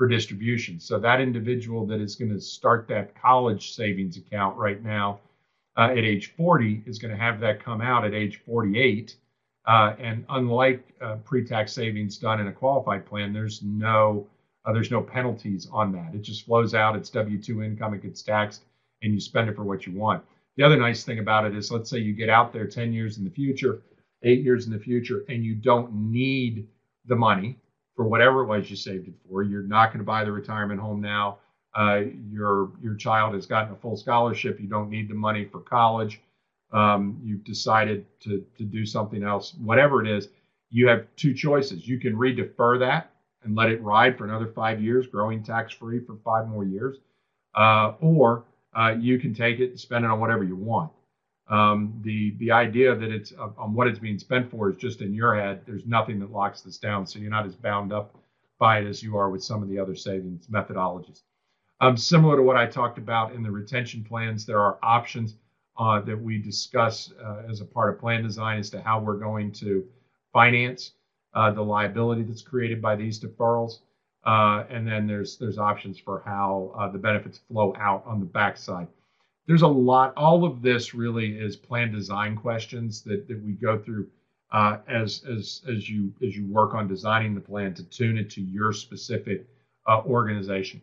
for 0.00 0.08
distribution. 0.08 0.80
So 0.80 0.98
that 1.00 1.20
individual 1.20 1.84
that 1.86 2.00
is 2.00 2.16
going 2.16 2.32
to 2.32 2.40
start 2.40 2.88
that 2.88 3.20
college 3.20 3.74
savings 3.74 4.16
account 4.16 4.56
right 4.56 4.82
now 4.82 5.20
uh, 5.76 5.90
at 5.90 5.98
age 5.98 6.34
40 6.36 6.84
is 6.86 6.98
going 6.98 7.10
to 7.10 7.20
have 7.22 7.40
that 7.40 7.62
come 7.62 7.80
out 7.80 8.04
at 8.04 8.14
age 8.14 8.40
48. 8.46 9.16
Uh, 9.66 9.94
and 9.98 10.24
unlike 10.30 10.94
uh, 11.02 11.16
pre-tax 11.16 11.74
savings 11.74 12.16
done 12.16 12.40
in 12.40 12.46
a 12.46 12.52
qualified 12.52 13.04
plan, 13.04 13.32
there's 13.32 13.62
no 13.62 14.26
uh, 14.70 14.72
there's 14.72 14.90
no 14.90 15.02
penalties 15.02 15.68
on 15.72 15.92
that. 15.92 16.14
It 16.14 16.22
just 16.22 16.46
flows 16.46 16.74
out. 16.74 16.94
It's 16.94 17.10
W-2 17.10 17.64
income. 17.64 17.94
It 17.94 18.02
gets 18.02 18.22
taxed, 18.22 18.62
and 19.02 19.12
you 19.12 19.20
spend 19.20 19.48
it 19.48 19.56
for 19.56 19.64
what 19.64 19.86
you 19.86 19.92
want. 19.92 20.22
The 20.56 20.62
other 20.62 20.76
nice 20.76 21.04
thing 21.04 21.18
about 21.18 21.44
it 21.44 21.56
is, 21.56 21.70
let's 21.70 21.90
say 21.90 21.98
you 21.98 22.12
get 22.12 22.28
out 22.28 22.52
there 22.52 22.66
10 22.66 22.92
years 22.92 23.18
in 23.18 23.24
the 23.24 23.30
future, 23.30 23.82
eight 24.22 24.42
years 24.42 24.66
in 24.66 24.72
the 24.72 24.78
future, 24.78 25.24
and 25.28 25.44
you 25.44 25.54
don't 25.54 25.92
need 25.92 26.68
the 27.06 27.16
money 27.16 27.58
for 27.96 28.06
whatever 28.06 28.42
it 28.42 28.46
was 28.46 28.70
you 28.70 28.76
saved 28.76 29.08
it 29.08 29.14
for. 29.28 29.42
You're 29.42 29.62
not 29.62 29.88
going 29.88 29.98
to 29.98 30.04
buy 30.04 30.24
the 30.24 30.32
retirement 30.32 30.80
home 30.80 31.00
now. 31.00 31.38
Uh, 31.74 32.02
your 32.28 32.72
your 32.82 32.94
child 32.94 33.34
has 33.34 33.46
gotten 33.46 33.72
a 33.72 33.76
full 33.76 33.96
scholarship. 33.96 34.60
You 34.60 34.66
don't 34.66 34.90
need 34.90 35.08
the 35.08 35.14
money 35.14 35.44
for 35.44 35.60
college. 35.60 36.20
Um, 36.72 37.20
you've 37.22 37.44
decided 37.44 38.06
to 38.20 38.44
to 38.58 38.64
do 38.64 38.84
something 38.84 39.22
else. 39.22 39.54
Whatever 39.54 40.04
it 40.04 40.10
is, 40.10 40.28
you 40.68 40.88
have 40.88 41.06
two 41.14 41.32
choices. 41.32 41.86
You 41.86 42.00
can 42.00 42.16
redefer 42.16 42.80
that 42.80 43.12
and 43.44 43.54
let 43.54 43.70
it 43.70 43.82
ride 43.82 44.16
for 44.18 44.24
another 44.24 44.46
five 44.46 44.82
years, 44.82 45.06
growing 45.06 45.42
tax 45.42 45.72
free 45.72 46.00
for 46.00 46.16
five 46.24 46.48
more 46.48 46.64
years, 46.64 46.98
uh, 47.54 47.94
or 48.00 48.44
uh, 48.76 48.94
you 48.98 49.18
can 49.18 49.34
take 49.34 49.60
it 49.60 49.70
and 49.70 49.80
spend 49.80 50.04
it 50.04 50.10
on 50.10 50.20
whatever 50.20 50.44
you 50.44 50.56
want. 50.56 50.92
Um, 51.48 52.00
the 52.02 52.36
the 52.38 52.52
idea 52.52 52.94
that 52.94 53.10
it's 53.10 53.32
uh, 53.32 53.48
on 53.58 53.74
what 53.74 53.88
it's 53.88 53.98
being 53.98 54.18
spent 54.18 54.50
for 54.50 54.70
is 54.70 54.76
just 54.76 55.00
in 55.00 55.12
your 55.12 55.34
head. 55.34 55.62
There's 55.66 55.84
nothing 55.84 56.20
that 56.20 56.30
locks 56.30 56.60
this 56.60 56.78
down, 56.78 57.06
so 57.06 57.18
you're 57.18 57.30
not 57.30 57.46
as 57.46 57.56
bound 57.56 57.92
up 57.92 58.14
by 58.58 58.78
it 58.78 58.86
as 58.86 59.02
you 59.02 59.16
are 59.16 59.30
with 59.30 59.42
some 59.42 59.62
of 59.62 59.68
the 59.68 59.78
other 59.78 59.96
savings 59.96 60.46
methodologies. 60.46 61.22
Um, 61.80 61.96
similar 61.96 62.36
to 62.36 62.42
what 62.42 62.56
I 62.56 62.66
talked 62.66 62.98
about 62.98 63.32
in 63.32 63.42
the 63.42 63.50
retention 63.50 64.04
plans, 64.04 64.44
there 64.44 64.60
are 64.60 64.78
options 64.82 65.34
uh, 65.78 66.00
that 66.00 66.20
we 66.20 66.38
discuss 66.38 67.12
uh, 67.24 67.42
as 67.48 67.62
a 67.62 67.64
part 67.64 67.92
of 67.92 67.98
plan 67.98 68.22
design 68.22 68.58
as 68.58 68.68
to 68.70 68.82
how 68.82 69.00
we're 69.00 69.18
going 69.18 69.50
to 69.52 69.86
finance 70.32 70.92
uh, 71.34 71.50
the 71.50 71.62
liability 71.62 72.22
that's 72.22 72.42
created 72.42 72.80
by 72.82 72.96
these 72.96 73.20
deferrals. 73.20 73.80
Uh, 74.24 74.64
and 74.68 74.86
then 74.86 75.06
there's 75.06 75.38
there's 75.38 75.58
options 75.58 75.98
for 75.98 76.22
how 76.26 76.72
uh, 76.78 76.88
the 76.88 76.98
benefits 76.98 77.40
flow 77.48 77.74
out 77.78 78.04
on 78.06 78.20
the 78.20 78.26
backside. 78.26 78.86
There's 79.46 79.62
a 79.62 79.68
lot. 79.68 80.12
All 80.16 80.44
of 80.44 80.62
this 80.62 80.94
really 80.94 81.38
is 81.38 81.56
plan 81.56 81.90
design 81.90 82.36
questions 82.36 83.02
that, 83.02 83.26
that 83.28 83.42
we 83.42 83.52
go 83.52 83.78
through 83.78 84.08
uh, 84.52 84.78
as 84.88 85.24
as 85.24 85.62
as 85.68 85.88
you 85.88 86.12
as 86.22 86.36
you 86.36 86.46
work 86.46 86.74
on 86.74 86.86
designing 86.86 87.34
the 87.34 87.40
plan 87.40 87.72
to 87.74 87.84
tune 87.84 88.18
it 88.18 88.28
to 88.30 88.42
your 88.42 88.72
specific 88.72 89.46
uh, 89.86 90.02
organization. 90.02 90.82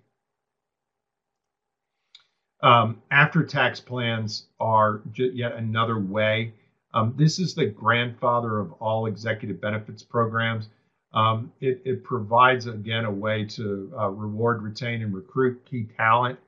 Um, 2.63 3.03
after 3.11 3.43
tax 3.43 3.79
plans 3.79 4.47
are 4.59 5.01
yet 5.15 5.53
another 5.53 5.99
way. 5.99 6.53
Um, 6.97 7.13
this 7.15 7.37
is 7.37 7.53
the 7.53 7.67
grandfather 7.67 8.57
of 8.57 8.71
all 8.73 9.05
executive 9.05 9.61
benefits 9.61 10.01
programs. 10.01 10.69
Um, 11.13 11.53
it, 11.61 11.81
it, 11.85 12.03
provides, 12.03 12.65
again, 12.65 13.05
a 13.05 13.11
way 13.11 13.45
to 13.45 13.93
uh, 13.97 14.09
reward, 14.09 14.63
retain, 14.63 15.03
and 15.03 15.13
recruit 15.13 15.63
key 15.63 15.87
talent. 15.95 16.39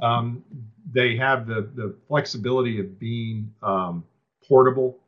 Um, 0.00 0.44
they 0.92 1.16
have 1.16 1.48
the, 1.48 1.68
the 1.74 1.96
flexibility 2.06 2.78
of 2.78 3.00
being 3.00 3.52
um, 3.64 4.04
portable. 4.46 4.98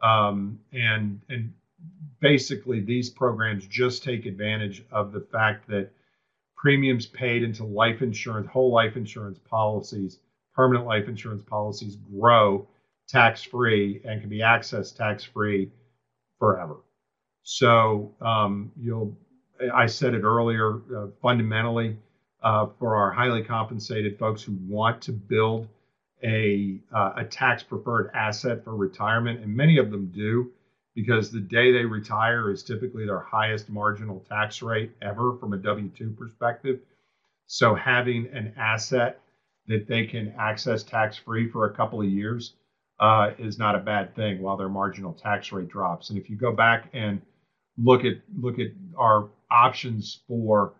Um, 0.00 0.60
and, 0.72 1.20
and 1.28 1.52
basically, 2.20 2.78
these 2.78 3.10
programs 3.10 3.66
just 3.66 4.04
take 4.04 4.24
advantage 4.24 4.84
of 4.92 5.10
the 5.10 5.26
fact 5.32 5.68
that 5.68 5.90
premiums 6.56 7.06
paid 7.06 7.42
into 7.42 7.64
life 7.64 8.02
insurance, 8.02 8.48
whole 8.48 8.72
life 8.72 8.96
insurance 8.96 9.40
policies, 9.40 10.20
permanent 10.54 10.86
life 10.86 11.08
insurance 11.08 11.42
policies 11.42 11.96
grow 11.96 12.68
tax 13.08 13.42
free 13.42 14.00
and 14.04 14.20
can 14.20 14.30
be 14.30 14.38
accessed 14.40 14.96
tax 14.96 15.24
free 15.24 15.70
forever. 16.38 16.76
So 17.42 18.14
um, 18.20 18.72
you'll, 18.76 19.16
I 19.72 19.86
said 19.86 20.14
it 20.14 20.22
earlier, 20.22 20.80
uh, 20.96 21.06
fundamentally, 21.20 21.96
uh, 22.42 22.66
for 22.78 22.96
our 22.96 23.10
highly 23.10 23.42
compensated 23.42 24.18
folks 24.18 24.42
who 24.42 24.56
want 24.66 25.00
to 25.02 25.12
build 25.12 25.68
a, 26.22 26.80
uh, 26.94 27.12
a 27.16 27.24
tax 27.24 27.62
preferred 27.62 28.10
asset 28.14 28.64
for 28.64 28.74
retirement, 28.76 29.40
and 29.40 29.54
many 29.54 29.78
of 29.78 29.90
them 29.90 30.10
do, 30.14 30.50
because 30.94 31.30
the 31.30 31.40
day 31.40 31.72
they 31.72 31.84
retire 31.84 32.50
is 32.50 32.62
typically 32.62 33.04
their 33.04 33.20
highest 33.20 33.68
marginal 33.68 34.24
tax 34.28 34.62
rate 34.62 34.92
ever 35.02 35.36
from 35.38 35.52
a 35.52 35.56
W 35.56 35.88
2 35.88 36.10
perspective. 36.10 36.80
So 37.46 37.74
having 37.74 38.28
an 38.32 38.54
asset 38.56 39.20
that 39.66 39.86
they 39.86 40.06
can 40.06 40.34
access 40.38 40.82
tax 40.82 41.16
free 41.16 41.50
for 41.50 41.66
a 41.66 41.74
couple 41.74 42.00
of 42.00 42.08
years 42.08 42.54
uh, 43.00 43.30
is 43.38 43.58
not 43.58 43.74
a 43.74 43.80
bad 43.80 44.14
thing 44.14 44.40
while 44.40 44.56
their 44.56 44.68
marginal 44.68 45.12
tax 45.12 45.52
rate 45.52 45.68
drops. 45.68 46.10
And 46.10 46.18
if 46.18 46.30
you 46.30 46.36
go 46.36 46.52
back 46.52 46.90
and 46.92 47.20
look 47.76 48.04
at 48.04 48.14
look 48.38 48.58
at 48.58 48.68
our 48.96 49.30
options 49.50 50.20
for 50.28 50.74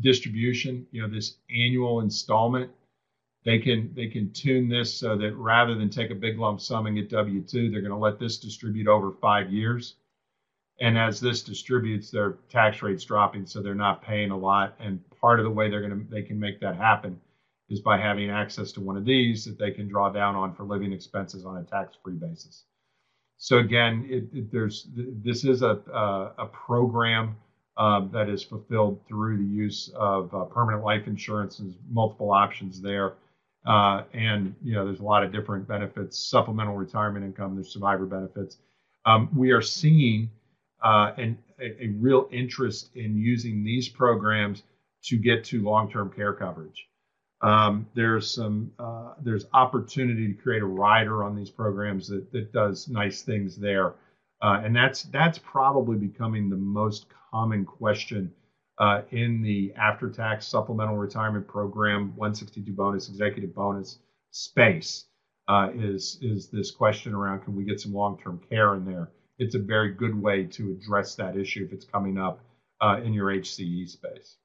distribution, 0.00 0.86
you 0.90 1.02
know, 1.02 1.08
this 1.08 1.36
annual 1.50 2.00
installment, 2.00 2.70
they 3.44 3.58
can 3.58 3.92
they 3.94 4.08
can 4.08 4.32
tune 4.32 4.68
this 4.68 4.92
so 4.92 5.16
that 5.16 5.34
rather 5.36 5.74
than 5.74 5.90
take 5.90 6.10
a 6.10 6.14
big 6.16 6.38
lump 6.38 6.60
sum 6.60 6.86
and 6.86 6.96
get 6.96 7.10
W 7.10 7.42
two, 7.42 7.70
they're 7.70 7.80
going 7.80 7.92
to 7.92 7.96
let 7.96 8.18
this 8.18 8.38
distribute 8.38 8.88
over 8.88 9.12
five 9.20 9.52
years. 9.52 9.96
And 10.80 10.98
as 10.98 11.20
this 11.20 11.42
distributes, 11.42 12.10
their 12.10 12.38
tax 12.48 12.82
rate's 12.82 13.04
dropping, 13.04 13.46
so 13.46 13.62
they're 13.62 13.74
not 13.74 14.02
paying 14.02 14.30
a 14.32 14.36
lot. 14.36 14.74
And 14.80 15.00
part 15.20 15.38
of 15.38 15.44
the 15.44 15.50
way 15.50 15.70
they're 15.70 15.86
going 15.86 16.06
to 16.06 16.10
they 16.10 16.22
can 16.22 16.40
make 16.40 16.58
that 16.60 16.76
happen 16.76 17.20
is 17.72 17.80
by 17.80 17.96
having 17.96 18.28
access 18.28 18.70
to 18.70 18.80
one 18.82 18.98
of 18.98 19.04
these 19.06 19.46
that 19.46 19.58
they 19.58 19.70
can 19.70 19.88
draw 19.88 20.10
down 20.10 20.36
on 20.36 20.54
for 20.54 20.64
living 20.64 20.92
expenses 20.92 21.46
on 21.46 21.56
a 21.56 21.62
tax-free 21.62 22.16
basis. 22.16 22.64
So 23.38 23.58
again, 23.58 24.06
it, 24.08 24.24
it, 24.38 24.52
there's 24.52 24.88
this 24.94 25.44
is 25.44 25.62
a 25.62 25.80
a, 25.92 26.32
a 26.38 26.46
program 26.52 27.34
uh, 27.78 28.00
that 28.12 28.28
is 28.28 28.42
fulfilled 28.42 29.00
through 29.08 29.38
the 29.38 29.50
use 29.64 29.90
of 29.96 30.32
uh, 30.34 30.44
permanent 30.44 30.84
life 30.84 31.06
insurance. 31.06 31.56
There's 31.56 31.74
multiple 31.90 32.30
options 32.30 32.82
there, 32.82 33.14
uh, 33.66 34.02
and 34.12 34.54
you 34.62 34.74
know 34.74 34.84
there's 34.84 35.00
a 35.00 35.04
lot 35.14 35.24
of 35.24 35.32
different 35.32 35.66
benefits: 35.66 36.18
supplemental 36.18 36.76
retirement 36.76 37.24
income, 37.24 37.54
there's 37.54 37.72
survivor 37.72 38.04
benefits. 38.04 38.58
Um, 39.06 39.30
we 39.34 39.50
are 39.50 39.62
seeing 39.62 40.30
uh, 40.84 41.12
an, 41.16 41.38
a, 41.58 41.84
a 41.84 41.88
real 41.98 42.28
interest 42.30 42.90
in 42.96 43.16
using 43.16 43.64
these 43.64 43.88
programs 43.88 44.62
to 45.04 45.16
get 45.16 45.42
to 45.46 45.62
long-term 45.62 46.12
care 46.14 46.34
coverage. 46.34 46.86
Um, 47.42 47.86
there's 47.94 48.30
some 48.32 48.70
uh, 48.78 49.14
there's 49.20 49.46
opportunity 49.52 50.28
to 50.28 50.34
create 50.34 50.62
a 50.62 50.66
rider 50.66 51.24
on 51.24 51.34
these 51.34 51.50
programs 51.50 52.08
that 52.08 52.30
that 52.32 52.52
does 52.52 52.88
nice 52.88 53.22
things 53.22 53.56
there, 53.56 53.94
uh, 54.42 54.60
and 54.64 54.74
that's 54.74 55.02
that's 55.04 55.38
probably 55.38 55.96
becoming 55.96 56.48
the 56.48 56.56
most 56.56 57.06
common 57.32 57.64
question 57.64 58.32
uh, 58.78 59.02
in 59.10 59.42
the 59.42 59.72
after-tax 59.74 60.46
supplemental 60.46 60.96
retirement 60.96 61.46
program 61.46 62.14
162 62.16 62.72
bonus 62.72 63.08
executive 63.08 63.54
bonus 63.54 63.98
space 64.30 65.06
uh, 65.48 65.70
is 65.74 66.18
is 66.22 66.48
this 66.48 66.70
question 66.70 67.14
around 67.14 67.40
can 67.40 67.56
we 67.56 67.64
get 67.64 67.80
some 67.80 67.92
long-term 67.92 68.40
care 68.48 68.74
in 68.74 68.84
there? 68.84 69.10
It's 69.38 69.54
a 69.54 69.58
very 69.58 69.92
good 69.92 70.14
way 70.14 70.44
to 70.44 70.72
address 70.72 71.16
that 71.16 71.36
issue 71.36 71.64
if 71.64 71.72
it's 71.72 71.84
coming 71.84 72.18
up 72.18 72.40
uh, 72.80 73.00
in 73.02 73.12
your 73.12 73.28
HCE 73.28 73.88
space. 73.88 74.36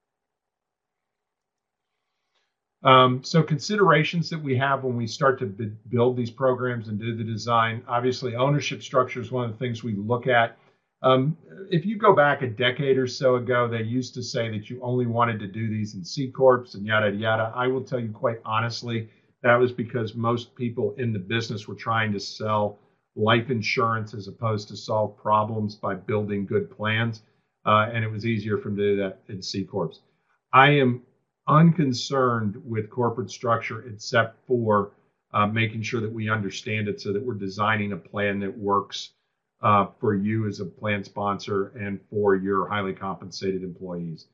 Um, 2.83 3.23
so 3.23 3.43
considerations 3.43 4.29
that 4.29 4.41
we 4.41 4.55
have 4.57 4.83
when 4.83 4.95
we 4.95 5.07
start 5.07 5.39
to 5.39 5.45
b- 5.47 5.71
build 5.89 6.15
these 6.15 6.31
programs 6.31 6.87
and 6.87 6.99
do 6.99 7.15
the 7.15 7.23
design, 7.23 7.83
obviously 7.87 8.35
ownership 8.35 8.81
structure 8.83 9.19
is 9.19 9.31
one 9.31 9.45
of 9.45 9.51
the 9.51 9.57
things 9.57 9.83
we 9.83 9.95
look 9.95 10.27
at. 10.27 10.55
Um, 11.01 11.37
if 11.69 11.85
you 11.85 11.97
go 11.97 12.13
back 12.13 12.41
a 12.41 12.47
decade 12.47 12.97
or 12.97 13.07
so 13.07 13.35
ago, 13.35 13.67
they 13.67 13.81
used 13.81 14.13
to 14.15 14.23
say 14.23 14.49
that 14.49 14.69
you 14.69 14.79
only 14.81 15.05
wanted 15.05 15.39
to 15.39 15.47
do 15.47 15.69
these 15.69 15.95
in 15.95 16.03
C 16.03 16.27
corps 16.29 16.65
and 16.73 16.85
yada 16.85 17.11
yada. 17.11 17.51
I 17.55 17.67
will 17.67 17.83
tell 17.83 17.99
you 17.99 18.11
quite 18.11 18.37
honestly, 18.45 19.07
that 19.43 19.55
was 19.55 19.71
because 19.71 20.15
most 20.15 20.53
people 20.55 20.93
in 20.97 21.13
the 21.13 21.19
business 21.19 21.67
were 21.67 21.75
trying 21.75 22.11
to 22.13 22.19
sell 22.19 22.77
life 23.15 23.49
insurance 23.49 24.13
as 24.13 24.27
opposed 24.27 24.67
to 24.69 24.75
solve 24.77 25.15
problems 25.17 25.75
by 25.75 25.95
building 25.95 26.45
good 26.45 26.69
plans, 26.69 27.21
uh, 27.65 27.87
and 27.91 28.03
it 28.03 28.07
was 28.11 28.25
easier 28.25 28.57
for 28.57 28.69
them 28.69 28.77
to 28.77 28.91
do 28.91 28.97
that 28.97 29.17
in 29.29 29.41
C 29.41 29.63
corps. 29.63 29.99
I 30.53 30.69
am 30.71 31.01
unconcerned 31.47 32.61
with 32.65 32.89
corporate 32.89 33.31
structure 33.31 33.87
except 33.87 34.45
for 34.45 34.91
uh, 35.33 35.47
making 35.47 35.81
sure 35.81 36.01
that 36.01 36.11
we 36.11 36.29
understand 36.29 36.87
it 36.87 37.01
so 37.01 37.13
that 37.13 37.23
we're 37.23 37.33
designing 37.33 37.91
a 37.91 37.97
plan 37.97 38.39
that 38.39 38.57
works 38.57 39.11
uh, 39.61 39.87
for 39.99 40.15
you 40.15 40.47
as 40.47 40.59
a 40.59 40.65
plan 40.65 41.03
sponsor 41.03 41.69
and 41.79 41.99
for 42.09 42.35
your 42.35 42.67
highly 42.67 42.93
compensated 42.93 43.63
employees. 43.63 44.27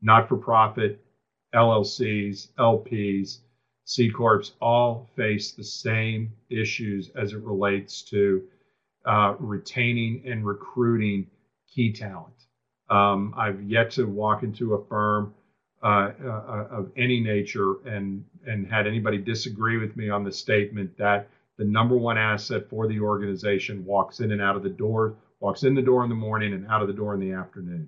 Not 0.00 0.28
for 0.28 0.36
profit, 0.36 1.04
LLCs, 1.54 2.52
LPs, 2.58 3.38
C 3.84 4.10
Corps 4.10 4.52
all 4.60 5.10
face 5.16 5.52
the 5.52 5.64
same 5.64 6.32
issues 6.48 7.10
as 7.10 7.32
it 7.32 7.42
relates 7.42 8.02
to 8.04 8.44
uh, 9.04 9.34
retaining 9.38 10.22
and 10.26 10.46
recruiting 10.46 11.26
key 11.68 11.92
talent. 11.92 12.34
Um, 12.88 13.34
I've 13.36 13.62
yet 13.62 13.90
to 13.92 14.04
walk 14.04 14.42
into 14.42 14.74
a 14.74 14.84
firm 14.86 15.34
uh, 15.82 16.12
uh, 16.22 16.66
of 16.70 16.90
any 16.96 17.20
nature 17.20 17.76
and 17.86 18.24
and 18.46 18.66
had 18.66 18.86
anybody 18.86 19.18
disagree 19.18 19.78
with 19.78 19.96
me 19.96 20.10
on 20.10 20.24
the 20.24 20.32
statement 20.32 20.96
that 20.98 21.28
the 21.56 21.64
number 21.64 21.96
one 21.96 22.16
asset 22.16 22.68
for 22.68 22.86
the 22.86 23.00
organization 23.00 23.84
walks 23.84 24.20
in 24.20 24.32
and 24.32 24.40
out 24.40 24.56
of 24.56 24.62
the 24.62 24.68
door, 24.70 25.16
walks 25.40 25.62
in 25.62 25.74
the 25.74 25.82
door 25.82 26.02
in 26.04 26.08
the 26.08 26.14
morning 26.14 26.54
and 26.54 26.66
out 26.68 26.80
of 26.80 26.88
the 26.88 26.94
door 26.94 27.12
in 27.14 27.20
the 27.20 27.32
afternoon. 27.32 27.86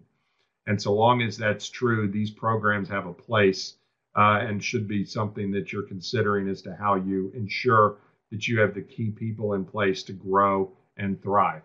And 0.67 0.81
so 0.81 0.93
long 0.93 1.23
as 1.23 1.37
that's 1.37 1.69
true, 1.71 2.07
these 2.09 2.31
programs 2.31 2.89
have 2.91 3.07
a 3.07 3.13
place 3.13 3.75
uh, 4.17 4.41
and 4.43 4.63
should 4.63 4.87
be 4.87 5.05
something 5.05 5.51
that 5.53 5.73
you're 5.73 5.83
considering 5.83 6.49
as 6.49 6.61
to 6.63 6.77
how 6.77 6.97
you 6.97 7.33
ensure 7.35 7.97
that 8.31 8.47
you 8.47 8.61
have 8.61 8.75
the 8.75 8.83
key 8.83 9.11
people 9.11 9.55
in 9.55 9.65
place 9.65 10.03
to 10.05 10.13
grow 10.13 10.71
and 10.99 11.23
thrive. 11.23 11.63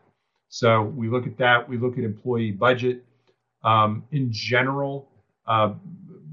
So 0.49 0.83
we 0.83 1.09
look 1.09 1.27
at 1.27 1.37
that. 1.37 1.67
We 1.67 1.77
look 1.77 1.97
at 1.97 2.03
employee 2.03 2.51
budget. 2.51 3.03
Um, 3.63 4.05
in 4.11 4.31
general, 4.31 5.09
uh, 5.45 5.73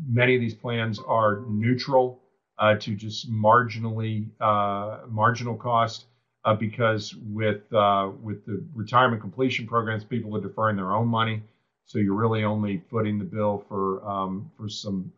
many 0.07 0.34
of 0.34 0.40
these 0.40 0.55
plans 0.55 0.98
are 1.07 1.42
neutral 1.48 2.20
uh, 2.59 2.74
to 2.76 2.94
just 2.94 3.30
marginally 3.30 4.28
uh, 4.40 5.00
marginal 5.09 5.57
cost 5.57 6.07
uh, 6.44 6.55
because 6.55 7.14
with 7.32 7.72
uh, 7.72 8.11
with 8.22 8.44
the 8.46 8.64
retirement 8.74 9.20
completion 9.20 9.66
programs, 9.66 10.05
people 10.05 10.36
are 10.36 10.40
deferring 10.40 10.76
their 10.76 10.92
own 10.92 11.09
money, 11.09 11.42
so 11.86 11.98
you're 11.98 12.14
really 12.14 12.44
only 12.44 12.82
footing 12.90 13.18
the 13.18 13.24
bill 13.24 13.64
for 13.68 14.07
um, 14.09 14.50
for 14.57 14.68
some 14.68 15.11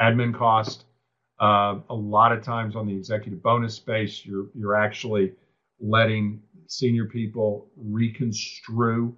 admin 0.00 0.34
cost. 0.34 0.84
A 1.40 1.82
lot 1.90 2.32
of 2.32 2.42
times 2.42 2.76
on 2.76 2.86
the 2.86 2.96
executive 2.96 3.42
bonus 3.42 3.74
space, 3.74 4.24
you're 4.24 4.46
you're 4.54 4.76
actually 4.76 5.32
letting 5.80 6.40
senior 6.68 7.04
people 7.04 7.66
reconstrue 7.76 9.14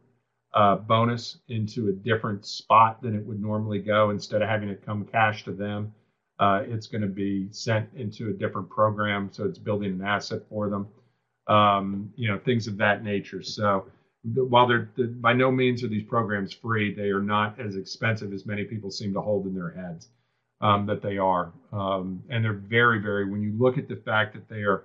uh, 0.56 0.76
bonus 0.76 1.38
into 1.48 1.88
a 1.88 1.92
different 1.92 2.46
spot 2.46 3.02
than 3.02 3.14
it 3.14 3.24
would 3.24 3.40
normally 3.40 3.78
go. 3.78 4.10
Instead 4.10 4.40
of 4.40 4.48
having 4.48 4.70
it 4.70 4.84
come 4.84 5.04
cash 5.04 5.44
to 5.44 5.52
them, 5.52 5.92
uh, 6.40 6.62
it's 6.66 6.86
going 6.86 7.02
to 7.02 7.08
be 7.08 7.46
sent 7.50 7.88
into 7.94 8.30
a 8.30 8.32
different 8.32 8.68
program, 8.70 9.28
so 9.30 9.44
it's 9.44 9.58
building 9.58 9.92
an 9.92 10.02
asset 10.02 10.40
for 10.48 10.70
them. 10.70 10.88
Um, 11.46 12.12
you 12.16 12.28
know, 12.28 12.38
things 12.38 12.66
of 12.66 12.78
that 12.78 13.04
nature. 13.04 13.42
So 13.42 13.86
while 14.34 14.66
they're, 14.66 14.88
by 15.20 15.34
no 15.34 15.50
means 15.50 15.84
are 15.84 15.88
these 15.88 16.02
programs 16.08 16.52
free, 16.52 16.92
they 16.92 17.10
are 17.10 17.22
not 17.22 17.60
as 17.60 17.76
expensive 17.76 18.32
as 18.32 18.46
many 18.46 18.64
people 18.64 18.90
seem 18.90 19.12
to 19.12 19.20
hold 19.20 19.46
in 19.46 19.54
their 19.54 19.70
heads 19.70 20.08
um, 20.60 20.86
that 20.86 21.02
they 21.02 21.18
are. 21.18 21.52
Um, 21.72 22.22
and 22.30 22.44
they're 22.44 22.54
very, 22.54 22.98
very, 23.00 23.30
when 23.30 23.42
you 23.42 23.54
look 23.56 23.78
at 23.78 23.88
the 23.88 23.96
fact 23.96 24.34
that 24.34 24.48
they 24.48 24.62
are 24.62 24.84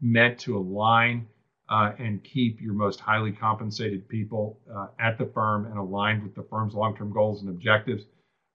meant 0.00 0.38
to 0.40 0.56
align 0.56 1.28
uh, 1.68 1.92
and 1.98 2.22
keep 2.24 2.60
your 2.60 2.74
most 2.74 3.00
highly 3.00 3.32
compensated 3.32 4.08
people 4.08 4.58
uh, 4.74 4.88
at 4.98 5.18
the 5.18 5.26
firm 5.26 5.66
and 5.66 5.78
aligned 5.78 6.22
with 6.22 6.34
the 6.34 6.42
firm's 6.50 6.74
long 6.74 6.96
term 6.96 7.12
goals 7.12 7.40
and 7.40 7.50
objectives, 7.50 8.04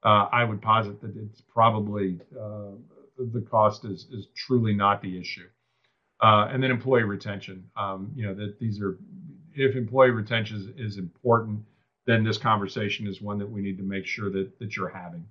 uh, 0.03 0.27
I 0.31 0.43
would 0.43 0.61
posit 0.61 1.01
that 1.01 1.15
it's 1.15 1.41
probably 1.41 2.19
uh, 2.39 2.71
the 3.17 3.41
cost 3.41 3.85
is, 3.85 4.07
is 4.11 4.27
truly 4.35 4.73
not 4.73 5.01
the 5.01 5.19
issue. 5.19 5.47
Uh, 6.21 6.49
and 6.51 6.61
then 6.61 6.69
employee 6.69 7.03
retention. 7.03 7.63
Um, 7.75 8.11
you 8.15 8.25
know, 8.25 8.33
that 8.33 8.59
these 8.59 8.81
are, 8.81 8.97
if 9.53 9.75
employee 9.75 10.11
retention 10.11 10.57
is, 10.77 10.91
is 10.93 10.97
important, 10.97 11.61
then 12.05 12.23
this 12.23 12.37
conversation 12.37 13.07
is 13.07 13.21
one 13.21 13.37
that 13.39 13.49
we 13.49 13.61
need 13.61 13.77
to 13.77 13.83
make 13.83 14.05
sure 14.05 14.29
that, 14.31 14.57
that 14.59 14.75
you're 14.75 14.89
having. 14.89 15.25